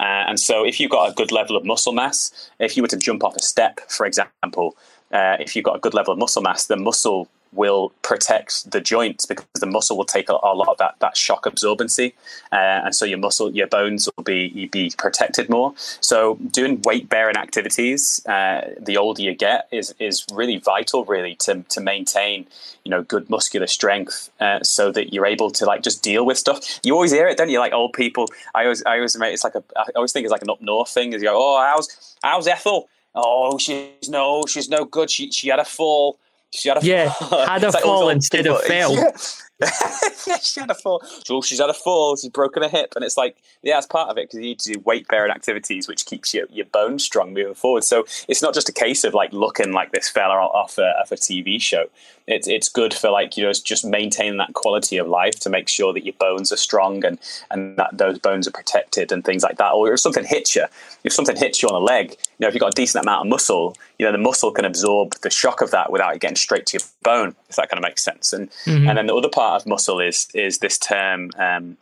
Uh, 0.00 0.24
and 0.28 0.40
so, 0.40 0.64
if 0.64 0.80
you've 0.80 0.90
got 0.90 1.10
a 1.10 1.14
good 1.14 1.32
level 1.32 1.56
of 1.56 1.64
muscle 1.64 1.92
mass, 1.92 2.50
if 2.58 2.76
you 2.76 2.82
were 2.82 2.88
to 2.88 2.96
jump 2.96 3.24
off 3.24 3.36
a 3.36 3.42
step, 3.42 3.80
for 3.88 4.06
example. 4.06 4.76
Uh, 5.12 5.36
if 5.38 5.54
you've 5.54 5.64
got 5.64 5.76
a 5.76 5.78
good 5.78 5.94
level 5.94 6.12
of 6.12 6.18
muscle 6.18 6.42
mass, 6.42 6.66
the 6.66 6.76
muscle 6.76 7.28
will 7.56 7.92
protect 8.02 8.70
the 8.70 8.80
joints 8.80 9.26
because 9.26 9.46
the 9.58 9.66
muscle 9.66 9.96
will 9.96 10.04
take 10.04 10.28
a, 10.28 10.32
a 10.32 10.54
lot 10.54 10.68
of 10.68 10.78
that, 10.78 10.96
that 11.00 11.16
shock 11.16 11.44
absorbency, 11.44 12.12
uh, 12.52 12.84
and 12.84 12.94
so 12.94 13.04
your 13.04 13.18
muscle, 13.18 13.50
your 13.50 13.66
bones 13.66 14.08
will 14.16 14.24
be 14.24 14.66
be 14.66 14.92
protected 14.96 15.48
more. 15.48 15.72
So 16.00 16.36
doing 16.50 16.82
weight 16.82 17.08
bearing 17.08 17.36
activities, 17.36 18.24
uh, 18.26 18.72
the 18.78 18.96
older 18.96 19.22
you 19.22 19.34
get, 19.34 19.68
is 19.72 19.94
is 19.98 20.24
really 20.32 20.58
vital, 20.58 21.04
really, 21.04 21.34
to 21.36 21.62
to 21.62 21.80
maintain 21.80 22.46
you 22.84 22.90
know 22.90 23.02
good 23.02 23.28
muscular 23.28 23.66
strength, 23.66 24.30
uh, 24.40 24.62
so 24.62 24.92
that 24.92 25.12
you're 25.12 25.26
able 25.26 25.50
to 25.52 25.64
like 25.64 25.82
just 25.82 26.02
deal 26.02 26.24
with 26.24 26.38
stuff. 26.38 26.80
You 26.84 26.94
always 26.94 27.12
hear 27.12 27.26
it, 27.26 27.36
don't 27.36 27.48
you? 27.48 27.58
Like 27.58 27.72
old 27.72 27.92
people, 27.92 28.28
I 28.54 28.64
always 28.64 28.84
I 28.84 28.96
always 28.96 29.16
it's 29.16 29.44
like 29.44 29.54
a 29.54 29.64
I 29.76 29.86
always 29.96 30.12
think 30.12 30.24
it's 30.24 30.32
like 30.32 30.42
an 30.42 30.50
up 30.50 30.60
north 30.60 30.90
thing. 30.90 31.12
Is 31.12 31.22
you 31.22 31.28
go, 31.28 31.36
oh 31.36 31.60
how's 31.60 32.16
how's 32.22 32.46
Ethel? 32.46 32.88
Oh, 33.14 33.56
she's 33.56 34.10
no, 34.10 34.44
she's 34.46 34.68
no 34.68 34.84
good. 34.84 35.10
She 35.10 35.30
she 35.32 35.48
had 35.48 35.58
a 35.58 35.64
fall 35.64 36.18
she 36.56 36.68
had 36.68 36.82
a 36.82 36.86
yeah, 36.86 37.12
had 37.30 37.64
a 37.64 37.72
fall 37.72 38.08
instead 38.08 38.46
of 38.46 38.60
fell. 38.62 38.94
Yeah. 39.55 39.55
yeah, 40.26 40.38
she 40.38 40.60
had 40.60 40.70
a 40.70 40.74
fall. 40.74 41.02
So 41.24 41.40
she's 41.40 41.60
had 41.60 41.70
a 41.70 41.74
fall. 41.74 42.16
She's 42.16 42.30
broken 42.30 42.62
a 42.62 42.68
hip, 42.68 42.92
and 42.94 43.04
it's 43.04 43.16
like, 43.16 43.36
yeah, 43.62 43.76
that's 43.76 43.86
part 43.86 44.10
of 44.10 44.18
it 44.18 44.24
because 44.24 44.36
you 44.36 44.42
need 44.42 44.58
to 44.60 44.74
do 44.74 44.80
weight 44.80 45.08
bearing 45.08 45.30
activities, 45.30 45.88
which 45.88 46.04
keeps 46.04 46.34
your, 46.34 46.46
your 46.50 46.66
bones 46.66 47.04
strong 47.04 47.32
moving 47.32 47.54
forward. 47.54 47.84
So 47.84 48.04
it's 48.28 48.42
not 48.42 48.54
just 48.54 48.68
a 48.68 48.72
case 48.72 49.04
of 49.04 49.14
like 49.14 49.32
looking 49.32 49.72
like 49.72 49.92
this 49.92 50.08
fella 50.10 50.34
off 50.34 50.78
a, 50.78 51.00
off 51.00 51.12
a 51.12 51.16
TV 51.16 51.60
show 51.60 51.86
it's 52.26 52.48
it's 52.48 52.68
good 52.68 52.92
for 52.92 53.10
like 53.10 53.36
you 53.36 53.44
know 53.44 53.52
just 53.52 53.84
maintaining 53.84 54.38
that 54.38 54.54
quality 54.54 54.96
of 54.96 55.06
life 55.06 55.38
to 55.40 55.50
make 55.50 55.68
sure 55.68 55.92
that 55.92 56.04
your 56.04 56.14
bones 56.18 56.52
are 56.52 56.56
strong 56.56 57.04
and 57.04 57.18
and 57.50 57.76
that 57.76 57.96
those 57.96 58.18
bones 58.18 58.48
are 58.48 58.52
protected 58.52 59.12
and 59.12 59.24
things 59.24 59.42
like 59.42 59.58
that. 59.58 59.72
Or 59.72 59.92
if 59.92 60.00
something 60.00 60.24
hits 60.24 60.56
you, 60.56 60.64
if 61.04 61.12
something 61.12 61.36
hits 61.36 61.62
you 61.62 61.68
on 61.68 61.74
the 61.74 61.80
leg, 61.80 62.10
you 62.10 62.16
know 62.40 62.48
if 62.48 62.54
you've 62.54 62.60
got 62.60 62.72
a 62.72 62.76
decent 62.76 63.04
amount 63.04 63.26
of 63.26 63.30
muscle, 63.30 63.76
you 63.98 64.06
know 64.06 64.12
the 64.12 64.18
muscle 64.18 64.50
can 64.50 64.64
absorb 64.64 65.14
the 65.22 65.30
shock 65.30 65.60
of 65.60 65.70
that 65.70 65.92
without 65.92 66.14
it 66.14 66.20
getting 66.20 66.36
straight 66.36 66.66
to 66.66 66.78
your 66.78 66.86
bone. 67.02 67.34
If 67.48 67.56
that 67.56 67.68
kind 67.68 67.78
of 67.78 67.88
makes 67.88 68.02
sense. 68.02 68.32
And 68.32 68.50
mm-hmm. 68.64 68.88
and 68.88 68.98
then 68.98 69.06
the 69.06 69.14
other 69.14 69.28
part 69.28 69.45
of 69.54 69.66
muscle 69.66 70.00
is 70.00 70.28
is 70.34 70.58
this 70.58 70.78
term. 70.78 71.30
Um, 71.38 71.76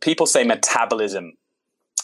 people 0.00 0.26
say 0.26 0.44
metabolism 0.44 1.32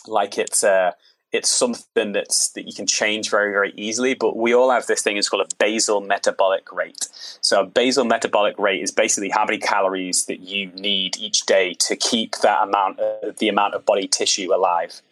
like 0.07 0.39
it's 0.39 0.65
uh, 0.65 0.93
it's 1.33 1.51
something 1.51 2.13
that's 2.13 2.51
that 2.51 2.67
you 2.67 2.73
can 2.73 2.87
change 2.87 3.31
very 3.31 3.53
very 3.53 3.73
easily 3.77 4.15
but 4.15 4.37
we 4.37 4.55
all 4.55 4.71
have 4.71 4.87
this 4.87 5.03
thing 5.03 5.17
it's 5.17 5.29
called 5.29 5.47
a 5.47 5.57
basal 5.57 6.01
metabolic 6.01 6.73
rate 6.73 7.09
so 7.41 7.61
a 7.61 7.67
basal 7.67 8.05
metabolic 8.05 8.59
rate 8.59 8.83
is 8.83 8.91
basically 8.91 9.29
how 9.29 9.45
many 9.45 9.59
calories 9.59 10.25
that 10.27 10.41
you 10.41 10.67
need 10.73 11.17
each 11.19 11.45
day 11.45 11.75
to 11.75 11.95
keep 11.97 12.37
that 12.37 12.63
amount 12.63 12.99
of 12.99 13.37
the 13.37 13.49
amount 13.49 13.75
of 13.75 13.85
body 13.85 14.09
tissue 14.09 14.55
alive 14.55 15.03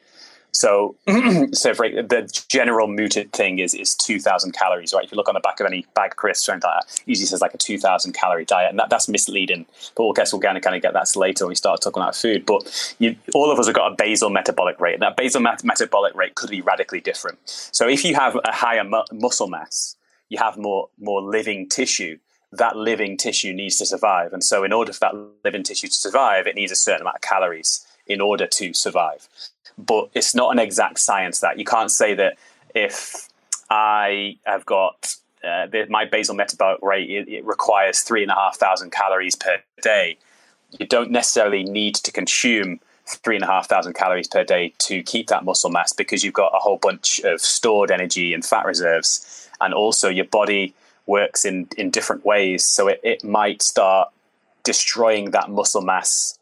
so, 0.57 0.97
so 1.53 1.75
for, 1.75 1.87
the 1.87 2.45
general 2.49 2.89
mooted 2.89 3.31
thing 3.35 3.59
is 3.59 3.75
is 3.75 3.95
two 3.95 4.19
thousand 4.19 4.53
calories, 4.53 4.95
right? 4.95 5.05
If 5.05 5.13
you 5.13 5.17
look 5.17 5.29
on 5.29 5.35
the 5.35 5.41
back 5.41 5.61
of 5.61 5.67
any 5.67 5.85
bag 5.95 6.13
of 6.13 6.17
crisps 6.17 6.49
or 6.49 6.53
anything 6.53 6.71
like 6.71 6.87
that, 6.87 7.03
usually 7.05 7.27
says 7.27 7.43
like 7.43 7.53
a 7.53 7.59
two 7.59 7.77
thousand 7.77 8.15
calorie 8.15 8.47
diet, 8.47 8.71
and 8.71 8.79
that, 8.79 8.89
that's 8.89 9.07
misleading. 9.07 9.67
But 9.95 10.05
we'll 10.05 10.15
guess 10.15 10.33
we're 10.33 10.41
going 10.41 10.55
to 10.55 10.63
kind 10.63 10.75
of 10.75 10.81
get 10.81 10.95
that 10.95 11.15
later 11.15 11.45
when 11.45 11.51
we 11.51 11.57
start 11.57 11.83
talking 11.83 12.03
about 12.03 12.17
food. 12.17 12.47
But 12.47 12.97
you, 12.99 13.17
all 13.35 13.53
of 13.53 13.59
us 13.59 13.67
have 13.67 13.75
got 13.75 13.93
a 13.93 13.97
basal 13.97 14.31
metabolic 14.31 14.81
rate, 14.81 14.95
and 14.95 15.03
that 15.03 15.15
basal 15.15 15.43
met- 15.43 15.63
metabolic 15.63 16.15
rate 16.15 16.37
could 16.37 16.49
be 16.49 16.63
radically 16.63 17.01
different. 17.01 17.39
So, 17.45 17.87
if 17.87 18.03
you 18.03 18.15
have 18.15 18.35
a 18.43 18.51
higher 18.51 18.83
mu- 18.83 19.05
muscle 19.13 19.49
mass, 19.49 19.95
you 20.31 20.39
have 20.39 20.57
more 20.57 20.89
more 20.99 21.21
living 21.21 21.69
tissue 21.69 22.17
that 22.53 22.77
living 22.77 23.19
tissue 23.19 23.53
needs 23.53 23.77
to 23.77 23.85
survive. 23.85 24.33
And 24.33 24.43
so, 24.43 24.65
in 24.65 24.73
order 24.73 24.95
for 24.95 25.01
that 25.01 25.15
living 25.45 25.65
tissue 25.65 25.89
to 25.89 25.95
survive, 25.95 26.47
it 26.47 26.55
needs 26.55 26.73
a 26.73 26.77
certain 26.77 27.03
amount 27.03 27.17
of 27.17 27.21
calories 27.21 27.87
in 28.07 28.23
order 28.23 28.47
to 28.47 28.73
survive 28.73 29.29
but 29.79 30.11
it's 30.15 30.35
not 30.35 30.53
an 30.53 30.59
exact 30.59 30.99
science 30.99 31.41
that 31.41 31.59
you 31.59 31.65
can't 31.65 31.91
say 31.91 32.15
that 32.15 32.39
if 32.75 33.29
I 33.71 34.39
have 34.45 34.65
got 34.67 35.17
uh, 35.45 35.67
the, 35.67 35.87
my 35.89 36.05
basal 36.05 36.35
metabolic 36.35 36.81
rate, 36.83 37.11
it, 37.11 37.29
it 37.29 37.45
requires 37.45 38.01
three 38.01 38.23
and 38.23 38.31
a 38.31 38.35
half 38.35 38.57
thousand 38.57 38.91
calories 38.91 39.37
per 39.37 39.59
day. 39.83 40.19
You 40.79 40.87
don't 40.87 41.11
necessarily 41.11 41.63
need 41.63 41.95
to 41.97 42.13
consume 42.13 42.81
three 43.07 43.37
and 43.37 43.45
a 43.45 43.47
half 43.47 43.69
thousand 43.69 43.95
calories 43.95 44.27
per 44.27 44.45
day 44.45 44.75
to 44.79 45.03
keep 45.03 45.29
that 45.29 45.45
muscle 45.45 45.71
mass 45.71 45.93
because 45.93 46.25
you've 46.25 46.35
got 46.35 46.53
a 46.55 46.59
whole 46.59 46.79
bunch 46.79 47.21
of 47.21 47.41
stored 47.41 47.91
energy 47.91 48.35
and 48.35 48.45
fat 48.45 48.67
reserves. 48.67 49.49
And 49.61 49.73
also, 49.73 50.09
your 50.09 50.25
body 50.25 50.75
works 51.07 51.45
in, 51.45 51.69
in 51.77 51.91
different 51.91 52.25
ways. 52.25 52.65
So 52.65 52.89
it, 52.89 53.01
it 53.05 53.25
might 53.25 53.63
start 53.63 54.11
destroying 54.65 55.31
that 55.31 55.49
muscle 55.49 55.83
mass 55.83 56.37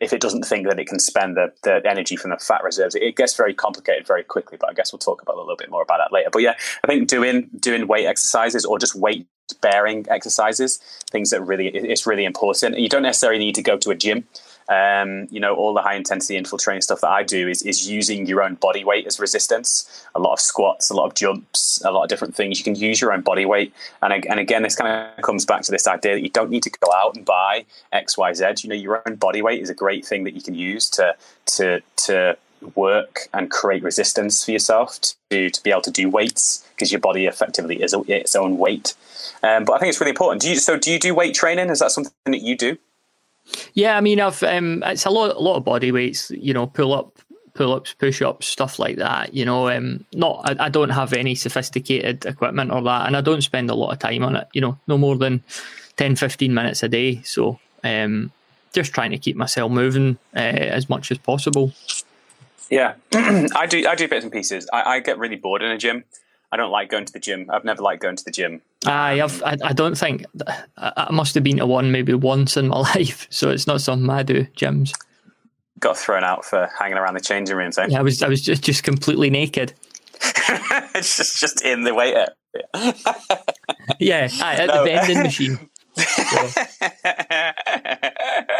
if 0.00 0.12
it 0.12 0.20
doesn't 0.20 0.44
think 0.44 0.66
that 0.68 0.78
it 0.78 0.86
can 0.86 0.98
spend 0.98 1.36
the, 1.36 1.52
the 1.62 1.80
energy 1.88 2.16
from 2.16 2.30
the 2.30 2.36
fat 2.36 2.62
reserves, 2.64 2.94
it 2.94 3.16
gets 3.16 3.36
very 3.36 3.54
complicated 3.54 4.06
very 4.06 4.24
quickly. 4.24 4.58
But 4.58 4.70
I 4.70 4.72
guess 4.72 4.92
we'll 4.92 4.98
talk 4.98 5.22
about 5.22 5.36
a 5.36 5.40
little 5.40 5.56
bit 5.56 5.70
more 5.70 5.82
about 5.82 5.98
that 5.98 6.12
later. 6.12 6.30
But 6.30 6.42
yeah, 6.42 6.54
I 6.82 6.86
think 6.86 7.08
doing 7.08 7.48
doing 7.58 7.86
weight 7.86 8.06
exercises 8.06 8.64
or 8.64 8.78
just 8.78 8.94
weight 8.94 9.26
bearing 9.60 10.06
exercises, 10.08 10.78
things 11.10 11.30
that 11.30 11.42
really 11.42 11.68
it's 11.68 12.06
really 12.06 12.24
important. 12.24 12.78
You 12.78 12.88
don't 12.88 13.02
necessarily 13.02 13.38
need 13.38 13.54
to 13.54 13.62
go 13.62 13.76
to 13.78 13.90
a 13.90 13.94
gym. 13.94 14.26
Um, 14.68 15.28
you 15.30 15.40
know, 15.40 15.54
all 15.54 15.74
the 15.74 15.82
high 15.82 15.94
intensity 15.94 16.36
interval 16.36 16.58
training 16.58 16.82
stuff 16.82 17.00
that 17.02 17.10
I 17.10 17.22
do 17.22 17.48
is 17.48 17.62
is 17.62 17.88
using 17.88 18.26
your 18.26 18.42
own 18.42 18.54
body 18.54 18.84
weight 18.84 19.06
as 19.06 19.20
resistance. 19.20 20.06
A 20.14 20.20
lot 20.20 20.32
of 20.32 20.40
squats, 20.40 20.90
a 20.90 20.94
lot 20.94 21.06
of 21.06 21.14
jumps, 21.14 21.82
a 21.84 21.90
lot 21.90 22.04
of 22.04 22.08
different 22.08 22.34
things. 22.34 22.58
You 22.58 22.64
can 22.64 22.74
use 22.74 23.00
your 23.00 23.12
own 23.12 23.20
body 23.20 23.44
weight, 23.44 23.74
and 24.02 24.12
and 24.26 24.40
again, 24.40 24.62
this 24.62 24.76
kind 24.76 25.12
of 25.16 25.22
comes 25.22 25.44
back 25.44 25.62
to 25.62 25.70
this 25.70 25.86
idea 25.86 26.14
that 26.14 26.22
you 26.22 26.30
don't 26.30 26.50
need 26.50 26.62
to 26.62 26.70
go 26.70 26.92
out 26.92 27.16
and 27.16 27.24
buy 27.24 27.64
X, 27.92 28.16
Y, 28.16 28.32
Z. 28.32 28.44
You 28.62 28.70
know, 28.70 28.76
your 28.76 29.02
own 29.06 29.16
body 29.16 29.42
weight 29.42 29.62
is 29.62 29.70
a 29.70 29.74
great 29.74 30.06
thing 30.06 30.24
that 30.24 30.34
you 30.34 30.42
can 30.42 30.54
use 30.54 30.88
to 30.90 31.14
to 31.46 31.80
to 32.06 32.36
work 32.74 33.28
and 33.34 33.50
create 33.50 33.82
resistance 33.82 34.42
for 34.42 34.52
yourself 34.52 34.98
to 35.30 35.50
to 35.50 35.62
be 35.62 35.70
able 35.70 35.82
to 35.82 35.90
do 35.90 36.08
weights 36.08 36.66
because 36.74 36.90
your 36.90 37.00
body 37.00 37.26
effectively 37.26 37.82
is 37.82 37.94
its 38.08 38.34
own 38.34 38.58
weight. 38.58 38.94
Um, 39.42 39.64
but 39.64 39.74
I 39.74 39.78
think 39.78 39.90
it's 39.90 40.00
really 40.00 40.10
important. 40.10 40.42
Do 40.42 40.50
you, 40.50 40.56
so, 40.56 40.78
do 40.78 40.90
you 40.90 40.98
do 40.98 41.14
weight 41.14 41.34
training? 41.34 41.70
Is 41.70 41.80
that 41.80 41.90
something 41.90 42.12
that 42.26 42.42
you 42.42 42.56
do? 42.56 42.78
Yeah, 43.74 43.96
I 43.96 44.00
mean, 44.00 44.20
I've 44.20 44.42
um, 44.42 44.82
it's 44.86 45.06
a 45.06 45.10
lot, 45.10 45.36
a 45.36 45.38
lot 45.38 45.56
of 45.56 45.64
body 45.64 45.92
weights. 45.92 46.30
You 46.30 46.54
know, 46.54 46.66
pull 46.66 46.94
up, 46.94 47.18
pull 47.54 47.72
ups, 47.72 47.94
push 47.94 48.22
ups, 48.22 48.46
stuff 48.46 48.78
like 48.78 48.96
that. 48.96 49.34
You 49.34 49.44
know, 49.44 49.68
um, 49.68 50.04
not 50.14 50.42
I, 50.44 50.66
I, 50.66 50.68
don't 50.68 50.90
have 50.90 51.12
any 51.12 51.34
sophisticated 51.34 52.26
equipment 52.26 52.72
or 52.72 52.82
that, 52.82 53.06
and 53.06 53.16
I 53.16 53.20
don't 53.20 53.42
spend 53.42 53.70
a 53.70 53.74
lot 53.74 53.92
of 53.92 53.98
time 53.98 54.22
on 54.22 54.36
it. 54.36 54.48
You 54.52 54.60
know, 54.60 54.78
no 54.86 54.98
more 54.98 55.16
than 55.16 55.42
10, 55.96 56.16
15 56.16 56.52
minutes 56.52 56.82
a 56.82 56.88
day. 56.88 57.22
So, 57.22 57.58
um, 57.82 58.32
just 58.72 58.92
trying 58.92 59.12
to 59.12 59.18
keep 59.18 59.36
myself 59.36 59.70
moving 59.70 60.18
uh, 60.34 60.38
as 60.38 60.88
much 60.88 61.10
as 61.10 61.18
possible. 61.18 61.72
Yeah, 62.70 62.94
I 63.14 63.66
do. 63.68 63.86
I 63.86 63.94
do 63.94 64.08
bits 64.08 64.24
and 64.24 64.32
pieces. 64.32 64.68
I, 64.72 64.96
I 64.96 65.00
get 65.00 65.18
really 65.18 65.36
bored 65.36 65.62
in 65.62 65.70
a 65.70 65.78
gym. 65.78 66.04
I 66.54 66.56
don't 66.56 66.70
like 66.70 66.88
going 66.88 67.04
to 67.04 67.12
the 67.12 67.18
gym. 67.18 67.50
I've 67.50 67.64
never 67.64 67.82
liked 67.82 68.00
going 68.00 68.14
to 68.14 68.24
the 68.24 68.30
gym. 68.30 68.62
I 68.86 69.16
have. 69.16 69.42
I, 69.42 69.56
I 69.64 69.72
don't 69.72 69.98
think 69.98 70.24
I 70.76 71.10
must 71.10 71.34
have 71.34 71.42
been 71.42 71.56
to 71.56 71.66
one 71.66 71.90
maybe 71.90 72.14
once 72.14 72.56
in 72.56 72.68
my 72.68 72.78
life, 72.94 73.26
so 73.28 73.50
it's 73.50 73.66
not 73.66 73.80
something 73.80 74.08
I 74.08 74.22
do. 74.22 74.44
Gyms. 74.56 74.92
Got 75.80 75.98
thrown 75.98 76.22
out 76.22 76.44
for 76.44 76.70
hanging 76.78 76.96
around 76.96 77.14
the 77.14 77.20
changing 77.20 77.56
rooms. 77.56 77.76
Eh? 77.76 77.86
Yeah, 77.88 77.98
I 77.98 78.02
was. 78.02 78.22
I 78.22 78.28
was 78.28 78.40
just 78.40 78.62
just 78.62 78.84
completely 78.84 79.30
naked. 79.30 79.72
it's 80.94 81.16
just 81.16 81.40
just 81.40 81.64
in 81.64 81.82
the 81.82 81.92
area. 81.92 82.32
yeah, 83.98 84.28
at 84.40 84.68
no. 84.68 84.84
the 84.84 84.90
vending 84.90 85.22
machine. 85.24 85.58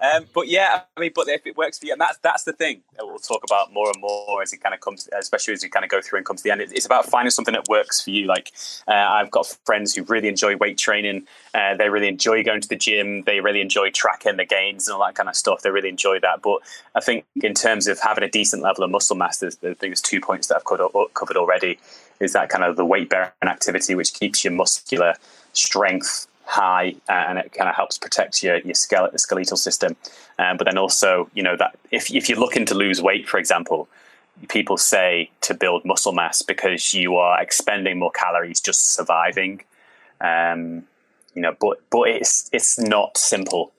Um, 0.00 0.24
but 0.34 0.48
yeah, 0.48 0.82
I 0.96 1.00
mean, 1.00 1.12
but 1.14 1.28
if 1.28 1.46
it 1.46 1.56
works 1.56 1.78
for 1.78 1.86
you, 1.86 1.92
and 1.92 2.00
that's 2.00 2.18
that's 2.18 2.44
the 2.44 2.52
thing 2.52 2.82
that 2.96 3.06
we'll 3.06 3.18
talk 3.18 3.42
about 3.44 3.72
more 3.72 3.88
and 3.88 4.00
more 4.00 4.42
as 4.42 4.52
it 4.52 4.58
kind 4.58 4.74
of 4.74 4.80
comes, 4.80 5.08
especially 5.16 5.54
as 5.54 5.62
you 5.62 5.70
kind 5.70 5.84
of 5.84 5.90
go 5.90 6.00
through 6.00 6.18
and 6.18 6.26
come 6.26 6.36
to 6.36 6.42
the 6.42 6.50
end. 6.50 6.60
It's 6.60 6.86
about 6.86 7.06
finding 7.06 7.30
something 7.30 7.54
that 7.54 7.68
works 7.68 8.00
for 8.00 8.10
you. 8.10 8.26
Like 8.26 8.52
uh, 8.88 8.92
I've 8.92 9.30
got 9.30 9.46
friends 9.64 9.94
who 9.94 10.02
really 10.04 10.28
enjoy 10.28 10.56
weight 10.56 10.78
training. 10.78 11.26
Uh, 11.54 11.76
they 11.76 11.88
really 11.88 12.08
enjoy 12.08 12.42
going 12.42 12.60
to 12.60 12.68
the 12.68 12.76
gym. 12.76 13.22
They 13.22 13.40
really 13.40 13.60
enjoy 13.60 13.90
tracking 13.90 14.36
the 14.36 14.44
gains 14.44 14.88
and 14.88 14.94
all 14.94 15.04
that 15.04 15.14
kind 15.14 15.28
of 15.28 15.36
stuff. 15.36 15.62
They 15.62 15.70
really 15.70 15.88
enjoy 15.88 16.20
that. 16.20 16.42
But 16.42 16.60
I 16.94 17.00
think 17.00 17.24
in 17.36 17.54
terms 17.54 17.86
of 17.86 18.00
having 18.00 18.24
a 18.24 18.30
decent 18.30 18.62
level 18.62 18.84
of 18.84 18.90
muscle 18.90 19.16
mass, 19.16 19.38
there's, 19.38 19.56
I 19.56 19.74
think 19.74 19.80
there's 19.80 20.00
two 20.00 20.20
points 20.20 20.48
that 20.48 20.56
I've 20.56 20.64
covered, 20.64 20.90
covered 21.14 21.36
already. 21.36 21.78
Is 22.20 22.32
that 22.34 22.48
kind 22.50 22.64
of 22.64 22.76
the 22.76 22.84
weight 22.84 23.08
bearing 23.08 23.30
activity, 23.42 23.94
which 23.94 24.14
keeps 24.14 24.44
your 24.44 24.52
muscular 24.52 25.14
strength 25.52 26.26
high 26.44 26.94
uh, 27.08 27.12
and 27.12 27.38
it 27.38 27.52
kind 27.52 27.68
of 27.68 27.74
helps 27.74 27.98
protect 27.98 28.42
your, 28.42 28.58
your 28.58 28.74
skeletal, 28.74 29.18
skeletal 29.18 29.56
system. 29.56 29.96
Um, 30.38 30.56
but 30.56 30.64
then 30.64 30.78
also, 30.78 31.30
you 31.34 31.42
know, 31.42 31.56
that 31.56 31.78
if, 31.90 32.12
if 32.12 32.28
you're 32.28 32.38
looking 32.38 32.66
to 32.66 32.74
lose 32.74 33.00
weight, 33.00 33.28
for 33.28 33.38
example, 33.38 33.88
people 34.48 34.76
say 34.76 35.30
to 35.42 35.54
build 35.54 35.84
muscle 35.84 36.12
mass 36.12 36.42
because 36.42 36.94
you 36.94 37.16
are 37.16 37.40
expending 37.40 37.98
more 37.98 38.10
calories 38.10 38.60
just 38.60 38.94
surviving. 38.94 39.62
Um, 40.20 40.84
you 41.34 41.40
know, 41.42 41.56
but 41.58 41.80
but 41.90 42.08
it's 42.08 42.50
it's 42.52 42.78
not 42.78 43.16
simple. 43.16 43.72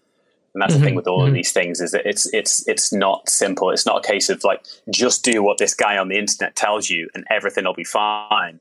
And 0.53 0.61
that's 0.61 0.73
mm-hmm. 0.73 0.81
the 0.81 0.85
thing 0.87 0.95
with 0.95 1.07
all 1.07 1.19
mm-hmm. 1.19 1.29
of 1.29 1.33
these 1.33 1.51
things 1.51 1.79
is 1.81 1.91
that 1.91 2.05
it's 2.05 2.25
it's 2.33 2.67
it's 2.67 2.91
not 2.91 3.29
simple. 3.29 3.69
It's 3.69 3.85
not 3.85 4.03
a 4.03 4.07
case 4.07 4.29
of 4.29 4.43
like 4.43 4.65
just 4.89 5.23
do 5.23 5.43
what 5.43 5.59
this 5.59 5.73
guy 5.73 5.97
on 5.97 6.07
the 6.07 6.17
internet 6.17 6.55
tells 6.55 6.89
you 6.89 7.09
and 7.13 7.25
everything 7.29 7.65
will 7.65 7.73
be 7.73 7.83
fine 7.83 8.59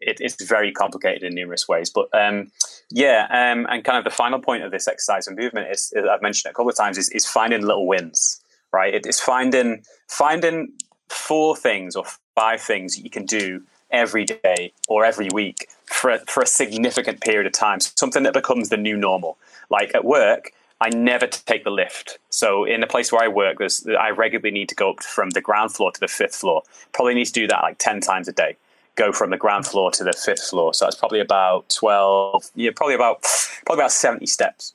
it, 0.00 0.18
it's 0.20 0.42
very 0.42 0.72
complicated 0.72 1.22
in 1.22 1.34
numerous 1.34 1.68
ways. 1.68 1.90
But 1.90 2.08
um, 2.12 2.50
yeah, 2.90 3.26
um, 3.30 3.66
and 3.68 3.84
kind 3.84 3.98
of 3.98 4.04
the 4.04 4.10
final 4.10 4.40
point 4.40 4.62
of 4.62 4.70
this 4.70 4.88
exercise 4.88 5.26
and 5.26 5.36
movement 5.36 5.70
is, 5.70 5.92
I've 5.96 6.22
mentioned 6.22 6.48
it 6.48 6.52
a 6.52 6.54
couple 6.54 6.70
of 6.70 6.76
times 6.76 6.98
is, 6.98 7.08
is 7.10 7.26
finding 7.26 7.62
little 7.62 7.86
wins. 7.86 8.40
Right, 8.70 8.92
it 8.92 9.06
is 9.06 9.18
finding 9.18 9.82
finding 10.08 10.74
four 11.08 11.56
things 11.56 11.96
or 11.96 12.04
five 12.34 12.60
things 12.60 12.96
that 12.96 13.02
you 13.02 13.08
can 13.08 13.24
do 13.24 13.62
every 13.90 14.26
day 14.26 14.74
or 14.88 15.06
every 15.06 15.30
week 15.32 15.68
for 15.86 16.10
a, 16.10 16.18
for 16.26 16.42
a 16.42 16.46
significant 16.46 17.22
period 17.22 17.46
of 17.46 17.52
time. 17.52 17.80
Something 17.80 18.24
that 18.24 18.34
becomes 18.34 18.68
the 18.68 18.76
new 18.76 18.94
normal. 18.94 19.38
Like 19.70 19.94
at 19.94 20.04
work, 20.04 20.52
I 20.82 20.90
never 20.90 21.26
take 21.26 21.64
the 21.64 21.70
lift. 21.70 22.18
So 22.28 22.64
in 22.64 22.82
the 22.82 22.86
place 22.86 23.10
where 23.10 23.24
I 23.24 23.28
work, 23.28 23.56
I 23.98 24.10
regularly 24.10 24.50
need 24.50 24.68
to 24.68 24.74
go 24.74 24.90
up 24.90 25.02
from 25.02 25.30
the 25.30 25.40
ground 25.40 25.72
floor 25.72 25.90
to 25.90 26.00
the 26.00 26.06
fifth 26.06 26.34
floor. 26.34 26.62
Probably 26.92 27.14
need 27.14 27.24
to 27.24 27.32
do 27.32 27.46
that 27.46 27.62
like 27.62 27.78
ten 27.78 28.02
times 28.02 28.28
a 28.28 28.32
day 28.32 28.58
go 28.98 29.12
from 29.12 29.30
the 29.30 29.38
ground 29.38 29.64
floor 29.66 29.90
to 29.92 30.04
the 30.04 30.12
fifth 30.12 30.44
floor. 30.50 30.74
So 30.74 30.86
it's 30.86 30.96
probably 30.96 31.20
about 31.20 31.68
twelve. 31.70 32.50
Yeah, 32.54 32.72
probably 32.74 32.96
about 32.96 33.22
probably 33.64 33.82
about 33.82 33.92
seventy 33.92 34.26
steps. 34.26 34.74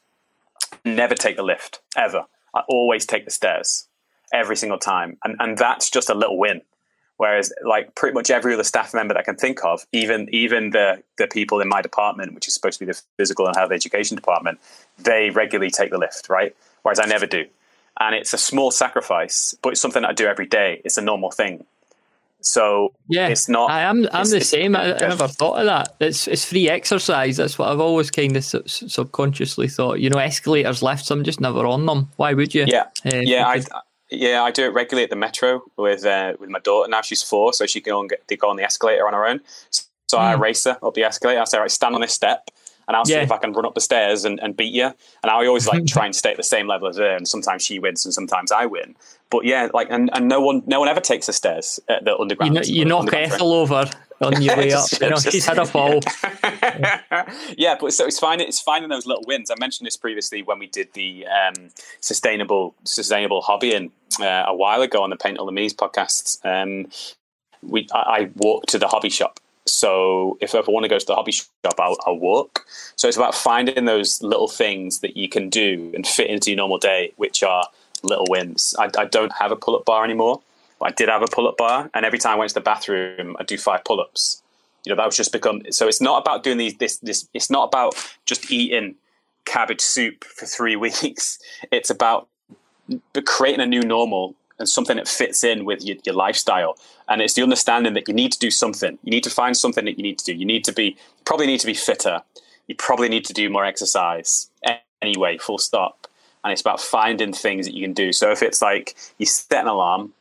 Never 0.86 1.16
take 1.16 1.36
the 1.36 1.44
lift 1.44 1.82
ever. 1.96 2.26
I 2.56 2.62
always 2.68 3.06
take 3.06 3.26
the 3.26 3.32
stairs 3.32 3.88
every 4.34 4.56
single 4.56 4.80
time, 4.80 5.18
and 5.24 5.36
and 5.40 5.58
that's 5.58 5.90
just 5.90 6.10
a 6.10 6.16
little 6.16 6.38
win. 6.38 6.62
Whereas, 7.18 7.54
like 7.64 7.94
pretty 7.94 8.16
much 8.16 8.32
every 8.32 8.54
other 8.54 8.64
staff 8.64 8.94
member 8.94 9.14
that 9.14 9.20
I 9.20 9.24
can 9.24 9.36
think 9.36 9.64
of, 9.64 9.86
even 9.92 10.28
even 10.32 10.72
the 10.72 11.04
the 11.18 11.28
people 11.28 11.62
in 11.62 11.70
my 11.70 11.82
department, 11.82 12.34
which 12.34 12.48
is 12.48 12.54
supposed 12.54 12.80
to 12.80 12.86
be 12.86 12.92
the 12.92 13.00
physical 13.18 13.46
and 13.48 13.56
health 13.56 13.72
education 13.72 14.16
department, 14.16 14.60
they 14.98 15.30
regularly 15.30 15.70
take 15.70 15.92
the 15.92 16.00
lift, 16.00 16.28
right? 16.30 16.56
Whereas 16.82 17.00
I 17.00 17.06
never 17.06 17.28
do, 17.28 17.46
and 18.00 18.16
it's 18.16 18.34
a 18.34 18.38
small 18.38 18.72
sacrifice, 18.72 19.56
but 19.62 19.74
it's 19.74 19.82
something 19.82 20.04
I 20.04 20.14
do 20.14 20.26
every 20.26 20.48
day. 20.48 20.82
It's 20.84 20.98
a 20.98 21.02
normal 21.02 21.32
thing, 21.32 21.66
so 22.46 22.94
yeah, 23.08 23.28
it's 23.28 23.48
not. 23.50 23.70
I 23.70 23.82
am. 23.82 24.08
I'm 24.12 24.30
the 24.30 24.42
same. 24.42 24.76
I, 24.76 24.94
I, 24.96 25.08
never 25.08 25.28
thought 25.28 25.60
of 25.60 25.66
that. 25.66 25.96
It's 26.00 26.28
it's 26.28 26.46
free 26.46 26.70
exercise. 26.70 27.38
That's 27.38 27.58
what 27.58 27.70
I've 27.70 27.80
always 27.80 28.12
kind 28.12 28.36
of 28.36 28.44
sub- 28.44 28.70
subconsciously 28.70 29.68
thought. 29.68 30.00
You 30.00 30.10
know, 30.10 30.20
escalators, 30.20 30.84
lifts. 30.84 31.10
I'm 31.12 31.24
just 31.24 31.42
never 31.42 31.66
on 31.66 31.86
them. 31.86 32.10
Why 32.18 32.34
would 32.34 32.54
you? 32.54 32.66
Yeah, 32.68 32.86
uh, 33.06 33.18
yeah. 33.18 33.48
I 33.48 33.62
yeah, 34.10 34.44
I 34.44 34.52
do 34.52 34.66
it 34.66 34.74
regularly 34.74 35.04
at 35.04 35.10
the 35.10 35.16
metro 35.16 35.64
with 35.78 36.06
uh, 36.06 36.34
with 36.40 36.50
my 36.50 36.60
daughter. 36.60 36.90
Now 36.90 37.02
she's 37.02 37.24
four, 37.24 37.54
so 37.54 37.66
she 37.66 37.82
can 37.82 37.92
go 37.92 38.00
and 38.02 38.10
get, 38.10 38.40
go 38.40 38.50
on 38.50 38.58
the 38.58 38.64
escalator 38.64 39.08
on 39.08 39.14
her 39.14 39.26
own. 39.26 39.42
So 39.70 40.18
mm. 40.18 40.20
I 40.20 40.36
hmm. 40.36 40.42
race 40.42 40.64
her 40.66 40.78
up 40.84 40.94
the 40.94 41.04
escalator. 41.04 41.40
I 41.40 41.46
say, 41.46 41.60
right, 41.60 41.72
stand 41.72 41.96
on 41.96 42.02
this 42.02 42.14
step 42.14 42.50
and 42.88 42.98
I'll 42.98 43.06
see 43.06 43.14
if 43.14 43.32
I 43.32 43.38
can 43.38 43.54
run 43.54 43.66
up 43.66 43.76
the 43.76 43.82
stairs 43.82 44.26
and, 44.26 44.40
and 44.42 44.56
beat 44.56 44.74
you. 44.74 44.86
And 44.86 45.32
I 45.32 45.46
always 45.46 45.68
like 45.68 45.86
try 45.88 46.06
and 46.06 46.16
stay 46.16 46.32
at 46.32 46.38
the 46.38 46.44
same 46.44 46.68
level 46.68 46.88
as 46.88 46.98
her. 46.98 47.16
And 47.16 47.28
sometimes 47.28 47.64
she 47.64 47.80
wins, 47.80 48.06
and 48.06 48.14
sometimes 48.14 48.52
I 48.52 48.66
win. 48.66 48.96
But 49.30 49.46
yeah, 49.46 49.70
like 49.74 49.88
and, 49.90 50.10
and 50.14 50.28
no 50.28 50.42
one 50.42 50.64
no 50.66 50.80
one 50.80 50.90
ever 50.90 51.00
takes 51.00 51.28
the 51.28 51.34
stairs 51.34 51.80
at 51.88 52.06
the 52.06 52.18
underground. 52.18 52.68
You, 52.68 52.80
you 52.80 52.86
knock 52.86 53.12
Ethel 53.14 53.54
over 53.54 53.90
on 54.22 54.42
your 54.42 54.56
way 54.58 54.72
up. 54.72 54.86
you 55.00 55.10
know, 55.10 55.18
she's 55.18 55.46
had 55.46 55.58
a 55.58 55.66
fall. 55.66 56.00
yeah, 57.58 57.76
but 57.80 57.94
so 57.94 58.06
it's 58.06 58.20
finding 58.20 58.48
it's 58.48 58.60
finding 58.60 58.90
those 58.90 59.06
little 59.06 59.24
wins. 59.26 59.50
I 59.50 59.56
mentioned 59.60 59.88
this 59.88 59.98
previously 59.98 60.44
when 60.44 60.60
we 60.60 60.68
did 60.68 60.94
the 60.94 61.26
um, 61.28 61.70
sustainable 62.00 62.76
sustainable 62.84 63.42
hobbying 63.42 63.92
uh, 64.20 64.46
a 64.48 64.56
while 64.56 64.82
ago 64.82 65.04
on 65.04 65.10
the 65.10 65.18
Paint 65.18 65.38
All 65.38 65.46
the 65.46 65.52
Me's 65.52 65.74
podcast. 65.74 66.40
Um, 66.46 66.92
we 67.62 67.88
I, 67.94 67.98
I 67.98 68.30
walked 68.36 68.70
to 68.70 68.80
the 68.80 68.88
hobby 68.88 69.10
shop 69.10 69.40
so 69.66 70.38
if 70.42 70.56
I 70.56 70.60
want 70.68 70.84
to 70.84 70.90
go 70.90 71.00
to 71.00 71.06
the 71.06 71.16
hobby 71.16 71.32
shop, 71.32 71.50
I'll, 71.80 71.98
I'll, 72.06 72.18
walk. 72.18 72.66
So 72.96 73.08
it's 73.08 73.18
about 73.18 73.34
finding 73.34 73.86
those 73.86 74.22
little 74.22 74.48
things 74.48 75.00
that 75.00 75.16
you 75.16 75.30
can 75.30 75.50
do 75.50 75.92
and 75.96 76.06
fit 76.06 76.30
into 76.30 76.52
your 76.52 76.58
normal 76.58 76.78
day, 76.78 77.14
which 77.16 77.44
are 77.44 77.68
little 78.04 78.26
wins. 78.30 78.76
I, 78.78 78.90
I 78.98 79.06
don't 79.06 79.32
have 79.34 79.52
a 79.52 79.56
pull 79.56 79.76
up 79.76 79.86
bar 79.86 80.04
anymore, 80.04 80.42
I 80.84 80.92
did 80.92 81.10
have 81.10 81.22
a 81.22 81.28
pull 81.28 81.48
up 81.48 81.58
bar, 81.58 81.90
and 81.94 82.06
every 82.06 82.20
time 82.20 82.34
I 82.34 82.36
went 82.36 82.50
to 82.50 82.56
the 82.56 82.62
bathroom, 82.62 83.36
I 83.40 83.44
do 83.44 83.58
five 83.58 83.84
pull 83.86 84.02
ups. 84.02 84.42
You 84.86 84.92
know, 84.92 84.98
that 84.98 85.06
was 85.06 85.16
just 85.16 85.32
become. 85.32 85.62
So 85.72 85.88
it's 85.88 86.02
not 86.02 86.22
about 86.22 86.44
doing 86.44 86.58
these. 86.58 86.78
This 86.78 86.98
this. 86.98 87.28
It's 87.34 87.50
not 87.50 87.66
about 87.66 87.96
just 88.26 88.52
eating 88.52 88.96
cabbage 89.46 89.82
soup 89.82 90.26
for 90.26 90.46
three 90.46 90.76
weeks. 90.86 91.40
It's 91.72 91.90
about 91.90 92.28
creating 93.26 93.62
a 93.62 93.66
new 93.66 93.82
normal 93.82 94.36
and 94.60 94.70
something 94.70 94.98
that 94.98 95.08
fits 95.08 95.44
in 95.44 95.66
with 95.66 95.84
your, 95.84 95.98
your, 96.04 96.16
lifestyle. 96.16 96.78
And 97.08 97.22
it's 97.22 97.34
the 97.34 97.44
understanding 97.44 97.94
that 97.94 98.08
you 98.08 98.14
need 98.14 98.32
to 98.32 98.40
do 98.40 98.52
something. 98.52 98.98
You 99.04 99.12
need 99.12 99.24
to 99.24 99.30
find 99.30 99.58
something 99.58 99.86
that 99.86 99.98
you 99.98 100.04
need 100.04 100.20
to 100.20 100.26
do. 100.26 100.34
You 100.34 100.46
need 100.46 100.64
to 100.66 100.72
be 100.72 100.98
probably 101.26 101.48
need 101.48 101.60
to 101.62 101.66
be 101.66 101.74
fitter. 101.74 102.22
You 102.68 102.76
probably 102.76 103.10
need 103.10 103.26
to 103.26 103.34
do 103.34 103.50
more 103.50 103.66
exercise 103.66 104.50
anyway. 105.02 105.38
Full 105.38 105.58
stop. 105.58 106.08
And 106.44 106.52
it's 106.52 106.62
about 106.62 106.82
finding 106.82 107.34
things 107.34 107.66
that 107.66 107.74
you 107.74 107.84
can 107.84 107.94
do. 107.94 108.12
So 108.12 108.32
if 108.32 108.42
it's 108.42 108.62
like 108.62 108.96
you 109.18 109.26
set 109.26 109.62
an 109.62 109.68
alarm, 109.68 110.14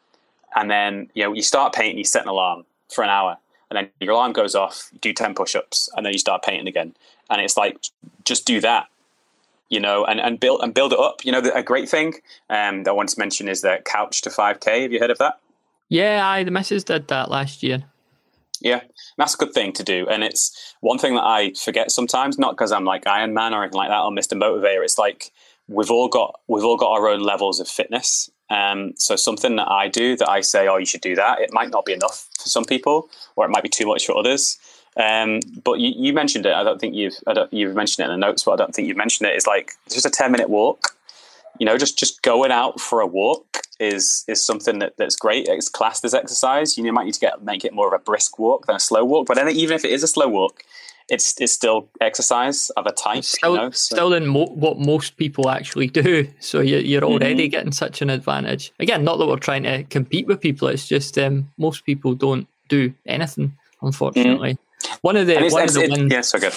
and 0.54 0.70
then 0.70 1.10
you 1.14 1.24
know 1.24 1.32
you 1.32 1.42
start 1.42 1.72
painting, 1.72 1.98
you 1.98 2.04
set 2.04 2.22
an 2.22 2.28
alarm 2.28 2.64
for 2.92 3.02
an 3.02 3.10
hour, 3.10 3.38
and 3.70 3.76
then 3.76 3.90
your 4.00 4.12
alarm 4.12 4.32
goes 4.32 4.54
off. 4.54 4.88
You 4.92 4.98
do 5.00 5.12
ten 5.12 5.34
push-ups, 5.34 5.88
and 5.96 6.06
then 6.06 6.12
you 6.12 6.18
start 6.18 6.42
painting 6.42 6.68
again. 6.68 6.94
And 7.30 7.40
it's 7.40 7.56
like 7.56 7.78
just 8.24 8.46
do 8.46 8.60
that 8.60 8.86
you 9.72 9.80
know, 9.80 10.04
and, 10.04 10.20
and 10.20 10.38
build 10.38 10.60
and 10.62 10.74
build 10.74 10.92
it 10.92 11.00
up. 11.00 11.24
You 11.24 11.32
know, 11.32 11.40
a 11.54 11.62
great 11.62 11.88
thing 11.88 12.14
um, 12.50 12.84
that 12.84 12.90
I 12.90 12.92
want 12.92 13.08
to 13.08 13.18
mention 13.18 13.48
is 13.48 13.62
the 13.62 13.78
couch 13.84 14.20
to 14.22 14.30
five 14.30 14.60
k. 14.60 14.82
Have 14.82 14.92
you 14.92 15.00
heard 15.00 15.10
of 15.10 15.18
that? 15.18 15.40
Yeah, 15.88 16.28
I 16.28 16.44
the 16.44 16.50
missus 16.50 16.84
did 16.84 17.08
that 17.08 17.30
last 17.30 17.62
year. 17.62 17.84
Yeah, 18.60 18.82
that's 19.18 19.34
a 19.34 19.38
good 19.38 19.52
thing 19.52 19.72
to 19.72 19.82
do, 19.82 20.06
and 20.08 20.22
it's 20.22 20.76
one 20.80 20.98
thing 20.98 21.14
that 21.14 21.24
I 21.24 21.52
forget 21.54 21.90
sometimes. 21.90 22.38
Not 22.38 22.52
because 22.52 22.70
I'm 22.70 22.84
like 22.84 23.06
Iron 23.06 23.34
Man 23.34 23.54
or 23.54 23.62
anything 23.62 23.78
like 23.78 23.88
that 23.88 24.02
or 24.02 24.12
Mister 24.12 24.36
Motivator. 24.36 24.84
It's 24.84 24.98
like 24.98 25.32
we've 25.68 25.90
all 25.90 26.08
got 26.08 26.38
we've 26.46 26.64
all 26.64 26.76
got 26.76 26.92
our 26.92 27.08
own 27.08 27.20
levels 27.20 27.58
of 27.58 27.66
fitness. 27.66 28.30
Um, 28.50 28.92
so 28.96 29.16
something 29.16 29.56
that 29.56 29.68
I 29.68 29.88
do 29.88 30.16
that 30.18 30.28
I 30.28 30.42
say, 30.42 30.68
oh, 30.68 30.76
you 30.76 30.84
should 30.84 31.00
do 31.00 31.16
that. 31.16 31.40
It 31.40 31.52
might 31.52 31.70
not 31.70 31.86
be 31.86 31.94
enough 31.94 32.28
for 32.38 32.48
some 32.50 32.66
people, 32.66 33.08
or 33.34 33.46
it 33.46 33.50
might 33.50 33.62
be 33.62 33.70
too 33.70 33.86
much 33.86 34.04
for 34.04 34.16
others. 34.16 34.58
Um, 34.96 35.40
but 35.64 35.80
you, 35.80 35.92
you, 35.96 36.12
mentioned 36.12 36.44
it. 36.44 36.52
I 36.52 36.62
don't 36.62 36.78
think 36.80 36.94
you've 36.94 37.14
I 37.26 37.32
don't, 37.32 37.52
you've 37.52 37.74
mentioned 37.74 38.04
it 38.04 38.12
in 38.12 38.20
the 38.20 38.26
notes, 38.26 38.42
but 38.42 38.52
I 38.52 38.56
don't 38.56 38.74
think 38.74 38.88
you've 38.88 38.96
mentioned 38.96 39.28
it. 39.28 39.34
It's 39.34 39.46
like 39.46 39.72
it's 39.86 39.94
just 39.94 40.06
a 40.06 40.10
ten 40.10 40.30
minute 40.32 40.50
walk. 40.50 40.96
You 41.58 41.66
know, 41.66 41.78
just 41.78 41.98
just 41.98 42.22
going 42.22 42.50
out 42.50 42.80
for 42.80 43.00
a 43.00 43.06
walk 43.06 43.62
is 43.80 44.24
is 44.28 44.44
something 44.44 44.80
that, 44.80 44.96
that's 44.96 45.16
great. 45.16 45.48
It's 45.48 45.68
classed 45.68 46.04
as 46.04 46.14
exercise. 46.14 46.76
You, 46.76 46.82
know, 46.82 46.88
you 46.88 46.92
might 46.92 47.04
need 47.04 47.14
to 47.14 47.20
get 47.20 47.42
make 47.42 47.64
it 47.64 47.72
more 47.72 47.86
of 47.86 47.94
a 47.94 47.98
brisk 47.98 48.38
walk 48.38 48.66
than 48.66 48.76
a 48.76 48.80
slow 48.80 49.04
walk. 49.04 49.26
But 49.26 49.36
then 49.36 49.48
even 49.48 49.74
if 49.74 49.84
it 49.84 49.92
is 49.92 50.02
a 50.02 50.08
slow 50.08 50.28
walk, 50.28 50.62
it's 51.08 51.40
it's 51.40 51.52
still 51.52 51.88
exercise 52.00 52.70
of 52.70 52.86
a 52.86 52.92
type. 52.92 53.24
Still, 53.24 53.54
you 53.54 53.60
know, 53.60 53.70
so. 53.70 53.96
still 53.96 54.12
in 54.12 54.26
mo- 54.26 54.52
what 54.54 54.78
most 54.78 55.16
people 55.16 55.48
actually 55.48 55.88
do. 55.88 56.28
So 56.40 56.60
you're, 56.60 56.80
you're 56.80 57.04
already 57.04 57.44
mm-hmm. 57.44 57.50
getting 57.50 57.72
such 57.72 58.02
an 58.02 58.10
advantage. 58.10 58.72
Again, 58.78 59.04
not 59.04 59.18
that 59.18 59.26
we're 59.26 59.36
trying 59.36 59.62
to 59.62 59.84
compete 59.84 60.26
with 60.26 60.40
people. 60.40 60.68
It's 60.68 60.86
just 60.86 61.16
um, 61.18 61.50
most 61.56 61.86
people 61.86 62.14
don't 62.14 62.46
do 62.68 62.92
anything, 63.06 63.56
unfortunately. 63.80 64.54
Mm-hmm. 64.54 64.71
One 65.02 65.16
of 65.16 65.26
the, 65.26 65.34
one 65.48 65.64
of 65.64 65.72
the 65.72 65.88
ones, 65.88 66.12
yeah, 66.12 66.20
so 66.20 66.38
good. 66.38 66.54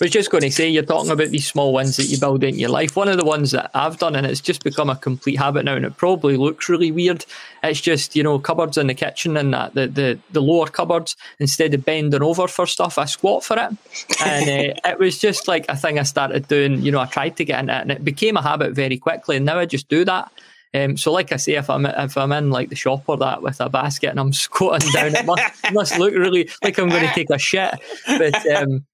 I 0.00 0.04
was 0.04 0.12
just 0.12 0.30
going 0.30 0.42
to 0.42 0.52
say, 0.52 0.68
you're 0.68 0.84
talking 0.84 1.10
about 1.10 1.30
these 1.30 1.48
small 1.48 1.72
wins 1.72 1.96
that 1.96 2.04
you 2.04 2.20
build 2.20 2.44
into 2.44 2.60
your 2.60 2.68
life. 2.68 2.94
One 2.94 3.08
of 3.08 3.16
the 3.16 3.24
ones 3.24 3.50
that 3.50 3.72
I've 3.74 3.98
done, 3.98 4.14
and 4.14 4.24
it's 4.24 4.40
just 4.40 4.62
become 4.62 4.88
a 4.88 4.94
complete 4.94 5.40
habit 5.40 5.64
now, 5.64 5.74
and 5.74 5.84
it 5.84 5.96
probably 5.96 6.36
looks 6.36 6.68
really 6.68 6.92
weird. 6.92 7.26
It's 7.64 7.80
just, 7.80 8.14
you 8.14 8.22
know, 8.22 8.38
cupboards 8.38 8.78
in 8.78 8.86
the 8.86 8.94
kitchen 8.94 9.36
and 9.36 9.52
that, 9.52 9.74
the, 9.74 9.88
the, 9.88 10.18
the 10.30 10.40
lower 10.40 10.68
cupboards, 10.68 11.16
instead 11.40 11.74
of 11.74 11.84
bending 11.84 12.22
over 12.22 12.46
for 12.46 12.64
stuff, 12.64 12.96
I 12.96 13.06
squat 13.06 13.42
for 13.42 13.58
it. 13.58 13.76
And 14.24 14.48
uh, 14.48 14.80
it 14.88 15.00
was 15.00 15.18
just 15.18 15.48
like 15.48 15.66
a 15.68 15.74
thing 15.74 15.98
I 15.98 16.04
started 16.04 16.46
doing, 16.46 16.80
you 16.80 16.92
know, 16.92 17.00
I 17.00 17.06
tried 17.06 17.36
to 17.38 17.44
get 17.44 17.58
into 17.58 17.76
it, 17.76 17.82
and 17.82 17.90
it 17.90 18.04
became 18.04 18.36
a 18.36 18.42
habit 18.42 18.74
very 18.74 18.98
quickly. 18.98 19.36
And 19.36 19.46
now 19.46 19.58
I 19.58 19.66
just 19.66 19.88
do 19.88 20.04
that. 20.04 20.30
Um, 20.74 20.96
so, 20.96 21.12
like 21.12 21.32
I 21.32 21.36
say, 21.36 21.54
if 21.54 21.70
I'm 21.70 21.86
if 21.86 22.16
I'm 22.16 22.32
in 22.32 22.50
like 22.50 22.68
the 22.68 22.76
shop 22.76 23.04
or 23.06 23.16
that 23.18 23.42
with 23.42 23.60
a 23.60 23.68
basket 23.68 24.10
and 24.10 24.20
I'm 24.20 24.32
squatting 24.34 24.90
down, 24.92 25.14
it 25.14 25.24
must, 25.24 25.72
must 25.72 25.98
look 25.98 26.14
really 26.14 26.50
like 26.62 26.78
I'm 26.78 26.88
going 26.88 27.06
to 27.06 27.14
take 27.14 27.30
a 27.30 27.38
shit. 27.38 27.74
But 28.06 28.46
um, 28.52 28.84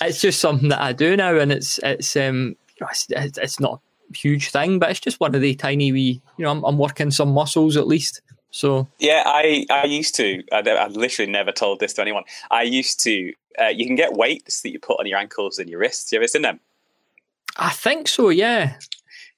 it's 0.00 0.20
just 0.20 0.40
something 0.40 0.68
that 0.68 0.80
I 0.80 0.92
do 0.92 1.16
now, 1.16 1.36
and 1.36 1.52
it's 1.52 1.78
it's 1.82 2.14
um 2.16 2.56
it's, 2.80 3.38
it's 3.38 3.60
not 3.60 3.80
huge 4.14 4.50
thing, 4.50 4.78
but 4.78 4.90
it's 4.90 5.00
just 5.00 5.20
one 5.20 5.34
of 5.34 5.40
the 5.40 5.54
tiny 5.54 5.92
wee. 5.92 6.20
You 6.36 6.44
know, 6.44 6.50
I'm, 6.50 6.64
I'm 6.64 6.78
working 6.78 7.10
some 7.10 7.32
muscles 7.32 7.76
at 7.76 7.86
least. 7.86 8.20
So 8.50 8.86
yeah, 8.98 9.22
I 9.26 9.66
I 9.70 9.84
used 9.84 10.14
to. 10.16 10.42
I, 10.52 10.58
I 10.58 10.88
literally 10.88 11.30
never 11.30 11.52
told 11.52 11.80
this 11.80 11.94
to 11.94 12.02
anyone. 12.02 12.24
I 12.50 12.62
used 12.62 13.00
to. 13.04 13.32
Uh, 13.60 13.68
you 13.68 13.86
can 13.86 13.96
get 13.96 14.14
weights 14.14 14.62
that 14.62 14.70
you 14.70 14.78
put 14.78 14.98
on 14.98 15.06
your 15.06 15.18
ankles 15.18 15.58
and 15.58 15.68
your 15.68 15.78
wrists. 15.78 16.10
You 16.12 16.18
ever 16.18 16.26
seen 16.26 16.42
them? 16.42 16.60
I 17.56 17.70
think 17.70 18.08
so. 18.08 18.30
Yeah. 18.30 18.76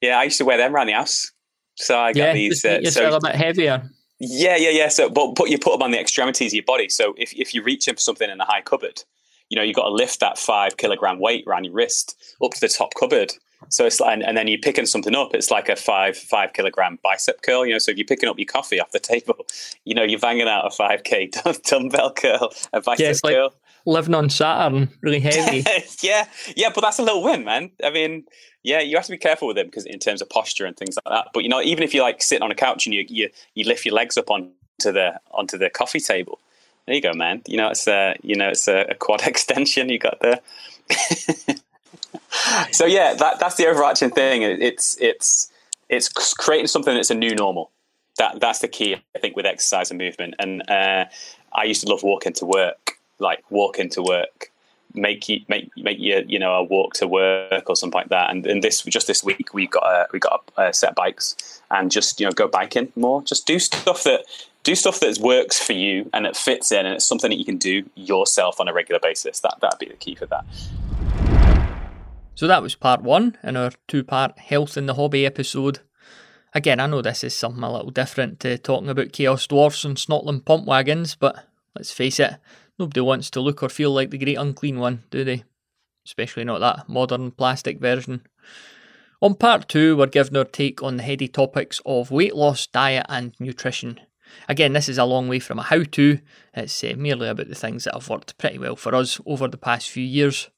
Yeah, 0.00 0.18
I 0.18 0.24
used 0.24 0.38
to 0.38 0.44
wear 0.44 0.59
them 0.59 0.74
around 0.74 0.88
the 0.88 0.92
house. 0.92 1.32
So 1.77 1.99
I 1.99 2.12
got 2.12 2.18
yeah, 2.18 2.33
these. 2.33 2.64
Uh, 2.64 2.83
so 2.85 3.03
a 3.03 3.05
little 3.05 3.20
bit 3.20 3.35
heavier. 3.35 3.91
Yeah, 4.20 4.57
yeah, 4.57 4.70
yeah. 4.70 4.89
So, 4.89 5.11
but 5.11 5.35
put 5.35 5.51
you 5.51 5.59
put 5.59 5.72
them 5.72 5.83
on 5.83 5.91
the 5.91 6.01
extremities 6.01 6.53
of 6.53 6.57
your 6.57 6.64
body. 6.64 6.89
So 6.89 7.14
if 7.18 7.33
if 7.35 7.55
you're 7.55 7.64
reaching 7.64 7.95
for 7.95 8.01
something 8.01 8.31
in 8.31 8.41
a 8.41 8.45
high 8.45 8.61
cupboard, 8.61 9.03
you 9.49 9.57
know 9.57 9.62
you've 9.62 9.77
got 9.77 9.89
to 9.89 9.95
lift 9.95 10.20
that 10.20 10.39
five 10.39 10.77
kilogram 10.77 11.18
weight 11.18 11.45
around 11.47 11.64
your 11.64 11.75
wrist 11.75 12.16
up 12.43 12.53
to 12.53 12.61
the 12.61 12.68
top 12.68 12.95
cupboard. 12.95 13.33
So 13.70 13.87
it's 13.87 13.99
like, 13.99 14.12
and, 14.12 14.22
and 14.22 14.37
then 14.37 14.47
you're 14.47 14.59
picking 14.59 14.85
something 14.87 15.14
up. 15.14 15.35
It's 15.35 15.51
like 15.51 15.68
a 15.68 15.77
five 15.77 16.16
five 16.16 16.53
kilogram 16.53 16.99
bicep 17.03 17.43
curl. 17.43 17.66
You 17.66 17.72
know, 17.72 17.79
so 17.79 17.91
if 17.91 17.99
you're 17.99 18.07
picking 18.07 18.29
up 18.29 18.39
your 18.39 18.47
coffee 18.47 18.81
off 18.81 18.91
the 18.93 19.01
table, 19.01 19.47
you 19.85 19.95
know 19.95 20.03
you're 20.03 20.20
banging 20.20 20.49
out 20.49 20.66
a 20.66 20.70
five 20.70 21.05
k 21.05 21.31
dumbbell 21.66 22.12
curl, 22.12 22.53
a 22.72 22.81
bicep 22.81 23.01
yeah, 23.01 23.11
it's 23.11 23.25
like 23.25 23.35
curl. 23.35 23.55
Living 23.87 24.14
on 24.14 24.31
Saturn, 24.31 24.89
really 25.03 25.20
heavy. 25.20 25.62
yeah, 26.03 26.27
yeah, 26.57 26.70
but 26.75 26.81
that's 26.81 26.99
a 26.99 27.03
little 27.03 27.22
win, 27.22 27.45
man. 27.45 27.70
I 27.85 27.91
mean, 27.91 28.25
yeah, 28.64 28.80
you 28.80 28.96
have 28.96 29.04
to 29.04 29.12
be 29.12 29.18
careful 29.18 29.46
with 29.46 29.56
them 29.56 29.66
because 29.66 29.84
in 29.84 29.98
terms 29.98 30.22
of 30.22 30.28
posture 30.30 30.64
and 30.64 30.74
things 30.76 30.96
like 30.96 31.14
that. 31.14 31.28
But 31.34 31.44
you 31.44 31.50
know, 31.50 31.60
even 31.60 31.84
if 31.84 31.94
you 31.94 32.00
like 32.00 32.22
sitting 32.22 32.42
on 32.42 32.50
a 32.50 32.54
couch 32.54 32.86
and 32.86 32.94
you 32.94 33.04
you, 33.08 33.28
you 33.54 33.64
lift 33.64 33.84
your 33.84 33.94
legs 33.94 34.16
up 34.16 34.30
onto 34.30 34.50
the 34.80 35.20
onto 35.30 35.58
the 35.58 35.68
coffee 35.70 36.00
table, 36.00 36.40
there 36.86 36.96
you 36.96 37.02
go, 37.02 37.12
man. 37.12 37.42
You 37.46 37.58
know, 37.58 37.68
it's 37.68 37.86
a 37.86 38.16
you 38.22 38.34
know 38.34 38.48
it's 38.48 38.66
a, 38.66 38.86
a 38.88 38.94
quad 38.94 39.22
extension 39.26 39.90
you 39.90 39.98
got 39.98 40.18
there. 40.20 40.40
so 42.72 42.86
yeah, 42.86 43.14
that 43.14 43.38
that's 43.38 43.56
the 43.56 43.66
overarching 43.66 44.10
thing. 44.10 44.42
It's 44.42 44.96
it's 44.98 45.52
it's 45.90 46.08
creating 46.34 46.68
something 46.68 46.94
that's 46.94 47.10
a 47.10 47.14
new 47.14 47.34
normal. 47.34 47.70
That 48.16 48.40
that's 48.40 48.60
the 48.60 48.68
key, 48.68 48.96
I 49.14 49.18
think, 49.18 49.36
with 49.36 49.44
exercise 49.44 49.90
and 49.90 49.98
movement. 49.98 50.36
And 50.38 50.62
uh, 50.70 51.04
I 51.52 51.64
used 51.64 51.82
to 51.82 51.90
love 51.90 52.02
walking 52.02 52.32
to 52.34 52.46
work, 52.46 52.92
like 53.18 53.44
walking 53.50 53.90
to 53.90 54.02
work 54.02 54.50
make 54.95 55.28
you 55.28 55.40
make 55.49 55.70
make 55.76 55.99
you 55.99 56.24
you 56.26 56.38
know 56.38 56.55
a 56.55 56.62
walk 56.62 56.95
to 56.95 57.07
work 57.07 57.68
or 57.68 57.76
something 57.76 57.99
like 57.99 58.09
that. 58.09 58.30
And, 58.30 58.47
and 58.47 58.62
this 58.62 58.82
just 58.82 59.07
this 59.07 59.22
week 59.24 59.53
we 59.53 59.66
got 59.66 59.84
a, 59.84 60.07
we 60.12 60.18
got 60.18 60.51
a, 60.57 60.68
a 60.68 60.72
set 60.72 60.90
of 60.90 60.97
bikes 60.97 61.62
and 61.70 61.90
just 61.90 62.20
you 62.20 62.26
know 62.26 62.32
go 62.32 62.49
biking 62.49 62.92
more. 62.97 63.22
Just 63.22 63.47
do 63.47 63.59
stuff 63.59 64.05
that 64.05 64.24
do 64.62 64.74
stuff 64.74 65.01
that 65.01 65.18
works 65.18 65.62
for 65.62 65.74
you 65.74 66.09
and 66.14 66.26
it 66.26 66.36
fits 66.36 66.72
in 66.72 66.86
and 66.86 66.95
it's 66.95 67.05
something 67.05 67.30
that 67.30 67.36
you 67.36 67.45
can 67.45 67.59
do 67.59 67.88
yourself 67.95 68.61
on 68.61 68.68
a 68.68 68.72
regular 68.72 69.01
basis. 69.01 69.40
That 69.40 69.59
that'd 69.61 69.78
be 69.78 69.86
the 69.86 69.95
key 69.95 70.14
for 70.14 70.26
that. 70.26 70.45
So 72.36 72.49
that 72.49 72.62
was 72.62 72.74
part 72.74 73.03
one 73.03 73.38
in 73.42 73.57
our 73.57 73.70
two 73.86 74.03
part 74.03 74.38
health 74.38 74.76
in 74.76 74.86
the 74.86 74.95
hobby 74.95 75.24
episode. 75.24 75.80
Again, 76.53 76.80
I 76.80 76.86
know 76.86 77.03
this 77.03 77.24
is 77.24 77.34
something 77.34 77.62
a 77.62 77.72
little 77.72 77.90
different 77.90 78.40
to 78.40 78.59
talking 78.59 78.88
about 78.88 79.12
Chaos 79.12 79.47
Dwarfs 79.47 79.84
and 79.84 79.97
Snotling 79.97 80.45
Pump 80.45 80.66
Wagons, 80.66 81.16
but 81.16 81.47
let's 81.74 81.90
face 81.90 82.20
it, 82.20 82.36
Nobody 82.79 83.01
wants 83.01 83.31
to 83.31 83.41
look 83.41 83.62
or 83.62 83.68
feel 83.68 83.93
like 83.93 84.11
the 84.11 84.18
great 84.18 84.37
unclean 84.37 84.79
one, 84.79 85.05
do 85.11 85.25
they? 85.25 85.45
Especially 86.05 86.45
not 86.45 86.61
that 86.61 86.89
modern 86.89 87.31
plastic 87.31 87.79
version. 87.81 88.27
On 89.22 89.35
part 89.35 89.68
two, 89.68 89.97
we're 89.97 90.07
giving 90.07 90.37
our 90.37 90.45
take 90.45 90.83
on 90.83 90.97
the 90.97 91.03
heady 91.03 91.29
topics 91.29 91.81
of 91.87 92.11
weight 92.11 92.35
loss, 92.35 92.66
diet, 92.66 93.07
and 93.09 93.35
nutrition. 93.39 94.01
Again, 94.49 94.72
this 94.72 94.89
is 94.89 94.99
a 94.99 95.05
long 95.05 95.29
way 95.29 95.39
from 95.39 95.59
a 95.59 95.62
how 95.62 95.85
to, 95.85 96.18
it's 96.55 96.83
uh, 96.83 96.95
merely 96.97 97.29
about 97.29 97.49
the 97.49 97.55
things 97.55 97.85
that 97.85 97.95
have 97.95 98.09
worked 98.09 98.37
pretty 98.37 98.59
well 98.59 98.77
for 98.77 98.95
us 98.95 99.20
over 99.25 99.49
the 99.49 99.57
past 99.57 99.89
few 99.89 100.05
years. 100.05 100.51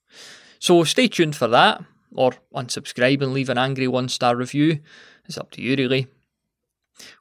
So 0.58 0.82
stay 0.84 1.08
tuned 1.08 1.36
for 1.36 1.48
that, 1.48 1.84
or 2.14 2.32
unsubscribe 2.54 3.22
and 3.22 3.32
leave 3.32 3.50
an 3.50 3.58
angry 3.58 3.86
one 3.86 4.08
star 4.08 4.34
review. 4.34 4.80
It's 5.26 5.38
up 5.38 5.50
to 5.52 5.62
you, 5.62 5.76
really. 5.76 6.06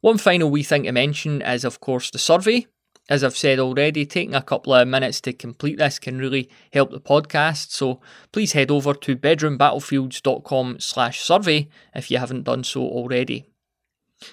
One 0.01 0.17
final 0.17 0.49
wee 0.49 0.63
thing 0.63 0.83
to 0.83 0.91
mention 0.91 1.41
is, 1.41 1.65
of 1.65 1.79
course, 1.79 2.09
the 2.09 2.17
survey. 2.17 2.65
As 3.07 3.23
I've 3.23 3.37
said 3.37 3.59
already, 3.59 4.05
taking 4.05 4.33
a 4.33 4.41
couple 4.41 4.73
of 4.73 4.87
minutes 4.87 5.21
to 5.21 5.33
complete 5.33 5.77
this 5.77 5.99
can 5.99 6.17
really 6.17 6.49
help 6.73 6.89
the 6.89 6.99
podcast, 6.99 7.71
so 7.71 8.01
please 8.31 8.53
head 8.53 8.71
over 8.71 8.95
to 8.95 9.15
bedroombattlefields.com 9.15 10.79
slash 10.79 11.21
survey 11.21 11.69
if 11.93 12.09
you 12.09 12.17
haven't 12.17 12.45
done 12.45 12.63
so 12.63 12.81
already. 12.81 13.45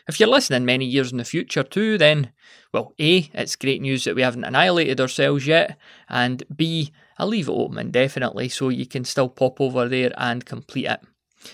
If 0.09 0.18
you're 0.18 0.29
listening 0.29 0.64
many 0.64 0.87
years 0.87 1.12
in 1.12 1.18
the 1.18 1.25
future 1.25 1.62
too, 1.62 1.99
then, 1.99 2.33
well, 2.73 2.95
A, 2.99 3.31
it's 3.35 3.57
great 3.57 3.83
news 3.83 4.05
that 4.05 4.14
we 4.14 4.23
haven't 4.23 4.45
annihilated 4.45 5.01
ourselves 5.01 5.47
yet, 5.47 5.77
and 6.09 6.43
B, 6.55 6.93
I'll 7.18 7.27
leave 7.27 7.49
it 7.49 7.53
open 7.53 7.79
indefinitely 7.79 8.49
so 8.49 8.70
you 8.70 8.87
can 8.87 9.05
still 9.05 9.29
pop 9.29 9.61
over 9.61 9.87
there 9.87 10.12
and 10.16 10.47
complete 10.47 10.87
it. 10.87 11.01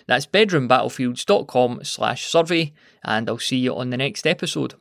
That's 0.07 0.27
bedroombattlefields.com 0.27 1.81
slash 1.83 2.27
survey, 2.27 2.75
and 3.03 3.29
I'll 3.29 3.39
see 3.39 3.57
you 3.57 3.75
on 3.75 3.91
the 3.91 3.97
next 3.97 4.25
episode. 4.27 4.75